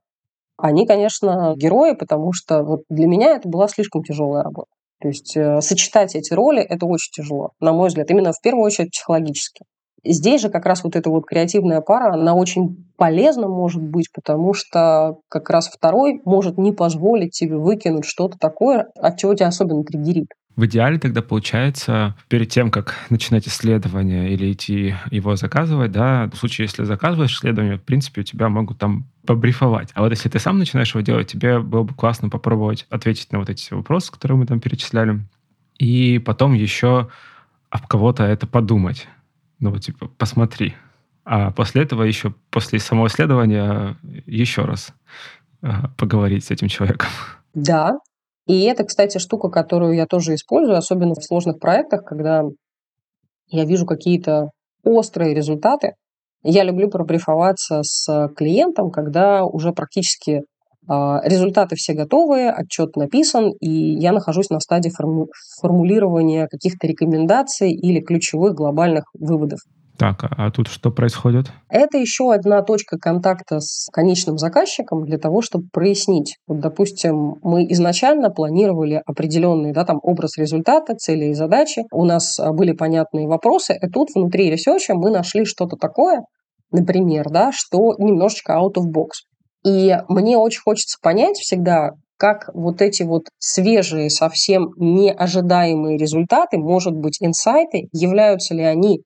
они, 0.59 0.87
конечно, 0.87 1.55
герои, 1.57 1.93
потому 1.93 2.33
что 2.33 2.63
вот 2.63 2.81
для 2.89 3.07
меня 3.07 3.37
это 3.37 3.49
была 3.49 3.69
слишком 3.69 4.03
тяжелая 4.03 4.43
работа. 4.43 4.71
То 5.01 5.09
есть 5.09 5.37
э, 5.37 5.61
сочетать 5.61 6.15
эти 6.15 6.33
роли– 6.33 6.61
это 6.69 6.87
очень 6.87 7.13
тяжело, 7.13 7.51
на 7.61 7.73
мой 7.73 7.89
взгляд, 7.89 8.11
именно 8.11 8.33
в 8.33 8.41
первую 8.41 8.65
очередь 8.65 8.93
психологически. 8.93 9.65
Здесь 10.03 10.41
же 10.41 10.49
как 10.49 10.65
раз 10.65 10.83
вот 10.85 10.97
эта 10.97 11.11
вот 11.11 11.27
креативная 11.27 11.83
пара, 11.83 12.15
она 12.15 12.35
очень 12.35 12.86
полезна 12.97 13.49
может 13.49 13.83
быть, 13.83 14.11
потому 14.13 14.55
что 14.55 15.19
как 15.29 15.51
раз 15.51 15.69
второй 15.69 16.21
может 16.25 16.59
не 16.59 16.73
позволить 16.73 17.33
тебе 17.33 17.57
выкинуть 17.57 18.05
что-то 18.05 18.39
такое, 18.39 18.87
от 19.01 19.19
чего 19.19 19.35
тебя 19.35 19.49
особенно 19.49 19.85
триггерит. 19.85 20.29
В 20.57 20.65
идеале 20.65 20.99
тогда 20.99 21.21
получается, 21.21 22.17
перед 22.29 22.49
тем, 22.49 22.71
как 22.71 22.95
начинать 23.11 23.47
исследование 23.47 24.33
или 24.33 24.53
идти 24.53 24.95
его 25.11 25.37
заказывать, 25.37 25.93
да, 25.93 26.31
в 26.33 26.37
случае, 26.37 26.65
если 26.65 26.85
заказываешь 26.85 27.35
исследование, 27.35 27.77
в 27.77 27.83
принципе, 27.83 28.23
у 28.23 28.25
тебя 28.25 28.49
могут 28.49 28.79
там 28.79 29.05
побрифовать. 29.27 29.91
А 29.93 30.01
вот 30.01 30.13
если 30.13 30.31
ты 30.31 30.39
сам 30.39 30.59
начинаешь 30.59 30.95
его 30.95 31.03
делать, 31.03 31.29
тебе 31.29 31.59
было 31.59 31.83
бы 31.83 31.93
классно 31.93 32.31
попробовать 32.31 32.87
ответить 32.89 33.33
на 33.33 33.39
вот 33.39 33.51
эти 33.51 33.75
вопросы, 33.75 34.11
которые 34.11 34.39
мы 34.39 34.47
там 34.47 34.61
перечисляли, 34.61 35.21
и 35.79 36.19
потом 36.19 36.55
еще 36.55 37.11
об 37.69 37.87
кого-то 37.87 38.25
это 38.25 38.47
подумать 38.47 39.07
ну 39.59 39.71
вот 39.71 39.83
типа 39.83 40.09
посмотри. 40.19 40.75
А 41.29 41.51
после 41.51 41.83
этого 41.83 42.05
еще, 42.05 42.35
после 42.51 42.79
самого 42.79 43.09
исследования, 43.09 43.97
еще 44.27 44.63
раз 44.63 44.95
э, 45.61 45.69
поговорить 45.99 46.45
с 46.45 46.53
этим 46.53 46.69
человеком. 46.69 47.09
Да. 47.53 47.99
И 48.47 48.63
это, 48.63 48.85
кстати, 48.85 49.19
штука, 49.19 49.49
которую 49.49 49.95
я 49.95 50.07
тоже 50.07 50.37
использую, 50.37 50.79
особенно 50.79 51.15
в 51.15 51.25
сложных 51.25 51.59
проектах, 51.59 52.05
когда 52.05 52.45
я 53.49 53.65
вижу 53.65 53.87
какие-то 53.87 54.51
острые 54.85 55.35
результаты. 55.35 55.95
Я 56.45 56.63
люблю 56.63 56.89
пробрифоваться 56.89 57.83
с 57.83 58.29
клиентом, 58.37 58.93
когда 58.93 59.45
уже 59.45 59.73
практически 59.73 60.43
а, 60.87 61.21
результаты 61.25 61.75
все 61.75 61.95
готовы, 61.95 62.49
отчет 62.49 62.95
написан, 62.95 63.51
и 63.59 63.69
я 63.69 64.13
нахожусь 64.13 64.51
на 64.51 64.61
стадии 64.61 64.91
форму- 64.91 65.27
формулирования 65.61 66.47
каких-то 66.47 66.87
рекомендаций 66.87 67.73
или 67.73 68.01
ключевых 68.01 68.55
глобальных 68.55 69.07
выводов. 69.19 69.59
Так, 69.99 70.25
а, 70.31 70.51
тут 70.51 70.69
что 70.69 70.91
происходит? 70.91 71.47
Это 71.71 71.97
еще 71.97 72.33
одна 72.33 72.63
точка 72.63 72.99
контакта 72.99 73.61
с 73.61 73.89
конечным 73.93 74.37
заказчиком 74.37 75.05
для 75.05 75.19
того, 75.19 75.41
чтобы 75.41 75.69
прояснить. 75.73 76.37
Вот, 76.47 76.61
допустим, 76.61 77.37
мы 77.43 77.65
изначально 77.73 78.31
планировали 78.31 79.03
определенный 79.07 79.73
да, 79.73 79.85
там, 79.85 79.99
образ 80.03 80.37
результата, 80.37 80.95
цели 80.95 81.27
и 81.27 81.35
задачи. 81.35 81.85
У 81.93 82.05
нас 82.05 82.39
а, 82.39 82.53
были 82.53 82.73
понятные 82.73 83.27
вопросы, 83.27 83.79
и 83.81 83.89
тут 83.89 84.09
внутри 84.15 84.51
ресерча 84.51 84.95
мы 84.95 85.11
нашли 85.11 85.45
что-то 85.47 85.77
такое, 85.77 86.23
например, 86.73 87.31
да, 87.31 87.51
что 87.53 87.95
немножечко 87.99 88.53
out 88.53 88.75
of 88.75 88.93
box. 88.95 89.25
И 89.65 89.97
мне 90.09 90.37
очень 90.37 90.61
хочется 90.61 90.99
понять 91.03 91.37
всегда, 91.39 91.93
как 92.19 92.51
вот 92.55 92.83
эти 92.83 93.03
вот 93.03 93.25
свежие, 93.39 94.11
совсем 94.11 94.71
неожидаемые 94.77 95.99
результаты, 95.99 96.59
может 96.59 96.95
быть, 96.95 97.17
инсайты, 97.21 97.89
являются 97.93 98.55
ли 98.55 98.63
они 98.63 99.03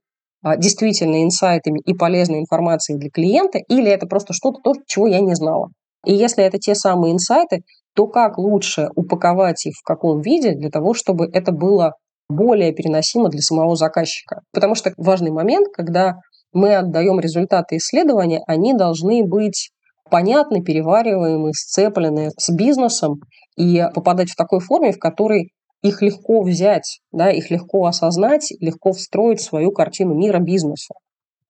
действительно 0.57 1.23
инсайтами 1.23 1.81
и 1.85 1.95
полезной 1.95 2.41
информацией 2.41 2.99
для 2.99 3.11
клиента, 3.11 3.59
или 3.59 3.91
это 3.91 4.07
просто 4.07 4.33
что-то, 4.33 4.61
то, 4.63 4.75
чего 4.87 5.07
я 5.07 5.21
не 5.21 5.35
знала. 5.35 5.69
И 6.07 6.15
если 6.15 6.45
это 6.45 6.59
те 6.59 6.75
самые 6.75 7.13
инсайты, 7.13 7.63
то 7.95 8.07
как 8.07 8.39
лучше 8.39 8.89
упаковать 8.95 9.67
их 9.67 9.75
в 9.75 9.83
каком 9.83 10.21
виде 10.21 10.53
для 10.53 10.71
того, 10.71 10.95
чтобы 10.95 11.29
это 11.33 11.53
было 11.53 11.95
более 12.29 12.73
переносимо 12.73 13.29
для 13.29 13.41
самого 13.41 13.77
заказчика. 13.77 14.41
Потому 14.53 14.75
что 14.75 14.93
важный 14.97 15.31
момент, 15.31 15.69
когда 15.73 16.15
мы 16.53 16.77
отдаем 16.77 17.21
результаты 17.21 17.77
исследования, 17.77 18.43
они 18.47 18.73
должны 18.75 19.25
быть 19.25 19.71
понятны, 20.11 20.63
перевариваемые, 20.63 21.53
сцепленные 21.55 22.31
с 22.37 22.51
бизнесом 22.51 23.21
и 23.57 23.85
попадать 23.95 24.31
в 24.31 24.37
такой 24.37 24.61
форме, 24.61 24.93
в 24.93 24.99
которой 24.99 25.51
их 25.83 26.03
легко 26.03 26.43
взять, 26.43 27.01
да, 27.13 27.31
их 27.31 27.51
легко 27.51 27.87
осознать, 27.87 28.53
легко 28.61 28.93
встроить 28.93 29.41
в 29.41 29.45
свою 29.45 29.73
картину 29.73 30.15
мира 30.15 30.39
бизнеса. 30.39 30.95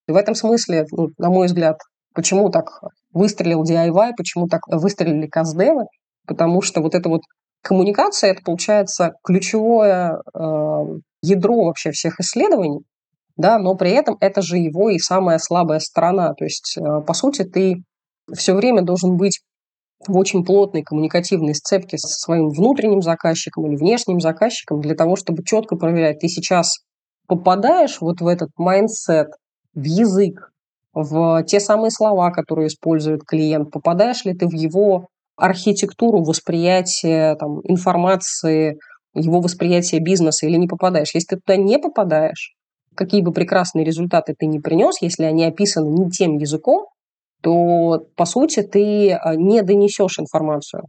И 0.09 0.13
в 0.13 0.17
этом 0.17 0.35
смысле, 0.35 0.87
ну, 0.93 1.09
на 1.19 1.31
мой 1.31 1.47
взгляд, 1.47 1.79
почему 2.15 2.51
так 2.51 2.81
выстрелил 3.13 3.65
DIY, 3.65 4.13
почему 4.17 4.47
так 4.49 4.63
выстрелили 4.69 5.27
каздевы, 5.27 5.85
потому 6.27 6.63
что 6.63 6.81
вот 6.81 6.95
эта 6.95 7.09
вот 7.09 7.23
коммуникация, 7.63 8.31
это 8.31 8.43
получается 8.43 9.13
ключевое 9.25 10.19
э, 10.35 10.85
ядро 11.23 11.65
вообще 11.65 11.91
всех 11.91 12.21
исследований, 12.21 12.81
да, 13.37 13.59
но 13.59 13.75
при 13.75 13.91
этом 13.91 14.17
это 14.21 14.43
же 14.43 14.59
его 14.59 14.91
и 14.91 14.99
самая 14.99 15.39
слабая 15.39 15.79
сторона. 15.81 16.35
То 16.35 16.45
есть, 16.45 16.77
э, 16.79 17.01
по 17.07 17.15
сути, 17.15 17.45
ты 17.45 17.83
все 18.35 18.55
время 18.55 18.83
должен 18.83 19.17
быть 19.17 19.41
в 20.07 20.17
очень 20.17 20.45
плотной 20.45 20.83
коммуникативной 20.83 21.55
сцепке 21.55 21.99
со 21.99 22.09
своим 22.09 22.49
внутренним 22.49 23.03
заказчиком 23.03 23.67
или 23.67 23.77
внешним 23.77 24.21
заказчиком 24.21 24.81
для 24.81 24.95
того, 24.95 25.17
чтобы 25.17 25.45
четко 25.45 25.77
проверять, 25.77 26.21
ты 26.21 26.29
сейчас 26.29 26.79
попадаешь 27.27 28.01
вот 28.01 28.21
в 28.21 28.27
этот 28.27 28.51
mindset, 28.57 29.29
в 29.75 29.85
язык, 29.85 30.51
в 30.93 31.45
те 31.45 31.61
самые 31.61 31.91
слова, 31.91 32.31
которые 32.31 32.69
использует 32.69 33.25
клиент, 33.25 33.71
попадаешь 33.71 34.25
ли 34.25 34.35
ты 34.35 34.47
в 34.47 34.53
его 34.53 35.09
архитектуру 35.37 36.23
восприятия 36.23 37.37
там, 37.37 37.61
информации, 37.65 38.79
его 39.15 39.41
восприятие 39.41 40.01
бизнеса 40.01 40.47
или 40.47 40.57
не 40.57 40.67
попадаешь. 40.67 41.15
Если 41.15 41.37
ты 41.37 41.37
туда 41.37 41.57
не 41.57 41.79
попадаешь, 41.79 42.55
какие 42.95 43.23
бы 43.23 43.33
прекрасные 43.33 43.85
результаты 43.85 44.35
ты 44.39 44.47
не 44.47 44.61
принес, 44.61 45.01
если 45.01 45.25
они 45.25 45.45
описаны 45.45 45.89
не 45.89 46.11
тем 46.11 46.37
языком, 46.37 46.87
то, 47.43 48.07
по 48.17 48.25
сути, 48.25 48.63
ты 48.63 49.13
а, 49.13 49.35
не 49.37 49.63
донесешь 49.63 50.19
информацию. 50.19 50.85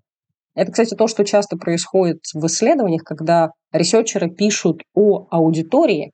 Это, 0.53 0.71
кстати, 0.71 0.95
то, 0.95 1.07
что 1.07 1.23
часто 1.23 1.57
происходит 1.57 2.19
в 2.33 2.45
исследованиях, 2.45 3.03
когда 3.03 3.51
ресерчеры 3.71 4.29
пишут 4.29 4.81
о 4.93 5.27
аудитории 5.29 6.11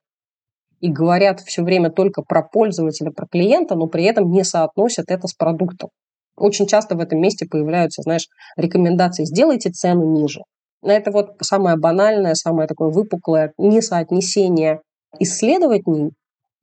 и 0.79 0.91
говорят 0.91 1.39
все 1.39 1.63
время 1.63 1.89
только 1.89 2.21
про 2.21 2.43
пользователя, 2.43 3.11
про 3.11 3.25
клиента, 3.25 3.75
но 3.75 3.87
при 3.87 4.03
этом 4.03 4.29
не 4.29 4.43
соотносят 4.43 5.05
это 5.09 5.27
с 5.27 5.33
продуктом. 5.33 5.89
Очень 6.35 6.67
часто 6.67 6.95
в 6.95 6.99
этом 6.99 7.19
месте 7.19 7.47
появляются, 7.49 8.03
знаешь, 8.03 8.27
рекомендации 8.55 9.25
«сделайте 9.25 9.71
цену 9.71 10.05
ниже». 10.05 10.41
Это 10.83 11.11
вот 11.11 11.31
самое 11.41 11.75
банальное, 11.75 12.35
самое 12.35 12.67
такое 12.67 12.89
выпуклое 12.89 13.53
несоотнесение 13.57 14.81
исследований 15.19 16.11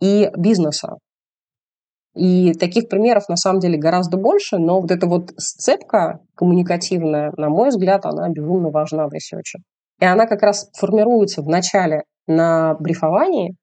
и 0.01 0.31
бизнеса. 0.37 0.99
И 2.15 2.55
таких 2.55 2.89
примеров 2.89 3.29
на 3.29 3.37
самом 3.37 3.61
деле 3.61 3.77
гораздо 3.77 4.17
больше, 4.17 4.59
но 4.59 4.81
вот 4.81 4.91
эта 4.91 5.07
вот 5.07 5.33
сцепка 5.37 6.21
коммуникативная, 6.37 7.33
на 7.37 7.49
мой 7.49 7.71
взгляд, 7.71 8.07
она 8.07 8.29
безумно 8.29 8.71
важна 8.71 9.09
в 9.09 9.13
ресерче. 9.13 9.59
И 10.01 10.05
она 10.05 10.27
как 10.27 10.43
раз 10.43 10.71
формируется 10.77 11.43
в 11.43 11.49
начале 11.49 12.03
на 12.27 12.75
брифовании, 12.75 13.57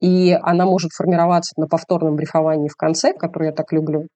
и 0.00 0.36
она 0.42 0.64
может 0.64 0.92
формироваться 0.92 1.52
на 1.58 1.66
повторном 1.66 2.16
брифовании 2.16 2.68
в 2.68 2.76
конце, 2.76 3.12
который 3.12 3.48
я 3.48 3.52
так 3.52 3.72
люблю. 3.72 4.06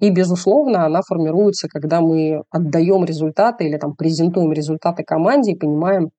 И, 0.00 0.10
безусловно, 0.10 0.86
она 0.86 1.02
формируется, 1.06 1.68
когда 1.68 2.00
мы 2.00 2.42
отдаем 2.50 3.04
результаты 3.04 3.66
или 3.66 3.76
там 3.76 3.94
презентуем 3.94 4.52
результаты 4.52 5.04
команде 5.04 5.52
и 5.52 5.58
понимаем, 5.58 6.10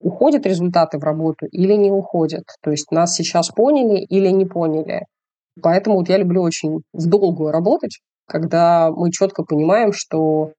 уходят 0.00 0.46
результаты 0.46 0.98
в 0.98 1.02
работу 1.02 1.46
или 1.46 1.74
не 1.74 1.90
уходят. 1.90 2.44
То 2.62 2.70
есть 2.70 2.90
нас 2.92 3.14
сейчас 3.14 3.48
поняли 3.48 3.98
или 3.98 4.28
не 4.28 4.44
поняли. 4.44 5.06
Поэтому 5.62 5.96
вот 5.96 6.08
я 6.08 6.18
люблю 6.18 6.42
очень 6.42 6.82
в 6.92 7.06
долгую 7.06 7.52
работать, 7.52 8.00
когда 8.26 8.90
мы 8.90 9.10
четко 9.10 9.42
понимаем, 9.42 9.92
что, 9.92 10.52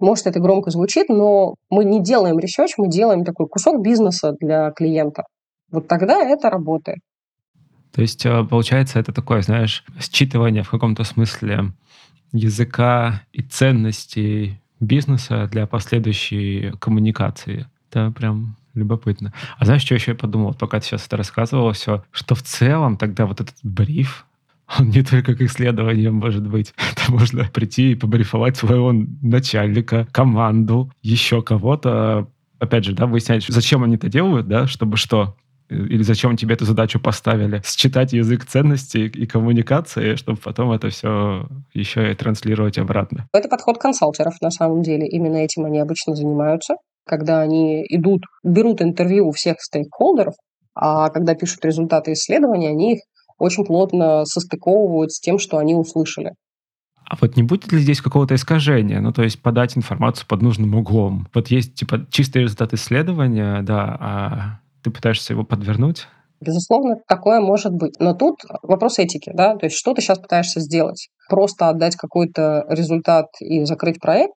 может, 0.00 0.26
это 0.26 0.40
громко 0.40 0.70
звучит, 0.70 1.08
но 1.08 1.54
мы 1.70 1.84
не 1.84 2.02
делаем 2.02 2.38
research, 2.38 2.74
мы 2.78 2.88
делаем 2.88 3.24
такой 3.24 3.46
кусок 3.46 3.82
бизнеса 3.82 4.34
для 4.40 4.70
клиента. 4.72 5.24
Вот 5.70 5.86
тогда 5.88 6.20
это 6.22 6.50
работает. 6.50 6.98
То 7.92 8.00
есть, 8.00 8.24
э, 8.24 8.44
получается, 8.44 8.98
это 8.98 9.12
такое, 9.12 9.42
знаешь, 9.42 9.84
считывание 9.98 10.62
в 10.62 10.70
каком-то 10.70 11.04
смысле 11.04 11.72
языка 12.32 13.22
и 13.32 13.42
ценностей 13.42 14.60
бизнеса 14.80 15.46
для 15.50 15.66
последующей 15.66 16.72
коммуникации. 16.80 17.66
Это 17.90 18.10
прям 18.10 18.56
любопытно. 18.74 19.32
А 19.58 19.64
знаешь, 19.66 19.82
что 19.82 19.94
еще 19.94 20.12
я 20.12 20.16
подумал, 20.16 20.54
пока 20.54 20.80
ты 20.80 20.86
сейчас 20.86 21.06
это 21.06 21.18
рассказывал 21.18 21.72
все, 21.72 22.02
что 22.10 22.34
в 22.34 22.42
целом 22.42 22.96
тогда 22.96 23.26
вот 23.26 23.40
этот 23.40 23.56
бриф, 23.62 24.26
не 24.80 25.02
только 25.02 25.34
к 25.34 25.40
исследованиям 25.42 26.14
может 26.14 26.46
быть. 26.46 26.74
Это 26.92 27.12
можно 27.12 27.44
прийти 27.44 27.92
и 27.92 27.94
побрифовать 27.94 28.56
своего 28.56 28.92
начальника, 28.92 30.06
команду, 30.12 30.90
еще 31.02 31.42
кого-то. 31.42 32.28
Опять 32.58 32.84
же, 32.84 32.92
да, 32.92 33.06
выяснять, 33.06 33.44
зачем 33.48 33.82
они 33.82 33.96
это 33.96 34.08
делают, 34.08 34.46
да, 34.46 34.66
чтобы 34.66 34.96
что? 34.96 35.36
Или 35.68 36.02
зачем 36.02 36.36
тебе 36.36 36.54
эту 36.54 36.64
задачу 36.64 37.00
поставили? 37.00 37.62
Считать 37.64 38.12
язык 38.12 38.44
ценностей 38.44 39.06
и 39.06 39.26
коммуникации, 39.26 40.16
чтобы 40.16 40.38
потом 40.38 40.70
это 40.70 40.90
все 40.90 41.48
еще 41.72 42.12
и 42.12 42.14
транслировать 42.14 42.78
обратно. 42.78 43.26
Это 43.32 43.48
подход 43.48 43.78
консалтеров, 43.78 44.34
на 44.40 44.50
самом 44.50 44.82
деле. 44.82 45.08
Именно 45.08 45.38
этим 45.38 45.64
они 45.64 45.78
обычно 45.80 46.14
занимаются. 46.14 46.74
Когда 47.06 47.40
они 47.40 47.84
идут, 47.88 48.22
берут 48.44 48.82
интервью 48.82 49.28
у 49.28 49.32
всех 49.32 49.56
стейкхолдеров, 49.60 50.34
а 50.74 51.08
когда 51.08 51.34
пишут 51.34 51.64
результаты 51.64 52.12
исследования, 52.12 52.68
они 52.68 52.94
их 52.94 53.00
очень 53.42 53.64
плотно 53.64 54.24
состыковывают 54.24 55.12
с 55.12 55.20
тем, 55.20 55.38
что 55.38 55.58
они 55.58 55.74
услышали. 55.74 56.34
А 57.04 57.16
вот 57.20 57.36
не 57.36 57.42
будет 57.42 57.72
ли 57.72 57.80
здесь 57.80 58.00
какого-то 58.00 58.34
искажения? 58.34 59.00
Ну, 59.00 59.12
то 59.12 59.22
есть 59.22 59.42
подать 59.42 59.76
информацию 59.76 60.26
под 60.28 60.42
нужным 60.42 60.74
углом. 60.74 61.28
Вот 61.34 61.48
есть, 61.48 61.74
типа, 61.74 62.06
чистый 62.10 62.42
результат 62.42 62.72
исследования, 62.72 63.62
да, 63.62 63.96
а 64.00 64.60
ты 64.82 64.90
пытаешься 64.90 65.32
его 65.32 65.44
подвернуть? 65.44 66.06
Безусловно, 66.40 66.96
такое 67.06 67.40
может 67.40 67.72
быть. 67.72 67.94
Но 68.00 68.14
тут 68.14 68.36
вопрос 68.62 68.98
этики, 68.98 69.30
да, 69.34 69.56
то 69.56 69.66
есть 69.66 69.76
что 69.76 69.94
ты 69.94 70.00
сейчас 70.00 70.18
пытаешься 70.18 70.60
сделать? 70.60 71.08
Просто 71.28 71.68
отдать 71.68 71.96
какой-то 71.96 72.64
результат 72.68 73.26
и 73.40 73.64
закрыть 73.64 74.00
проект? 74.00 74.32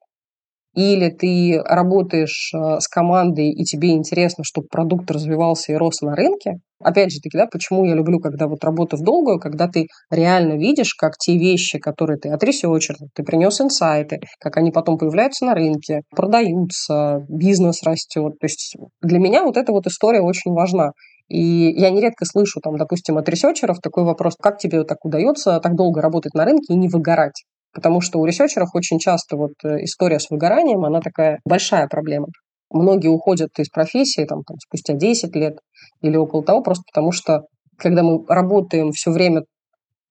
или 0.77 1.09
ты 1.09 1.61
работаешь 1.65 2.53
э, 2.55 2.81
с 2.81 2.87
командой, 2.87 3.51
и 3.51 3.65
тебе 3.65 3.93
интересно, 3.93 4.45
чтобы 4.45 4.69
продукт 4.69 5.11
развивался 5.11 5.73
и 5.73 5.75
рос 5.75 6.03
на 6.03 6.15
рынке. 6.15 6.59
Опять 6.83 7.11
же 7.11 7.21
таки, 7.21 7.39
да, 7.39 7.47
почему 7.47 7.85
я 7.87 7.95
люблю, 7.95 8.21
когда 8.21 8.49
вот 8.49 8.63
работа 8.63 8.97
в 8.97 9.03
долгую, 9.03 9.41
когда 9.41 9.67
ты 9.67 9.87
реально 10.11 10.55
видишь, 10.59 10.95
как 10.95 11.17
те 11.17 11.39
вещи, 11.39 11.79
которые 11.79 12.19
ты 12.19 12.29
отресечер, 12.29 12.97
ты 13.15 13.23
принес 13.23 13.61
инсайты, 13.61 14.21
как 14.41 14.59
они 14.59 14.71
потом 14.71 14.99
появляются 14.99 15.47
на 15.47 15.55
рынке, 15.55 16.03
продаются, 16.15 17.25
бизнес 17.29 17.83
растет. 17.83 18.35
То 18.39 18.45
есть 18.45 18.77
для 19.01 19.19
меня 19.19 19.43
вот 19.43 19.57
эта 19.57 19.73
вот 19.73 19.87
история 19.87 20.21
очень 20.21 20.53
важна. 20.53 20.91
И 21.29 21.73
я 21.77 21.91
нередко 21.91 22.25
слышу, 22.25 22.61
там, 22.61 22.77
допустим, 22.77 23.19
от 23.19 23.29
ресерчеров 23.29 23.81
такой 23.81 24.05
вопрос, 24.05 24.37
как 24.41 24.59
тебе 24.59 24.85
так 24.85 25.05
удается 25.05 25.59
так 25.61 25.75
долго 25.75 26.01
работать 26.01 26.35
на 26.35 26.45
рынке 26.45 26.75
и 26.75 26.77
не 26.77 26.89
выгорать? 26.89 27.45
Потому 27.73 28.01
что 28.01 28.19
у 28.21 28.25
ресерчеров 28.25 28.71
очень 28.75 28.99
часто 28.99 29.37
вот 29.37 29.53
э, 29.65 29.85
история 29.85 30.21
с 30.21 30.31
выгоранием, 30.31 30.85
она 30.85 31.01
такая 31.01 31.41
большая 31.45 31.89
проблема. 31.89 32.29
Многие 32.71 33.09
уходят 33.09 33.51
из 33.59 33.69
профессии 33.69 34.25
там, 34.25 34.43
там, 34.45 34.57
спустя 34.59 34.95
10 34.95 35.35
лет 35.37 35.59
или 36.07 36.17
около 36.17 36.43
того, 36.43 36.63
просто 36.63 36.85
потому 36.93 37.13
что 37.13 37.43
когда 37.77 38.03
мы 38.03 38.25
работаем 38.27 38.93
все 38.93 39.11
время 39.11 39.45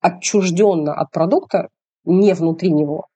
отчужденно 0.00 0.94
от 0.94 1.10
продукта, 1.10 1.68
не 2.04 2.32
внутри 2.34 2.70
него, 2.70 3.06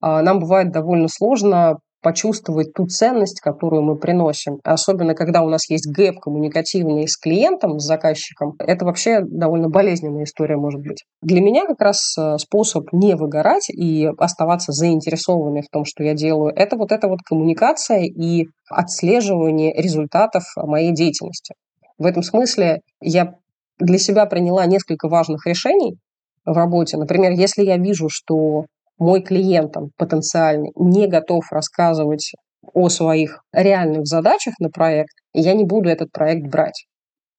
а 0.00 0.22
нам 0.22 0.38
бывает 0.38 0.70
довольно 0.70 1.08
сложно 1.08 1.78
почувствовать 2.00 2.72
ту 2.74 2.86
ценность, 2.86 3.40
которую 3.40 3.82
мы 3.82 3.96
приносим. 3.96 4.58
Особенно, 4.62 5.14
когда 5.14 5.42
у 5.42 5.48
нас 5.48 5.68
есть 5.68 5.90
gap 5.90 6.20
коммуникативный 6.20 7.08
с 7.08 7.16
клиентом, 7.16 7.80
с 7.80 7.84
заказчиком, 7.84 8.54
это 8.60 8.84
вообще 8.84 9.20
довольно 9.20 9.68
болезненная 9.68 10.24
история 10.24 10.56
может 10.56 10.80
быть. 10.80 11.04
Для 11.22 11.40
меня 11.40 11.66
как 11.66 11.80
раз 11.80 12.16
э, 12.16 12.38
способ 12.38 12.92
не 12.92 13.16
выгорать 13.16 13.68
и 13.70 14.08
оставаться 14.16 14.72
заинтересованной 14.72 15.62
в 15.62 15.68
том, 15.70 15.84
что 15.84 16.04
я 16.04 16.14
делаю, 16.14 16.52
это 16.54 16.76
вот 16.76 16.92
эта 16.92 17.08
вот 17.08 17.20
коммуникация 17.24 18.04
и 18.04 18.46
отслеживание 18.70 19.72
результатов 19.74 20.44
моей 20.56 20.92
деятельности. 20.92 21.54
В 21.98 22.06
этом 22.06 22.22
смысле 22.22 22.80
я 23.00 23.34
для 23.78 23.98
себя 23.98 24.26
приняла 24.26 24.66
несколько 24.66 25.08
важных 25.08 25.46
решений 25.46 25.98
в 26.44 26.52
работе. 26.52 26.96
Например, 26.96 27.32
если 27.32 27.62
я 27.62 27.76
вижу, 27.76 28.08
что 28.08 28.66
мой 28.98 29.22
клиент 29.22 29.72
там, 29.72 29.90
потенциальный 29.96 30.72
не 30.76 31.06
готов 31.06 31.50
рассказывать 31.50 32.32
о 32.74 32.88
своих 32.88 33.42
реальных 33.52 34.06
задачах 34.06 34.54
на 34.58 34.70
проект, 34.70 35.14
я 35.32 35.54
не 35.54 35.64
буду 35.64 35.88
этот 35.88 36.10
проект 36.12 36.46
брать. 36.48 36.86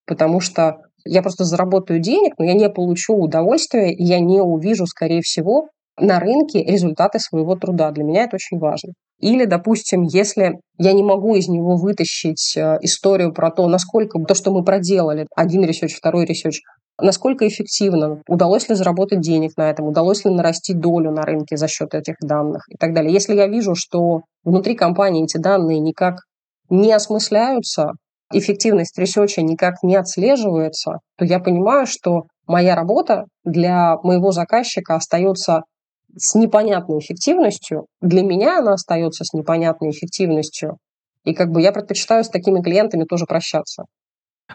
Потому 0.05 0.39
что 0.39 0.77
я 1.05 1.21
просто 1.21 1.43
заработаю 1.43 1.99
денег, 1.99 2.33
но 2.37 2.45
я 2.45 2.53
не 2.53 2.69
получу 2.69 3.15
удовольствия, 3.15 3.93
и 3.93 4.03
я 4.03 4.19
не 4.19 4.41
увижу, 4.41 4.85
скорее 4.85 5.21
всего, 5.21 5.69
на 5.97 6.19
рынке 6.19 6.63
результаты 6.63 7.19
своего 7.19 7.55
труда. 7.55 7.91
Для 7.91 8.03
меня 8.03 8.23
это 8.23 8.35
очень 8.35 8.59
важно. 8.59 8.93
Или, 9.19 9.45
допустим, 9.45 10.03
если 10.03 10.59
я 10.77 10.93
не 10.93 11.03
могу 11.03 11.35
из 11.35 11.47
него 11.47 11.75
вытащить 11.75 12.55
э, 12.55 12.77
историю 12.81 13.33
про 13.33 13.51
то, 13.51 13.67
насколько 13.67 14.17
то, 14.19 14.33
что 14.33 14.51
мы 14.51 14.63
проделали, 14.63 15.27
один 15.35 15.63
research, 15.65 15.95
второй 15.95 16.25
research, 16.25 16.61
насколько 17.01 17.47
эффективно, 17.47 18.21
удалось 18.27 18.69
ли 18.69 18.75
заработать 18.75 19.19
денег 19.19 19.57
на 19.57 19.69
этом, 19.69 19.87
удалось 19.87 20.23
ли 20.23 20.31
нарастить 20.31 20.79
долю 20.79 21.11
на 21.11 21.23
рынке 21.23 21.57
за 21.57 21.67
счет 21.67 21.93
этих 21.93 22.15
данных 22.21 22.63
и 22.69 22.77
так 22.77 22.93
далее. 22.93 23.13
Если 23.13 23.35
я 23.35 23.47
вижу, 23.47 23.75
что 23.75 24.21
внутри 24.43 24.75
компании 24.75 25.25
эти 25.25 25.37
данные 25.37 25.79
никак 25.79 26.21
не 26.69 26.93
осмысляются, 26.93 27.91
эффективность 28.31 28.97
ресерча 28.97 29.41
никак 29.41 29.83
не 29.83 29.95
отслеживается, 29.95 30.99
то 31.17 31.25
я 31.25 31.39
понимаю, 31.39 31.87
что 31.87 32.23
моя 32.47 32.75
работа 32.75 33.25
для 33.43 33.97
моего 34.03 34.31
заказчика 34.31 34.95
остается 34.95 35.63
с 36.15 36.35
непонятной 36.35 36.99
эффективностью. 36.99 37.85
Для 38.01 38.23
меня 38.23 38.59
она 38.59 38.73
остается 38.73 39.23
с 39.23 39.33
непонятной 39.33 39.91
эффективностью. 39.91 40.77
И 41.23 41.33
как 41.33 41.51
бы 41.51 41.61
я 41.61 41.71
предпочитаю 41.71 42.23
с 42.23 42.29
такими 42.29 42.61
клиентами 42.61 43.03
тоже 43.03 43.25
прощаться. 43.25 43.85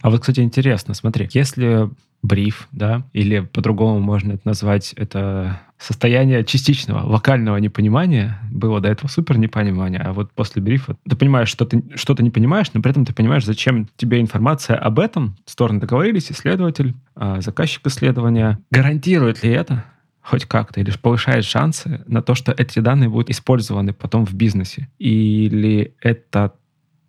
А 0.03 0.11
вот, 0.11 0.21
кстати, 0.21 0.41
интересно, 0.41 0.95
смотри, 0.95 1.29
если 1.33 1.89
бриф, 2.23 2.69
да, 2.73 3.07
или 3.13 3.41
по-другому 3.41 4.01
можно 4.01 4.33
это 4.33 4.43
назвать, 4.45 4.95
это 4.95 5.61
состояние 5.79 6.43
частичного, 6.45 7.07
локального 7.07 7.59
непонимания, 7.59 8.41
было 8.51 8.81
до 8.81 8.89
этого 8.89 9.09
супер 9.09 9.37
непонимание, 9.37 10.01
а 10.01 10.15
вот 10.15 10.33
после 10.33 10.63
брифа 10.63 10.97
ты 11.09 11.17
понимаешь, 11.17 11.51
что 11.51 11.67
ты 11.67 11.85
что-то 11.95 12.23
не 12.23 12.31
понимаешь, 12.31 12.71
но 12.73 12.81
при 12.81 12.91
этом 12.91 13.05
ты 13.05 13.13
понимаешь, 13.13 13.45
зачем 13.45 13.89
тебе 13.97 14.21
информация 14.21 14.77
об 14.77 14.99
этом, 14.99 15.37
стороны 15.45 15.81
договорились, 15.81 16.33
исследователь, 16.33 16.95
а, 17.15 17.43
заказчик 17.43 17.87
исследования. 17.87 18.59
Гарантирует 18.71 19.43
ли 19.43 19.51
это 19.51 19.85
хоть 20.25 20.47
как-то, 20.47 20.81
или 20.81 20.91
повышает 20.91 21.45
шансы 21.45 22.03
на 22.07 22.23
то, 22.23 22.35
что 22.35 22.53
эти 22.53 22.79
данные 22.79 23.11
будут 23.11 23.31
использованы 23.31 23.93
потом 23.93 24.25
в 24.25 24.33
бизнесе? 24.33 24.89
Или 24.99 25.95
это 26.01 26.55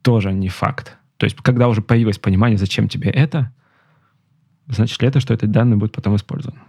тоже 0.01 0.33
не 0.33 0.49
факт? 0.49 0.97
То 1.17 1.25
есть, 1.25 1.37
когда 1.37 1.69
уже 1.69 1.81
появилось 1.81 2.19
понимание, 2.19 2.57
зачем 2.57 2.89
тебе 2.89 3.09
это, 3.09 3.53
значит 4.67 5.01
ли 5.01 5.07
это, 5.07 5.21
что 5.21 5.33
эти 5.33 5.45
данные 5.45 5.77
будут 5.77 5.95
потом 5.95 6.17
использованы? 6.17 6.59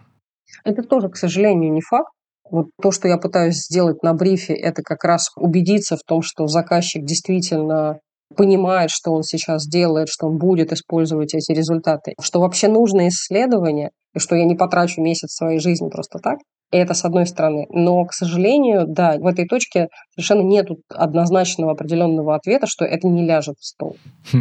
Это 0.64 0.82
тоже, 0.82 1.08
к 1.08 1.16
сожалению, 1.16 1.72
не 1.72 1.80
факт. 1.80 2.12
Вот 2.48 2.68
то, 2.80 2.92
что 2.92 3.08
я 3.08 3.18
пытаюсь 3.18 3.64
сделать 3.64 4.04
на 4.04 4.14
брифе, 4.14 4.54
это 4.54 4.82
как 4.82 5.02
раз 5.02 5.32
убедиться 5.34 5.96
в 5.96 6.04
том, 6.06 6.22
что 6.22 6.46
заказчик 6.46 7.04
действительно 7.04 7.98
понимает, 8.34 8.90
что 8.90 9.12
он 9.12 9.22
сейчас 9.22 9.66
делает, 9.66 10.08
что 10.08 10.26
он 10.26 10.38
будет 10.38 10.72
использовать 10.72 11.34
эти 11.34 11.52
результаты, 11.52 12.14
что 12.20 12.40
вообще 12.40 12.68
нужно 12.68 13.08
исследование, 13.08 13.90
и 14.14 14.18
что 14.18 14.34
я 14.34 14.44
не 14.44 14.54
потрачу 14.54 15.00
месяц 15.00 15.34
своей 15.34 15.60
жизни 15.60 15.88
просто 15.88 16.18
так. 16.18 16.38
И 16.72 16.78
это 16.78 16.94
с 16.94 17.04
одной 17.04 17.26
стороны. 17.26 17.66
Но, 17.68 18.04
к 18.04 18.12
сожалению, 18.12 18.86
да, 18.88 19.16
в 19.18 19.26
этой 19.26 19.46
точке 19.46 19.88
совершенно 20.14 20.42
нет 20.42 20.66
однозначного 20.88 21.72
определенного 21.72 22.34
ответа, 22.34 22.66
что 22.66 22.84
это 22.84 23.06
не 23.06 23.24
ляжет 23.24 23.56
в 23.60 23.64
стол. 23.64 23.96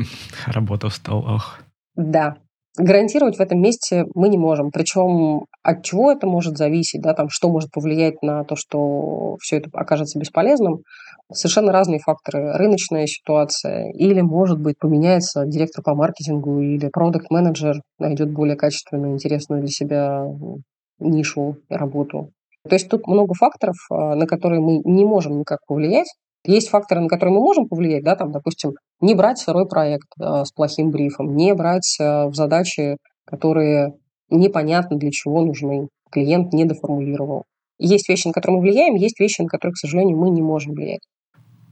Работа 0.47 0.89
в 0.89 0.95
стол, 0.95 1.23
ох. 1.27 1.59
Да, 1.95 2.38
Гарантировать 2.77 3.38
в 3.38 3.39
этом 3.39 3.61
месте 3.61 4.03
мы 4.15 4.27
не 4.27 4.38
можем. 4.38 4.69
Причем 4.69 5.45
от 5.63 5.83
чего 5.83 6.11
это 6.11 6.27
может 6.27 6.57
зависеть, 6.57 7.01
да, 7.01 7.13
там, 7.13 7.29
что 7.29 7.49
может 7.49 7.71
повлиять 7.71 8.21
на 8.21 8.43
то, 8.43 8.57
что 8.57 9.38
все 9.39 9.57
это 9.57 9.69
окажется 9.73 10.19
бесполезным. 10.19 10.79
Совершенно 11.34 11.71
разные 11.71 11.99
факторы. 11.99 12.53
Рыночная 12.53 13.07
ситуация 13.07 13.91
или, 13.91 14.21
может 14.21 14.59
быть, 14.59 14.78
поменяется 14.78 15.45
директор 15.45 15.84
по 15.84 15.95
маркетингу 15.95 16.59
или 16.59 16.88
продукт-менеджер 16.89 17.82
найдет 17.97 18.32
более 18.32 18.55
качественную, 18.55 19.13
интересную 19.13 19.61
для 19.61 19.71
себя 19.71 20.23
нишу 20.99 21.57
работу. 21.69 22.32
То 22.67 22.76
есть 22.76 22.89
тут 22.89 23.07
много 23.07 23.34
факторов, 23.34 23.76
а, 23.91 24.15
на 24.15 24.28
которые 24.28 24.59
мы 24.61 24.82
не 24.84 25.05
можем 25.05 25.39
никак 25.39 25.59
повлиять. 25.67 26.07
Есть 26.45 26.69
факторы, 26.69 27.01
на 27.01 27.07
которые 27.07 27.36
мы 27.36 27.41
можем 27.41 27.67
повлиять, 27.67 28.03
да, 28.03 28.15
там, 28.15 28.32
допустим, 28.32 28.73
не 29.01 29.15
брать 29.15 29.39
сырой 29.39 29.67
проект 29.67 30.07
э, 30.21 30.45
с 30.45 30.51
плохим 30.51 30.91
брифом, 30.91 31.36
не 31.36 31.55
брать 31.55 31.97
э, 31.99 32.28
в 32.28 32.36
задачи, 32.36 32.97
которые 33.26 33.93
непонятно 34.30 34.95
для 34.95 35.09
чего 35.09 35.41
нужны, 35.41 35.88
клиент 36.11 36.53
не 36.53 36.65
доформулировал. 36.65 37.45
Есть 37.80 38.07
вещи, 38.09 38.28
на 38.28 38.34
которые 38.34 38.57
мы 38.57 38.67
влияем, 38.67 38.93
есть 38.93 39.19
вещи, 39.19 39.41
на 39.41 39.47
которые, 39.47 39.73
к 39.73 39.78
сожалению, 39.78 40.17
мы 40.17 40.30
не 40.30 40.43
можем 40.43 40.73
влиять. 40.73 41.01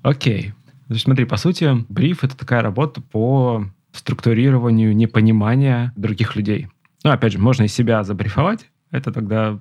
Окей. 0.04 0.54
Значит, 0.88 1.06
смотри, 1.06 1.26
по 1.26 1.38
сути, 1.38 1.86
бриф— 1.90 2.24
это 2.26 2.38
такая 2.38 2.62
работа 2.62 3.02
по 3.02 3.66
структурированию 3.94 4.96
непонимания 4.96 5.94
других 5.96 6.36
людей. 6.36 6.68
Ну, 7.04 7.12
опять 7.12 7.34
же, 7.34 7.40
можно 7.40 7.64
и 7.64 7.68
себя 7.68 8.04
забрифовать, 8.04 8.70
это 8.92 9.12
тогда 9.12 9.60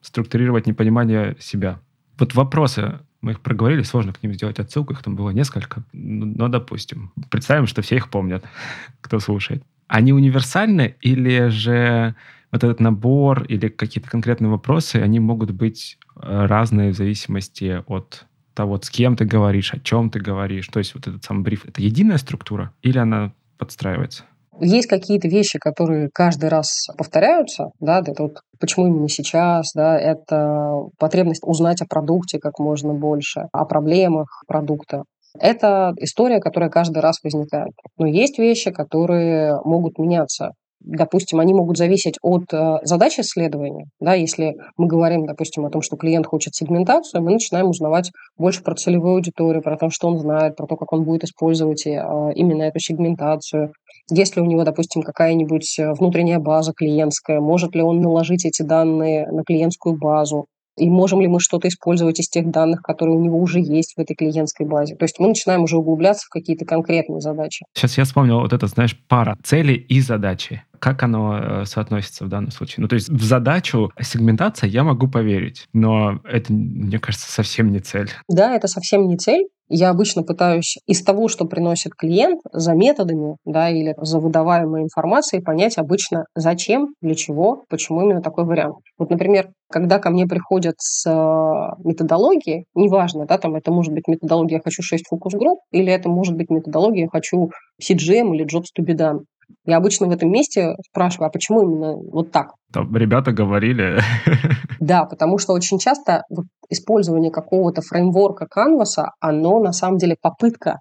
структурировать 0.00 0.66
непонимание 0.66 1.36
себя. 1.38 1.80
Вот 2.18 2.34
вопросы 2.34 3.00
мы 3.20 3.32
их 3.32 3.40
проговорили, 3.40 3.82
сложно 3.82 4.12
к 4.12 4.22
ним 4.22 4.34
сделать 4.34 4.58
отсылку, 4.58 4.92
их 4.92 5.02
там 5.02 5.16
было 5.16 5.30
несколько. 5.30 5.84
Но, 5.92 6.26
но 6.26 6.48
допустим, 6.48 7.12
представим, 7.30 7.66
что 7.66 7.82
все 7.82 7.96
их 7.96 8.10
помнят, 8.10 8.44
кто 9.00 9.20
слушает. 9.20 9.64
Они 9.88 10.12
универсальны 10.12 10.96
или 11.00 11.48
же 11.48 12.16
вот 12.50 12.64
этот 12.64 12.80
набор 12.80 13.44
или 13.44 13.68
какие-то 13.68 14.10
конкретные 14.10 14.50
вопросы, 14.50 14.96
они 14.96 15.20
могут 15.20 15.52
быть 15.52 15.98
э, 16.16 16.46
разные 16.46 16.92
в 16.92 16.96
зависимости 16.96 17.82
от 17.86 18.26
того, 18.56 18.80
с 18.80 18.90
кем 18.90 19.16
ты 19.16 19.24
говоришь, 19.24 19.72
о 19.72 19.78
чем 19.78 20.10
ты 20.10 20.18
говоришь. 20.18 20.66
То 20.68 20.80
есть 20.80 20.94
вот 20.94 21.06
этот 21.06 21.22
самый 21.22 21.42
бриф, 21.44 21.64
это 21.66 21.80
единая 21.80 22.18
структура 22.18 22.72
или 22.82 22.98
она 22.98 23.32
подстраивается? 23.58 24.24
Есть 24.58 24.88
какие-то 24.88 25.28
вещи, 25.28 25.58
которые 25.58 26.08
каждый 26.12 26.48
раз 26.48 26.86
повторяются, 26.96 27.66
да, 27.78 28.00
это 28.00 28.22
вот 28.22 28.40
почему 28.58 28.86
именно 28.86 29.08
сейчас, 29.08 29.72
да, 29.74 29.98
это 29.98 30.76
потребность 30.98 31.42
узнать 31.44 31.82
о 31.82 31.86
продукте 31.86 32.38
как 32.38 32.58
можно 32.58 32.94
больше, 32.94 33.48
о 33.52 33.66
проблемах 33.66 34.42
продукта. 34.46 35.04
Это 35.38 35.92
история, 35.98 36.40
которая 36.40 36.70
каждый 36.70 37.00
раз 37.00 37.18
возникает. 37.22 37.72
Но 37.98 38.06
есть 38.06 38.38
вещи, 38.38 38.70
которые 38.70 39.60
могут 39.64 39.98
меняться 39.98 40.52
допустим, 40.86 41.40
они 41.40 41.52
могут 41.52 41.76
зависеть 41.76 42.16
от 42.22 42.52
э, 42.52 42.78
задачи 42.82 43.20
исследования. 43.20 43.86
Да, 44.00 44.14
если 44.14 44.54
мы 44.76 44.86
говорим, 44.86 45.26
допустим, 45.26 45.66
о 45.66 45.70
том, 45.70 45.82
что 45.82 45.96
клиент 45.96 46.26
хочет 46.26 46.54
сегментацию, 46.54 47.22
мы 47.22 47.32
начинаем 47.32 47.68
узнавать 47.68 48.10
больше 48.38 48.62
про 48.62 48.74
целевую 48.74 49.16
аудиторию, 49.16 49.62
про 49.62 49.76
то, 49.76 49.90
что 49.90 50.08
он 50.08 50.18
знает, 50.18 50.56
про 50.56 50.66
то, 50.66 50.76
как 50.76 50.92
он 50.92 51.04
будет 51.04 51.24
использовать 51.24 51.86
э, 51.86 51.90
именно 52.34 52.62
эту 52.62 52.78
сегментацию. 52.78 53.72
Если 54.10 54.40
у 54.40 54.44
него, 54.44 54.64
допустим, 54.64 55.02
какая-нибудь 55.02 55.78
э, 55.78 55.92
внутренняя 55.92 56.38
база 56.38 56.72
клиентская, 56.72 57.40
может 57.40 57.74
ли 57.74 57.82
он 57.82 58.00
наложить 58.00 58.46
эти 58.46 58.62
данные 58.62 59.26
на 59.30 59.42
клиентскую 59.42 59.98
базу, 59.98 60.46
и 60.76 60.90
можем 60.90 61.20
ли 61.20 61.28
мы 61.28 61.40
что-то 61.40 61.68
использовать 61.68 62.20
из 62.20 62.28
тех 62.28 62.50
данных, 62.50 62.82
которые 62.82 63.16
у 63.16 63.20
него 63.20 63.38
уже 63.38 63.60
есть 63.60 63.94
в 63.96 64.00
этой 64.00 64.14
клиентской 64.14 64.66
базе. 64.66 64.94
То 64.94 65.04
есть 65.04 65.18
мы 65.18 65.28
начинаем 65.28 65.62
уже 65.62 65.78
углубляться 65.78 66.26
в 66.26 66.28
какие-то 66.28 66.64
конкретные 66.64 67.20
задачи. 67.20 67.64
Сейчас 67.74 67.96
я 67.96 68.04
вспомнил 68.04 68.40
вот 68.40 68.52
это, 68.52 68.66
знаешь, 68.66 68.96
пара 69.08 69.36
цели 69.42 69.72
и 69.72 70.00
задачи. 70.00 70.62
Как 70.78 71.02
оно 71.02 71.38
э, 71.38 71.64
соотносится 71.64 72.24
в 72.24 72.28
данном 72.28 72.50
случае? 72.50 72.82
Ну, 72.82 72.88
то 72.88 72.94
есть 72.94 73.08
в 73.08 73.22
задачу 73.22 73.90
сегментация 74.00 74.68
я 74.68 74.84
могу 74.84 75.08
поверить, 75.08 75.66
но 75.72 76.20
это, 76.24 76.52
мне 76.52 76.98
кажется, 76.98 77.30
совсем 77.30 77.72
не 77.72 77.80
цель. 77.80 78.10
Да, 78.28 78.54
это 78.54 78.68
совсем 78.68 79.06
не 79.08 79.16
цель. 79.16 79.46
Я 79.68 79.90
обычно 79.90 80.22
пытаюсь 80.22 80.78
из 80.86 81.02
того, 81.02 81.26
что 81.26 81.44
приносит 81.44 81.94
клиент, 81.96 82.40
за 82.52 82.74
методами 82.74 83.36
да, 83.44 83.68
или 83.68 83.94
за 84.00 84.20
выдаваемой 84.20 84.82
информацией 84.82 85.42
понять 85.42 85.76
обычно 85.76 86.26
зачем, 86.36 86.94
для 87.00 87.16
чего, 87.16 87.64
почему 87.68 88.02
именно 88.02 88.22
такой 88.22 88.44
вариант. 88.44 88.76
Вот, 88.96 89.10
например, 89.10 89.48
когда 89.68 89.98
ко 89.98 90.10
мне 90.10 90.26
приходят 90.26 90.76
с 90.78 91.04
э, 91.10 91.82
методологией, 91.82 92.66
неважно, 92.74 93.26
да, 93.26 93.38
там 93.38 93.56
это 93.56 93.72
может 93.72 93.92
быть 93.92 94.06
методология 94.06 94.58
«я 94.58 94.62
хочу 94.62 94.82
6 94.82 95.04
фокус-групп» 95.08 95.58
или 95.72 95.92
это 95.92 96.08
может 96.08 96.36
быть 96.36 96.48
методология 96.48 97.04
«я 97.04 97.08
хочу 97.10 97.50
CGM 97.82 98.34
или 98.34 98.46
Jobs 98.46 98.66
to 98.78 98.84
be 98.84 98.96
done». 98.96 99.22
Я 99.64 99.76
обычно 99.78 100.06
в 100.06 100.10
этом 100.10 100.30
месте 100.30 100.74
спрашиваю, 100.88 101.28
а 101.28 101.30
почему 101.30 101.62
именно 101.62 101.94
вот 101.96 102.30
так? 102.32 102.52
Там 102.72 102.94
ребята 102.96 103.32
говорили. 103.32 104.00
Да, 104.78 105.06
потому 105.06 105.38
что 105.38 105.54
очень 105.54 105.78
часто 105.78 106.22
вот 106.28 106.44
использование 106.68 107.32
какого-то 107.32 107.80
фреймворка 107.80 108.46
канваса, 108.46 109.12
оно 109.20 109.58
на 109.58 109.72
самом 109.72 109.96
деле 109.96 110.16
попытка 110.20 110.80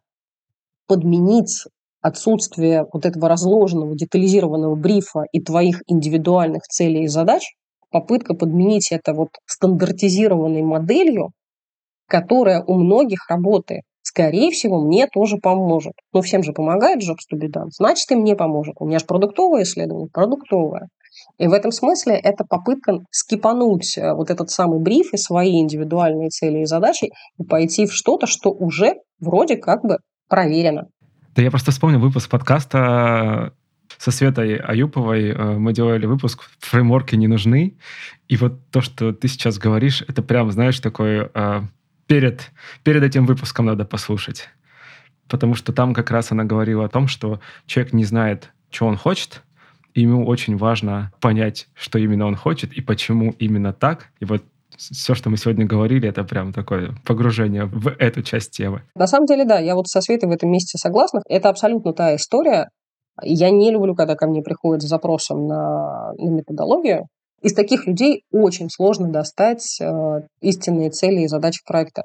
подменить 0.85 1.63
отсутствие 2.01 2.85
вот 2.91 3.05
этого 3.05 3.29
разложенного, 3.29 3.95
детализированного 3.95 4.75
брифа 4.75 5.23
и 5.31 5.41
твоих 5.41 5.81
индивидуальных 5.87 6.63
целей 6.63 7.05
и 7.05 7.07
задач, 7.07 7.43
попытка 7.89 8.35
подменить 8.35 8.91
это 8.91 9.13
вот 9.13 9.29
стандартизированной 9.45 10.61
моделью, 10.61 11.31
которая 12.07 12.63
у 12.63 12.75
многих 12.75 13.27
работает 13.29 13.83
скорее 14.15 14.51
всего, 14.51 14.81
мне 14.81 15.07
тоже 15.07 15.35
поможет. 15.37 15.93
Ну, 16.13 16.21
всем 16.21 16.41
же 16.41 16.53
помогает 16.53 17.03
Jobs 17.03 17.27
to 17.31 17.37
be 17.37 17.51
done, 17.51 17.67
значит, 17.71 18.09
и 18.11 18.15
мне 18.15 18.35
поможет. 18.35 18.75
У 18.79 18.85
меня 18.85 18.99
же 18.99 19.05
продуктовое 19.05 19.63
исследование, 19.63 20.07
продуктовое. 20.11 20.87
И 21.37 21.47
в 21.47 21.53
этом 21.53 21.71
смысле 21.71 22.15
это 22.15 22.45
попытка 22.45 22.99
скипануть 23.11 23.97
э, 23.97 24.13
вот 24.13 24.29
этот 24.29 24.49
самый 24.49 24.79
бриф 24.79 25.13
и 25.13 25.17
свои 25.17 25.59
индивидуальные 25.59 26.29
цели 26.29 26.59
и 26.59 26.65
задачи 26.65 27.09
и 27.37 27.43
пойти 27.43 27.85
в 27.85 27.93
что-то, 27.93 28.25
что 28.25 28.51
уже 28.51 28.95
вроде 29.19 29.57
как 29.57 29.81
бы 29.83 29.97
проверено. 30.29 30.87
Да 31.35 31.41
я 31.41 31.51
просто 31.51 31.71
вспомнил 31.71 31.99
выпуск 31.99 32.29
подкаста 32.29 33.53
со 33.97 34.11
Светой 34.11 34.55
Аюповой 34.55 35.31
э, 35.31 35.57
мы 35.57 35.73
делали 35.73 36.05
выпуск 36.05 36.49
«Фреймворки 36.59 37.15
не 37.15 37.27
нужны». 37.27 37.77
И 38.29 38.37
вот 38.37 38.69
то, 38.71 38.79
что 38.79 39.11
ты 39.11 39.27
сейчас 39.27 39.57
говоришь, 39.57 40.03
это 40.07 40.21
прям, 40.21 40.51
знаешь, 40.51 40.79
такой 40.79 41.29
э, 41.33 41.61
перед, 42.07 42.51
перед 42.83 43.03
этим 43.03 43.25
выпуском 43.25 43.65
надо 43.65 43.85
послушать. 43.85 44.49
Потому 45.27 45.55
что 45.55 45.73
там 45.73 45.93
как 45.93 46.11
раз 46.11 46.31
она 46.31 46.43
говорила 46.43 46.85
о 46.85 46.89
том, 46.89 47.07
что 47.07 47.39
человек 47.65 47.93
не 47.93 48.03
знает, 48.03 48.51
что 48.69 48.85
он 48.85 48.97
хочет, 48.97 49.41
и 49.93 50.01
ему 50.01 50.25
очень 50.25 50.57
важно 50.57 51.11
понять, 51.21 51.67
что 51.73 51.97
именно 51.97 52.25
он 52.27 52.35
хочет 52.35 52.73
и 52.73 52.81
почему 52.81 53.31
именно 53.39 53.73
так. 53.73 54.09
И 54.19 54.25
вот 54.25 54.43
все, 54.77 55.15
что 55.15 55.29
мы 55.29 55.37
сегодня 55.37 55.65
говорили, 55.65 56.07
это 56.07 56.23
прям 56.23 56.51
такое 56.51 56.93
погружение 57.05 57.65
в 57.65 57.87
эту 57.87 58.21
часть 58.21 58.51
темы. 58.51 58.83
На 58.95 59.07
самом 59.07 59.25
деле, 59.25 59.45
да, 59.45 59.59
я 59.59 59.75
вот 59.75 59.87
со 59.87 60.01
Светой 60.01 60.29
в 60.29 60.33
этом 60.33 60.51
месте 60.51 60.77
согласна. 60.77 61.21
Это 61.27 61.49
абсолютно 61.49 61.93
та 61.93 62.15
история. 62.15 62.69
Я 63.23 63.49
не 63.49 63.71
люблю, 63.71 63.95
когда 63.95 64.15
ко 64.15 64.27
мне 64.27 64.41
приходят 64.41 64.81
с 64.83 64.87
запросом 64.87 65.47
на, 65.47 66.11
на 66.17 66.29
методологию, 66.29 67.07
Из 67.45 67.53
таких 67.53 67.85
людей 67.85 68.23
очень 68.31 68.71
сложно 68.71 69.07
достать 69.07 69.79
э, 69.79 70.21
истинные 70.41 70.89
цели 70.89 71.21
и 71.21 71.27
задачи 71.27 71.61
проекта. 71.63 72.01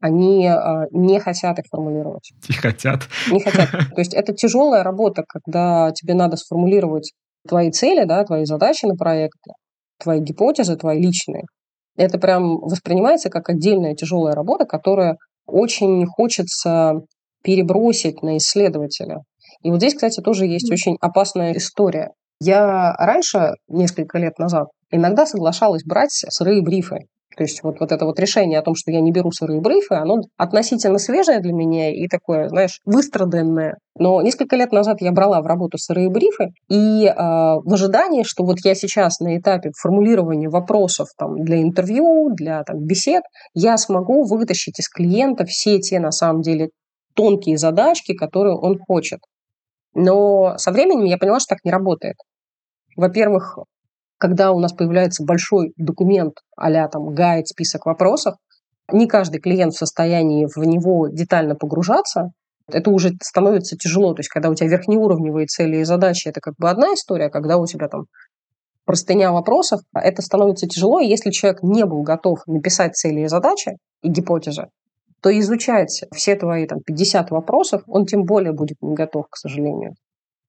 Они 0.00 0.48
э, 0.48 0.86
не 0.90 1.20
хотят 1.20 1.60
их 1.60 1.66
формулировать. 1.70 2.32
Не 2.48 2.56
хотят. 2.56 3.02
Не 3.30 3.38
хотят. 3.38 3.70
То 3.70 3.98
есть 4.00 4.14
это 4.14 4.32
тяжелая 4.32 4.82
работа, 4.82 5.22
когда 5.28 5.92
тебе 5.92 6.14
надо 6.14 6.36
сформулировать 6.36 7.12
твои 7.46 7.70
цели, 7.70 8.02
да, 8.02 8.24
твои 8.24 8.44
задачи 8.46 8.84
на 8.84 8.96
проекте, 8.96 9.52
твои 10.02 10.18
гипотезы, 10.18 10.74
твои 10.74 11.00
личные. 11.00 11.44
Это 11.96 12.18
прям 12.18 12.58
воспринимается 12.58 13.30
как 13.30 13.48
отдельная 13.48 13.94
тяжелая 13.94 14.34
работа, 14.34 14.64
которая 14.64 15.18
очень 15.46 16.04
хочется 16.04 16.94
перебросить 17.44 18.24
на 18.24 18.38
исследователя. 18.38 19.18
И 19.62 19.70
вот 19.70 19.76
здесь, 19.76 19.94
кстати, 19.94 20.20
тоже 20.20 20.46
есть 20.46 20.68
очень 20.72 20.96
опасная 21.00 21.52
история. 21.52 22.10
Я 22.40 22.92
раньше, 22.98 23.52
несколько 23.68 24.18
лет 24.18 24.36
назад, 24.40 24.66
иногда 24.90 25.26
соглашалась 25.26 25.84
брать 25.84 26.12
сырые 26.12 26.62
брифы. 26.62 27.00
То 27.36 27.44
есть 27.44 27.62
вот, 27.62 27.78
вот 27.78 27.92
это 27.92 28.04
вот 28.04 28.18
решение 28.18 28.58
о 28.58 28.62
том, 28.62 28.74
что 28.74 28.90
я 28.90 29.00
не 29.00 29.12
беру 29.12 29.30
сырые 29.30 29.60
брифы, 29.60 29.94
оно 29.94 30.16
относительно 30.36 30.98
свежее 30.98 31.40
для 31.40 31.52
меня 31.52 31.94
и 31.94 32.08
такое, 32.08 32.48
знаешь, 32.48 32.80
выстраданное. 32.84 33.76
Но 33.96 34.20
несколько 34.20 34.56
лет 34.56 34.72
назад 34.72 35.00
я 35.00 35.12
брала 35.12 35.40
в 35.40 35.46
работу 35.46 35.78
сырые 35.78 36.10
брифы, 36.10 36.48
и 36.68 37.06
э, 37.06 37.14
в 37.14 37.72
ожидании, 37.72 38.24
что 38.24 38.44
вот 38.44 38.58
я 38.64 38.74
сейчас 38.74 39.20
на 39.20 39.38
этапе 39.38 39.70
формулирования 39.80 40.48
вопросов 40.48 41.08
там, 41.16 41.36
для 41.44 41.62
интервью, 41.62 42.30
для 42.34 42.64
там, 42.64 42.84
бесед, 42.84 43.22
я 43.54 43.78
смогу 43.78 44.24
вытащить 44.24 44.80
из 44.80 44.88
клиента 44.88 45.44
все 45.44 45.78
те, 45.78 46.00
на 46.00 46.10
самом 46.10 46.42
деле, 46.42 46.70
тонкие 47.14 47.58
задачки, 47.58 48.12
которые 48.12 48.56
он 48.56 48.78
хочет. 48.78 49.20
Но 49.94 50.58
со 50.58 50.72
временем 50.72 51.04
я 51.04 51.16
поняла, 51.16 51.38
что 51.38 51.54
так 51.54 51.64
не 51.64 51.70
работает. 51.70 52.16
Во-первых, 52.96 53.58
когда 54.20 54.52
у 54.52 54.60
нас 54.60 54.72
появляется 54.74 55.24
большой 55.24 55.72
документ 55.78 56.34
а 56.54 56.88
там 56.88 57.14
гайд, 57.14 57.48
список 57.48 57.86
вопросов, 57.86 58.34
не 58.92 59.06
каждый 59.06 59.40
клиент 59.40 59.72
в 59.72 59.78
состоянии 59.78 60.46
в 60.46 60.58
него 60.58 61.08
детально 61.08 61.54
погружаться, 61.54 62.32
это 62.68 62.90
уже 62.90 63.12
становится 63.22 63.76
тяжело. 63.76 64.12
То 64.12 64.20
есть, 64.20 64.28
когда 64.28 64.50
у 64.50 64.54
тебя 64.54 64.68
верхнеуровневые 64.68 65.46
цели 65.46 65.78
и 65.78 65.84
задачи, 65.84 66.28
это 66.28 66.40
как 66.40 66.54
бы 66.58 66.68
одна 66.68 66.92
история, 66.92 67.26
а 67.26 67.30
когда 67.30 67.56
у 67.56 67.66
тебя 67.66 67.88
там 67.88 68.04
простыня 68.84 69.32
вопросов, 69.32 69.80
это 69.94 70.20
становится 70.20 70.66
тяжело, 70.68 71.00
и 71.00 71.06
если 71.06 71.30
человек 71.30 71.62
не 71.62 71.86
был 71.86 72.02
готов 72.02 72.40
написать 72.46 72.96
цели 72.96 73.20
и 73.20 73.28
задачи 73.28 73.72
и 74.02 74.10
гипотезы, 74.10 74.66
то 75.22 75.30
изучать 75.38 76.04
все 76.14 76.36
твои 76.36 76.66
там, 76.66 76.80
50 76.80 77.30
вопросов, 77.30 77.82
он 77.86 78.04
тем 78.04 78.24
более 78.24 78.52
будет 78.52 78.76
не 78.82 78.94
готов, 78.94 79.26
к 79.30 79.36
сожалению. 79.36 79.94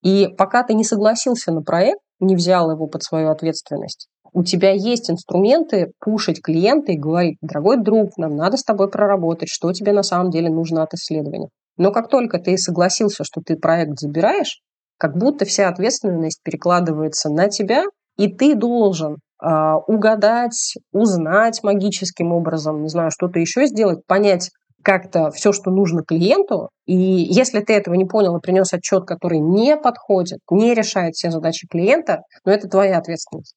И 0.01 0.27
пока 0.37 0.63
ты 0.63 0.73
не 0.73 0.83
согласился 0.83 1.51
на 1.53 1.61
проект, 1.61 1.99
не 2.21 2.35
взял 2.35 2.71
его 2.71 2.87
под 2.87 3.03
свою 3.03 3.29
ответственность, 3.29 4.07
у 4.33 4.43
тебя 4.43 4.71
есть 4.71 5.09
инструменты 5.09 5.91
пушить 5.99 6.41
клиента 6.41 6.93
и 6.93 6.97
говорить, 6.97 7.37
дорогой 7.41 7.77
друг, 7.77 8.17
нам 8.17 8.35
надо 8.35 8.55
с 8.55 8.63
тобой 8.63 8.89
проработать, 8.89 9.49
что 9.49 9.73
тебе 9.73 9.91
на 9.91 10.03
самом 10.03 10.31
деле 10.31 10.49
нужно 10.49 10.83
от 10.83 10.93
исследования. 10.93 11.49
Но 11.77 11.91
как 11.91 12.07
только 12.07 12.39
ты 12.39 12.57
согласился, 12.57 13.23
что 13.23 13.41
ты 13.41 13.57
проект 13.57 13.99
забираешь, 13.99 14.61
как 14.97 15.17
будто 15.17 15.45
вся 15.45 15.67
ответственность 15.67 16.41
перекладывается 16.43 17.29
на 17.29 17.49
тебя, 17.49 17.83
и 18.17 18.31
ты 18.31 18.55
должен 18.55 19.17
э, 19.43 19.47
угадать, 19.87 20.75
узнать 20.93 21.61
магическим 21.63 22.31
образом, 22.31 22.83
не 22.83 22.89
знаю, 22.89 23.11
что-то 23.11 23.39
еще 23.39 23.65
сделать, 23.65 24.05
понять, 24.05 24.51
как-то 24.83 25.31
все, 25.31 25.51
что 25.51 25.71
нужно 25.71 26.03
клиенту, 26.03 26.69
и 26.85 26.95
если 26.95 27.59
ты 27.59 27.73
этого 27.73 27.95
не 27.95 28.05
понял 28.05 28.37
и 28.37 28.41
принес 28.41 28.73
отчет, 28.73 29.05
который 29.05 29.39
не 29.39 29.77
подходит, 29.77 30.39
не 30.49 30.73
решает 30.73 31.15
все 31.15 31.31
задачи 31.31 31.67
клиента, 31.67 32.23
ну 32.45 32.51
это 32.51 32.67
твоя 32.67 32.97
ответственность. 32.97 33.55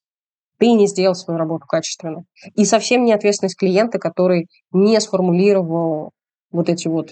Ты 0.57 0.71
не 0.71 0.87
сделал 0.87 1.15
свою 1.15 1.37
работу 1.37 1.65
качественно. 1.67 2.23
И 2.55 2.63
совсем 2.63 3.03
не 3.03 3.13
ответственность 3.13 3.57
клиента, 3.57 3.99
который 3.99 4.47
не 4.71 4.99
сформулировал 5.01 6.11
вот 6.51 6.69
эти 6.69 6.87
вот 6.87 7.11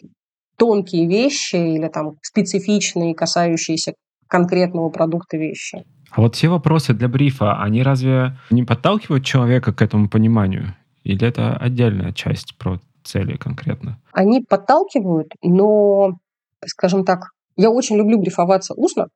тонкие 0.58 1.08
вещи 1.08 1.56
или 1.56 1.88
там 1.90 2.14
специфичные, 2.22 3.16
касающиеся 3.16 3.94
конкретного 4.28 4.90
продукта 4.90 5.38
вещи. 5.38 5.84
А 6.12 6.22
вот 6.22 6.36
все 6.36 6.48
вопросы 6.48 6.94
для 6.94 7.08
брифа, 7.08 7.62
они 7.62 7.84
разве 7.84 8.38
не 8.50 8.64
подталкивают 8.64 9.26
человека 9.26 9.74
к 9.74 9.82
этому 9.82 10.10
пониманию? 10.10 10.76
Или 11.04 11.28
это 11.28 11.58
отдельная 11.58 12.14
часть 12.14 12.56
про 12.58 12.80
цели 13.04 13.38
конкретно? 13.38 14.00
Они 14.12 14.42
подталкивают, 14.42 15.30
но, 15.42 16.18
скажем 16.66 17.06
так, 17.06 17.30
я 17.56 17.70
очень 17.70 17.98
люблю 17.98 18.20
брифоваться 18.20 18.74
устно, 18.74 19.08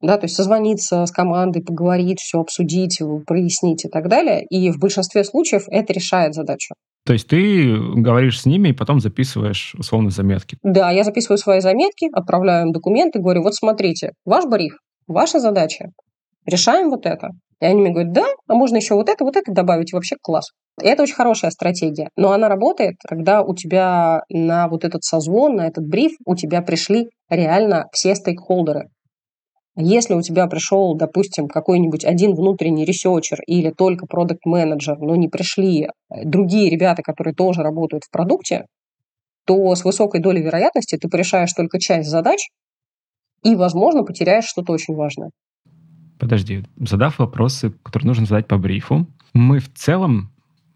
да, 0.00 0.18
то 0.18 0.26
есть 0.26 0.36
созвониться 0.36 1.06
с 1.06 1.10
командой, 1.10 1.62
поговорить, 1.62 2.20
все 2.20 2.40
обсудить, 2.40 3.00
прояснить 3.26 3.84
и 3.84 3.88
так 3.88 4.08
далее. 4.08 4.44
И 4.44 4.70
в 4.70 4.78
большинстве 4.78 5.24
случаев 5.24 5.64
это 5.68 5.92
решает 5.92 6.34
задачу. 6.34 6.74
То 7.06 7.12
есть 7.12 7.28
ты 7.28 7.76
говоришь 7.76 8.40
с 8.40 8.46
ними 8.46 8.68
и 8.68 8.72
потом 8.72 9.00
записываешь 9.00 9.74
условно 9.78 10.10
заметки? 10.10 10.58
Да, 10.62 10.90
я 10.90 11.04
записываю 11.04 11.38
свои 11.38 11.60
заметки, 11.60 12.08
отправляю 12.12 12.66
им 12.66 12.72
документы, 12.72 13.18
говорю, 13.18 13.42
вот 13.42 13.54
смотрите, 13.54 14.12
ваш 14.24 14.46
бриф, 14.46 14.74
ваша 15.06 15.38
задача, 15.38 15.90
решаем 16.46 16.90
вот 16.90 17.06
это. 17.06 17.30
И 17.64 17.66
они 17.66 17.80
мне 17.80 17.92
говорят, 17.92 18.12
да, 18.12 18.26
а 18.46 18.54
можно 18.54 18.76
еще 18.76 18.92
вот 18.92 19.08
это, 19.08 19.24
вот 19.24 19.36
это 19.36 19.50
добавить, 19.50 19.94
вообще 19.94 20.16
класс. 20.20 20.50
Это 20.82 21.02
очень 21.02 21.14
хорошая 21.14 21.50
стратегия, 21.50 22.10
но 22.14 22.32
она 22.32 22.50
работает, 22.50 22.96
когда 23.08 23.40
у 23.40 23.54
тебя 23.54 24.20
на 24.28 24.68
вот 24.68 24.84
этот 24.84 25.02
созвон, 25.02 25.56
на 25.56 25.66
этот 25.66 25.88
бриф, 25.88 26.12
у 26.26 26.36
тебя 26.36 26.60
пришли 26.60 27.08
реально 27.30 27.86
все 27.90 28.16
стейкхолдеры. 28.16 28.90
Если 29.76 30.12
у 30.12 30.20
тебя 30.20 30.46
пришел, 30.46 30.94
допустим, 30.94 31.48
какой-нибудь 31.48 32.04
один 32.04 32.34
внутренний 32.34 32.84
ресерчер 32.84 33.38
или 33.46 33.70
только 33.70 34.04
продукт-менеджер, 34.06 34.98
но 34.98 35.16
не 35.16 35.28
пришли 35.28 35.84
э, 35.84 35.88
другие 36.22 36.68
ребята, 36.68 37.00
которые 37.02 37.32
тоже 37.34 37.62
работают 37.62 38.04
в 38.04 38.10
продукте, 38.10 38.66
то 39.46 39.74
с 39.74 39.86
высокой 39.86 40.20
долей 40.20 40.42
вероятности 40.42 40.98
ты 40.98 41.08
порешаешь 41.08 41.52
только 41.54 41.80
часть 41.80 42.10
задач 42.10 42.40
и, 43.42 43.54
возможно, 43.56 44.04
потеряешь 44.04 44.44
что-то 44.44 44.72
очень 44.72 44.94
важное. 44.94 45.30
Подожди, 46.24 46.64
задав 46.78 47.18
вопросы, 47.18 47.74
которые 47.82 48.08
нужно 48.08 48.24
задать 48.24 48.48
по 48.48 48.56
брифу, 48.56 49.06
мы 49.34 49.58
в 49.58 49.72
целом 49.74 50.30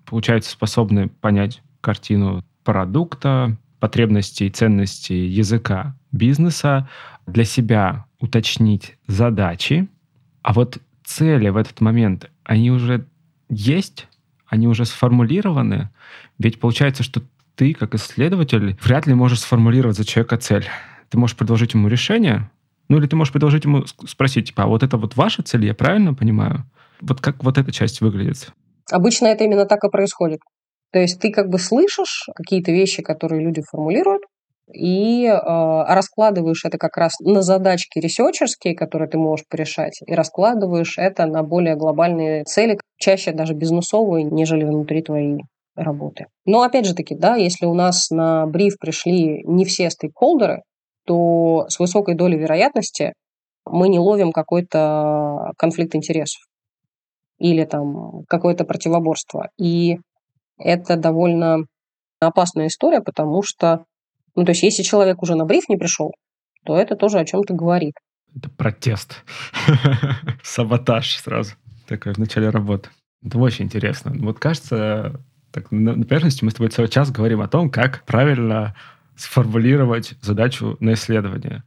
получается, 0.08 0.50
способны 0.50 1.08
понять 1.08 1.62
картину 1.80 2.44
продукта, 2.64 3.56
потребностей, 3.80 4.50
ценностей 4.50 5.26
языка 5.26 5.96
бизнеса, 6.12 6.88
для 7.26 7.44
себя 7.44 8.06
уточнить 8.18 8.96
задачи, 9.06 9.88
а 10.42 10.52
вот 10.52 10.78
цели 11.04 11.48
в 11.50 11.56
этот 11.56 11.80
момент, 11.80 12.30
они 12.42 12.70
уже 12.70 13.06
есть, 13.48 14.08
они 14.46 14.66
уже 14.66 14.84
сформулированы, 14.84 15.90
ведь 16.38 16.58
получается, 16.58 17.02
что 17.02 17.22
ты, 17.54 17.74
как 17.74 17.94
исследователь, 17.94 18.78
вряд 18.82 19.06
ли 19.06 19.14
можешь 19.14 19.40
сформулировать 19.40 19.96
за 19.96 20.04
человека 20.04 20.38
цель. 20.38 20.66
Ты 21.10 21.18
можешь 21.18 21.36
предложить 21.36 21.74
ему 21.74 21.88
решение, 21.88 22.50
ну 22.88 22.98
или 22.98 23.06
ты 23.06 23.16
можешь 23.16 23.32
предложить 23.32 23.64
ему 23.64 23.86
спросить, 23.86 24.48
типа, 24.48 24.64
а 24.64 24.66
вот 24.66 24.82
это 24.82 24.96
вот 24.96 25.16
ваша 25.16 25.42
цель, 25.42 25.66
я 25.66 25.74
правильно 25.74 26.14
понимаю? 26.14 26.64
Вот 27.00 27.20
как 27.20 27.44
вот 27.44 27.58
эта 27.58 27.72
часть 27.72 28.00
выглядит? 28.00 28.52
Обычно 28.90 29.26
это 29.26 29.44
именно 29.44 29.66
так 29.66 29.84
и 29.84 29.90
происходит. 29.90 30.40
То 30.92 30.98
есть 30.98 31.20
ты 31.20 31.30
как 31.30 31.48
бы 31.48 31.58
слышишь 31.58 32.26
какие-то 32.34 32.72
вещи, 32.72 33.02
которые 33.02 33.44
люди 33.44 33.62
формулируют, 33.62 34.22
и 34.72 35.24
э, 35.24 35.32
раскладываешь 35.32 36.64
это 36.64 36.78
как 36.78 36.96
раз 36.96 37.18
на 37.20 37.42
задачки 37.42 37.98
ресерчерские, 37.98 38.74
которые 38.74 39.08
ты 39.08 39.18
можешь 39.18 39.46
порешать, 39.48 40.00
и 40.06 40.14
раскладываешь 40.14 40.98
это 40.98 41.26
на 41.26 41.42
более 41.42 41.76
глобальные 41.76 42.44
цели, 42.44 42.78
чаще 42.98 43.32
даже 43.32 43.54
бизнесовые, 43.54 44.24
нежели 44.24 44.64
внутри 44.64 45.02
твоей 45.02 45.40
работы. 45.74 46.26
Но 46.44 46.62
опять 46.62 46.86
же 46.86 46.94
таки, 46.94 47.14
да, 47.14 47.36
если 47.36 47.66
у 47.66 47.74
нас 47.74 48.10
на 48.10 48.46
бриф 48.46 48.78
пришли 48.78 49.42
не 49.44 49.64
все 49.64 49.90
стейкхолдеры, 49.90 50.62
то 51.08 51.66
с 51.68 51.78
высокой 51.78 52.14
долей 52.14 52.38
вероятности 52.38 53.14
мы 53.64 53.88
не 53.88 53.98
ловим 53.98 54.30
какой-то 54.30 55.52
конфликт 55.56 55.94
интересов 55.94 56.42
или 57.38 57.64
там 57.64 58.24
какое-то 58.28 58.64
противоборство. 58.64 59.48
И 59.58 59.98
это 60.58 60.96
довольно 60.96 61.60
опасная 62.20 62.66
история, 62.66 63.00
потому 63.00 63.42
что, 63.42 63.84
ну, 64.36 64.44
то 64.44 64.50
есть, 64.50 64.62
если 64.62 64.82
человек 64.82 65.22
уже 65.22 65.34
на 65.34 65.46
бриф 65.46 65.68
не 65.68 65.76
пришел, 65.76 66.12
то 66.64 66.76
это 66.76 66.94
тоже 66.94 67.18
о 67.18 67.24
чем-то 67.24 67.54
говорит. 67.54 67.94
Это 68.36 68.50
протест. 68.50 69.24
Саботаж 70.42 71.16
сразу. 71.16 71.54
Такой 71.86 72.12
в 72.12 72.18
начале 72.18 72.50
работы. 72.50 72.90
Это 73.24 73.38
очень 73.38 73.64
интересно. 73.64 74.12
Вот 74.14 74.38
кажется, 74.38 75.22
так, 75.52 75.70
на, 75.70 75.94
на 75.94 76.04
поверхности 76.04 76.44
мы 76.44 76.50
с 76.50 76.54
тобой 76.54 76.70
целый 76.70 76.88
час 76.88 77.10
говорим 77.10 77.40
о 77.40 77.48
том, 77.48 77.70
как 77.70 78.04
правильно 78.04 78.74
сформулировать 79.18 80.14
задачу 80.22 80.76
на 80.80 80.94
исследование. 80.94 81.64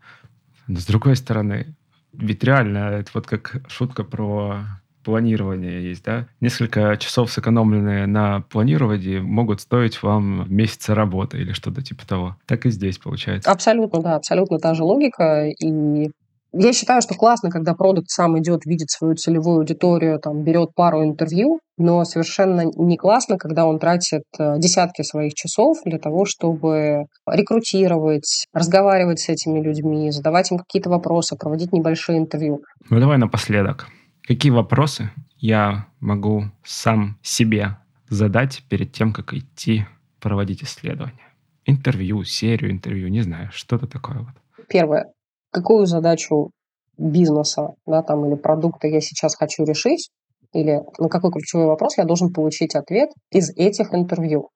Но 0.68 0.80
с 0.80 0.86
другой 0.86 1.16
стороны, 1.16 1.76
ведь 2.14 2.44
реально, 2.44 2.78
это 3.00 3.12
вот 3.14 3.28
как 3.28 3.62
шутка 3.68 4.04
про 4.04 4.64
планирования 5.04 5.80
есть, 5.80 6.04
да? 6.04 6.28
Несколько 6.40 6.96
часов, 6.98 7.32
сэкономленные 7.32 8.06
на 8.06 8.42
планировании, 8.42 9.20
могут 9.20 9.62
стоить 9.62 10.02
вам 10.04 10.46
месяца 10.54 10.94
работы 10.94 11.40
или 11.40 11.54
что-то 11.54 11.82
типа 11.82 12.08
того. 12.08 12.38
Так 12.46 12.66
и 12.66 12.70
здесь 12.70 12.98
получается. 12.98 13.50
Абсолютно, 13.52 14.02
да, 14.02 14.16
абсолютно 14.16 14.60
та 14.60 14.74
же 14.74 14.84
логика. 14.84 15.48
И 15.48 16.12
Я 16.54 16.74
считаю, 16.74 17.02
что 17.02 17.16
классно, 17.16 17.50
когда 17.50 17.74
продукт 17.74 18.10
сам 18.10 18.38
идет, 18.38 18.66
видит 18.66 18.90
свою 18.90 19.16
целевую 19.16 19.60
аудиторию, 19.60 20.20
там, 20.20 20.44
берет 20.44 20.76
пару 20.76 21.02
интервью, 21.04 21.62
но 21.78 22.04
совершенно 22.04 22.66
не 22.66 22.98
классно, 22.98 23.38
когда 23.38 23.66
он 23.66 23.80
тратит 23.80 24.24
э, 24.38 24.60
десятки 24.60 25.02
своих 25.02 25.34
часов 25.34 25.78
для 25.86 25.98
того, 25.98 26.26
чтобы 26.26 27.06
рекрутировать, 27.26 28.48
разговаривать 28.54 29.22
с 29.22 29.30
этими 29.30 29.62
людьми, 29.62 30.12
задавать 30.12 30.52
им 30.52 30.58
какие-то 30.58 30.90
вопросы, 30.90 31.38
проводить 31.38 31.72
небольшие 31.72 32.20
интервью. 32.20 32.62
Ну 32.90 33.00
давай 33.00 33.18
напоследок. 33.18 33.88
Какие 34.22 34.52
вопросы 34.52 35.10
я 35.38 35.88
могу 36.02 36.52
сам 36.66 37.18
себе 37.22 37.78
задать 38.10 38.64
перед 38.70 38.92
тем, 38.92 39.14
как 39.14 39.34
идти 39.34 39.86
проводить 40.20 40.64
исследование? 40.64 41.18
Интервью, 41.66 42.26
серию 42.26 42.72
интервью, 42.72 43.08
не 43.08 43.22
знаю, 43.22 43.50
что-то 43.54 43.88
такое 43.88 44.18
вот. 44.18 44.68
Первое 44.68 45.06
какую 45.52 45.86
задачу 45.86 46.52
бизнеса 46.98 47.74
да, 47.86 48.04
там, 48.04 48.26
или 48.26 48.36
продукта 48.36 48.88
я 48.88 49.02
сейчас 49.02 49.36
хочу 49.36 49.64
решить, 49.64 50.10
или 50.54 50.82
на 50.98 51.10
какой 51.10 51.32
ключевой 51.32 51.68
вопрос 51.68 51.98
я 51.98 52.04
должен 52.04 52.34
получить 52.34 52.76
ответ 52.76 53.10
из 53.32 53.52
этих 53.56 53.94
интервью. 53.94 54.50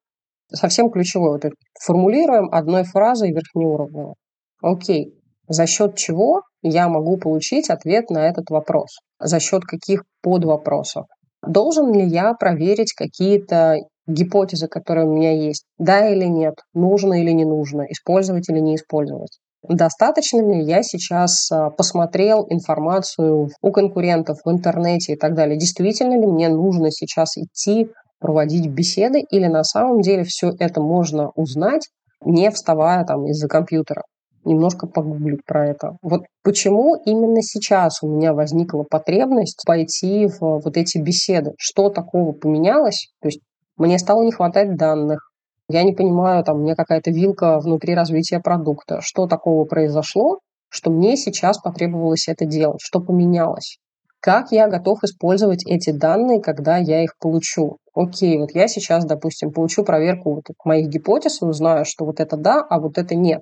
Совсем 0.52 0.92
ключевой. 0.92 1.40
Вот 1.42 1.52
формулируем 1.82 2.50
одной 2.52 2.84
фразой 2.84 3.32
верхнеуровнево. 3.32 4.16
Окей, 4.62 5.14
за 5.48 5.66
счет 5.66 5.96
чего 5.96 6.42
я 6.62 6.88
могу 6.90 7.18
получить 7.18 7.70
ответ 7.70 8.10
на 8.10 8.28
этот 8.28 8.50
вопрос? 8.50 8.98
За 9.20 9.40
счет 9.40 9.64
каких 9.64 10.04
подвопросов? 10.22 11.06
Должен 11.46 11.94
ли 11.94 12.06
я 12.06 12.34
проверить 12.34 12.94
какие-то 12.94 13.78
гипотезы, 14.08 14.68
которые 14.68 15.08
у 15.08 15.14
меня 15.16 15.32
есть? 15.32 15.66
Да 15.78 16.10
или 16.10 16.26
нет? 16.26 16.56
Нужно 16.74 17.22
или 17.22 17.32
не 17.32 17.46
нужно? 17.46 17.84
Использовать 17.90 18.50
или 18.50 18.60
не 18.60 18.76
использовать? 18.76 19.40
Достаточно 19.70 20.40
ли 20.42 20.64
я 20.64 20.84
сейчас 20.84 21.52
а, 21.52 21.70
посмотрел 21.70 22.46
информацию 22.50 23.50
у 23.62 23.72
конкурентов 23.72 24.40
в 24.44 24.52
интернете 24.52 25.14
и 25.14 25.16
так 25.16 25.36
далее. 25.36 25.58
Действительно 25.58 26.14
ли 26.20 26.26
мне 26.26 26.50
нужно 26.50 26.92
сейчас 26.92 27.38
идти 27.38 27.90
проводить 28.20 28.68
беседы 28.68 29.20
или 29.20 29.48
на 29.48 29.64
самом 29.64 30.02
деле 30.02 30.24
все 30.24 30.52
это 30.60 30.82
можно 30.82 31.32
узнать, 31.36 31.90
не 32.24 32.50
вставая 32.52 33.06
там 33.06 33.28
из-за 33.28 33.48
компьютера 33.48 34.04
немножко 34.46 34.88
погуглить 34.88 35.44
про 35.46 35.68
это. 35.68 35.98
Вот 36.02 36.22
почему 36.44 36.96
именно 36.96 37.42
сейчас 37.42 38.02
у 38.04 38.08
меня 38.08 38.34
возникла 38.34 38.84
потребность 38.84 39.64
пойти 39.66 40.28
в 40.28 40.40
вот 40.40 40.78
эти 40.78 41.00
беседы? 41.00 41.54
Что 41.58 41.90
такого 41.90 42.32
поменялось? 42.32 43.10
То 43.22 43.28
есть 43.28 43.42
мне 43.76 44.00
стало 44.00 44.24
не 44.24 44.32
хватать 44.32 44.78
данных, 44.78 45.32
я 45.70 45.84
не 45.84 45.94
понимаю, 45.94 46.44
там, 46.44 46.58
у 46.58 46.64
меня 46.64 46.76
какая-то 46.76 47.12
вилка 47.12 47.60
внутри 47.60 47.96
развития 47.96 48.40
продукта. 48.40 49.00
Что 49.02 49.28
такого 49.28 49.66
произошло, 49.66 50.40
что 50.70 50.92
мне 50.92 51.18
сейчас 51.18 51.60
потребовалось 51.60 52.28
это 52.28 52.46
делать? 52.46 52.82
Что 52.82 53.00
поменялось? 53.00 53.78
Как 54.20 54.52
я 54.52 54.68
готов 54.68 55.04
использовать 55.04 55.66
эти 55.66 55.92
данные, 55.92 56.42
когда 56.42 56.78
я 56.78 57.04
их 57.04 57.18
получу? 57.20 57.78
Окей, 57.94 58.38
вот 58.38 58.52
я 58.54 58.68
сейчас, 58.68 59.06
допустим, 59.06 59.52
получу 59.52 59.84
проверку 59.84 60.36
вот 60.36 60.46
моих 60.66 60.88
гипотез 60.88 61.42
и 61.42 61.46
узнаю, 61.46 61.86
что 61.86 62.06
вот 62.06 62.20
это 62.20 62.36
да, 62.36 62.66
а 62.70 62.80
вот 62.80 62.98
это 62.98 63.16
нет. 63.16 63.42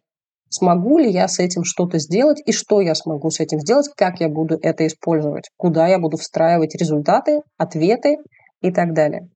Смогу 0.50 1.00
ли 1.00 1.10
я 1.10 1.28
с 1.28 1.40
этим 1.40 1.64
что-то 1.64 1.98
сделать 2.00 2.42
и 2.46 2.52
что 2.52 2.80
я 2.80 2.94
смогу 2.94 3.32
с 3.32 3.40
этим 3.40 3.60
сделать, 3.60 3.90
как 3.98 4.20
я 4.20 4.30
буду 4.30 4.60
это 4.62 4.86
использовать, 4.86 5.50
куда 5.58 5.88
я 5.88 5.98
буду 6.00 6.18
встраивать 6.18 6.76
результаты, 6.76 7.42
ответы 7.58 8.18
и 8.62 8.72
так 8.72 8.94
далее. 8.94 9.30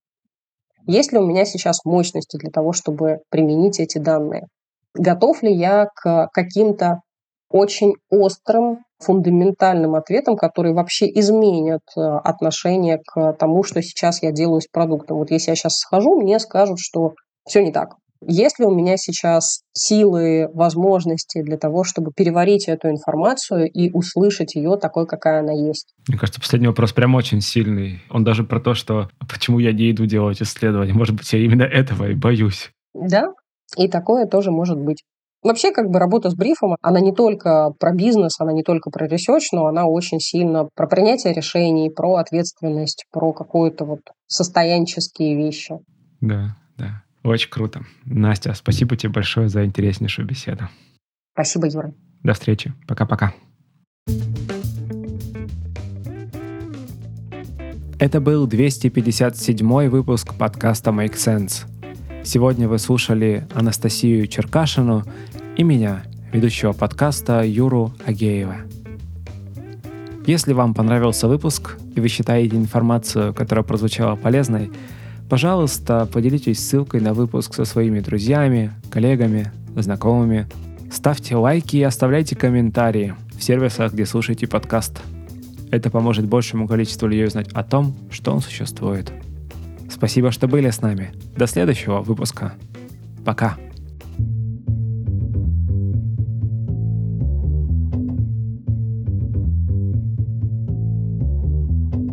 Есть 0.88 1.12
ли 1.12 1.20
у 1.20 1.26
меня 1.28 1.46
сейчас 1.46 1.86
мощности 1.86 2.38
для 2.38 2.50
того, 2.50 2.74
чтобы 2.74 3.20
применить 3.30 3.80
эти 3.80 3.98
данные? 3.98 4.48
Готов 4.94 5.44
ли 5.44 5.54
я 5.54 5.88
к 5.94 6.30
каким-то 6.34 7.02
очень 7.50 7.94
острым, 8.10 8.80
фундаментальным 9.00 9.96
ответам, 9.96 10.36
которые 10.38 10.74
вообще 10.74 11.08
изменят 11.20 11.84
э, 11.96 12.02
отношение 12.02 13.00
к 13.06 13.34
тому, 13.34 13.64
что 13.64 13.82
сейчас 13.82 14.24
я 14.24 14.32
делаю 14.32 14.60
с 14.60 14.68
продуктом. 14.68 15.18
Вот 15.18 15.30
если 15.30 15.52
я 15.52 15.56
сейчас 15.56 15.78
схожу, 15.78 16.20
мне 16.20 16.40
скажут, 16.40 16.80
что 16.80 17.14
все 17.48 17.64
не 17.64 17.72
так. 17.72 17.96
Есть 18.26 18.60
ли 18.60 18.66
у 18.66 18.74
меня 18.74 18.98
сейчас 18.98 19.62
силы, 19.74 20.50
возможности 20.54 21.42
для 21.42 21.58
того, 21.58 21.84
чтобы 21.84 22.12
переварить 22.16 22.68
эту 22.68 22.90
информацию 22.90 23.70
и 23.72 23.92
услышать 23.92 24.56
ее 24.56 24.78
такой, 24.78 25.06
какая 25.06 25.42
она 25.42 25.54
есть? 25.54 25.94
Мне 26.08 26.18
кажется, 26.18 26.42
последний 26.42 26.68
вопрос 26.68 26.94
прям 26.94 27.16
очень 27.16 27.42
сильный. 27.42 28.02
Он 28.10 28.24
даже 28.24 28.44
про 28.44 28.60
то, 28.60 28.74
что 28.74 29.10
почему 29.30 29.60
я 29.60 29.72
не 29.72 29.92
иду 29.92 30.06
делать 30.06 30.42
исследования. 30.42 30.94
Может 30.94 31.16
быть, 31.16 31.32
я 31.34 31.40
именно 31.40 31.64
этого 31.64 32.10
и 32.10 32.16
боюсь. 32.16 32.72
Да, 32.94 33.34
и 33.76 33.88
такое 33.88 34.26
тоже 34.26 34.52
может 34.52 34.80
быть. 34.80 35.04
Вообще, 35.44 35.72
как 35.72 35.90
бы 35.90 36.00
работа 36.00 36.30
с 36.30 36.36
брифом, 36.36 36.76
она 36.82 37.00
не 37.00 37.14
только 37.14 37.72
про 37.80 37.94
бизнес, 37.94 38.40
она 38.40 38.52
не 38.52 38.64
только 38.64 38.90
про 38.90 39.08
research, 39.08 39.52
но 39.52 39.68
она 39.68 39.86
очень 39.86 40.20
сильно 40.20 40.68
про 40.76 40.88
принятие 40.88 41.34
решений, 41.34 41.90
про 41.90 42.16
ответственность, 42.16 43.06
про 43.12 43.34
какую-то 43.34 43.86
вот 43.86 44.00
состоянческие 44.26 45.38
вещи. 45.38 45.76
Да, 46.22 46.58
да. 46.78 47.04
Очень 47.28 47.50
круто. 47.50 47.84
Настя, 48.06 48.54
спасибо 48.54 48.96
тебе 48.96 49.12
большое 49.12 49.50
за 49.50 49.66
интереснейшую 49.66 50.26
беседу. 50.26 50.70
Спасибо, 51.34 51.68
Юра. 51.68 51.94
До 52.24 52.32
встречи. 52.32 52.74
Пока-пока. 52.88 53.34
Это 58.00 58.22
был 58.22 58.48
257 58.48 59.90
выпуск 59.90 60.36
подкаста 60.36 60.92
Make 60.92 61.16
Sense. 61.16 61.66
Сегодня 62.24 62.70
вы 62.70 62.80
слушали 62.80 63.46
Анастасию 63.54 64.26
Черкашину 64.28 65.04
и 65.58 65.64
меня, 65.64 66.04
ведущего 66.32 66.72
подкаста 66.72 67.44
Юру 67.44 67.94
Агеева. 68.06 68.56
Если 70.26 70.54
вам 70.54 70.74
понравился 70.74 71.28
выпуск 71.28 71.78
и 71.94 72.00
вы 72.00 72.08
считаете 72.08 72.56
информацию, 72.56 73.34
которая 73.34 73.66
прозвучала 73.66 74.16
полезной, 74.16 74.72
Пожалуйста, 75.30 76.08
поделитесь 76.12 76.66
ссылкой 76.66 77.02
на 77.02 77.14
выпуск 77.14 77.54
со 77.54 77.66
своими 77.66 78.00
друзьями, 78.00 78.72
коллегами, 78.90 79.52
знакомыми. 79.76 80.48
Ставьте 80.90 81.36
лайки 81.36 81.76
и 81.76 81.84
оставляйте 81.84 82.36
комментарии 82.36 83.14
в 83.38 83.44
сервисах, 83.44 83.94
где 83.94 84.06
слушаете 84.06 84.48
подкаст. 84.48 85.02
Это 85.70 85.90
поможет 85.90 86.26
большему 86.26 86.66
количеству 86.66 87.08
людей 87.08 87.26
узнать 87.26 87.50
о 87.52 87.64
том, 87.64 87.94
что 88.10 88.34
он 88.34 88.40
существует. 88.40 89.12
Спасибо, 89.92 90.32
что 90.32 90.48
были 90.48 90.70
с 90.70 90.82
нами. 90.82 91.12
До 91.36 91.46
следующего 91.46 92.02
выпуска. 92.02 92.54
Пока. 93.26 93.58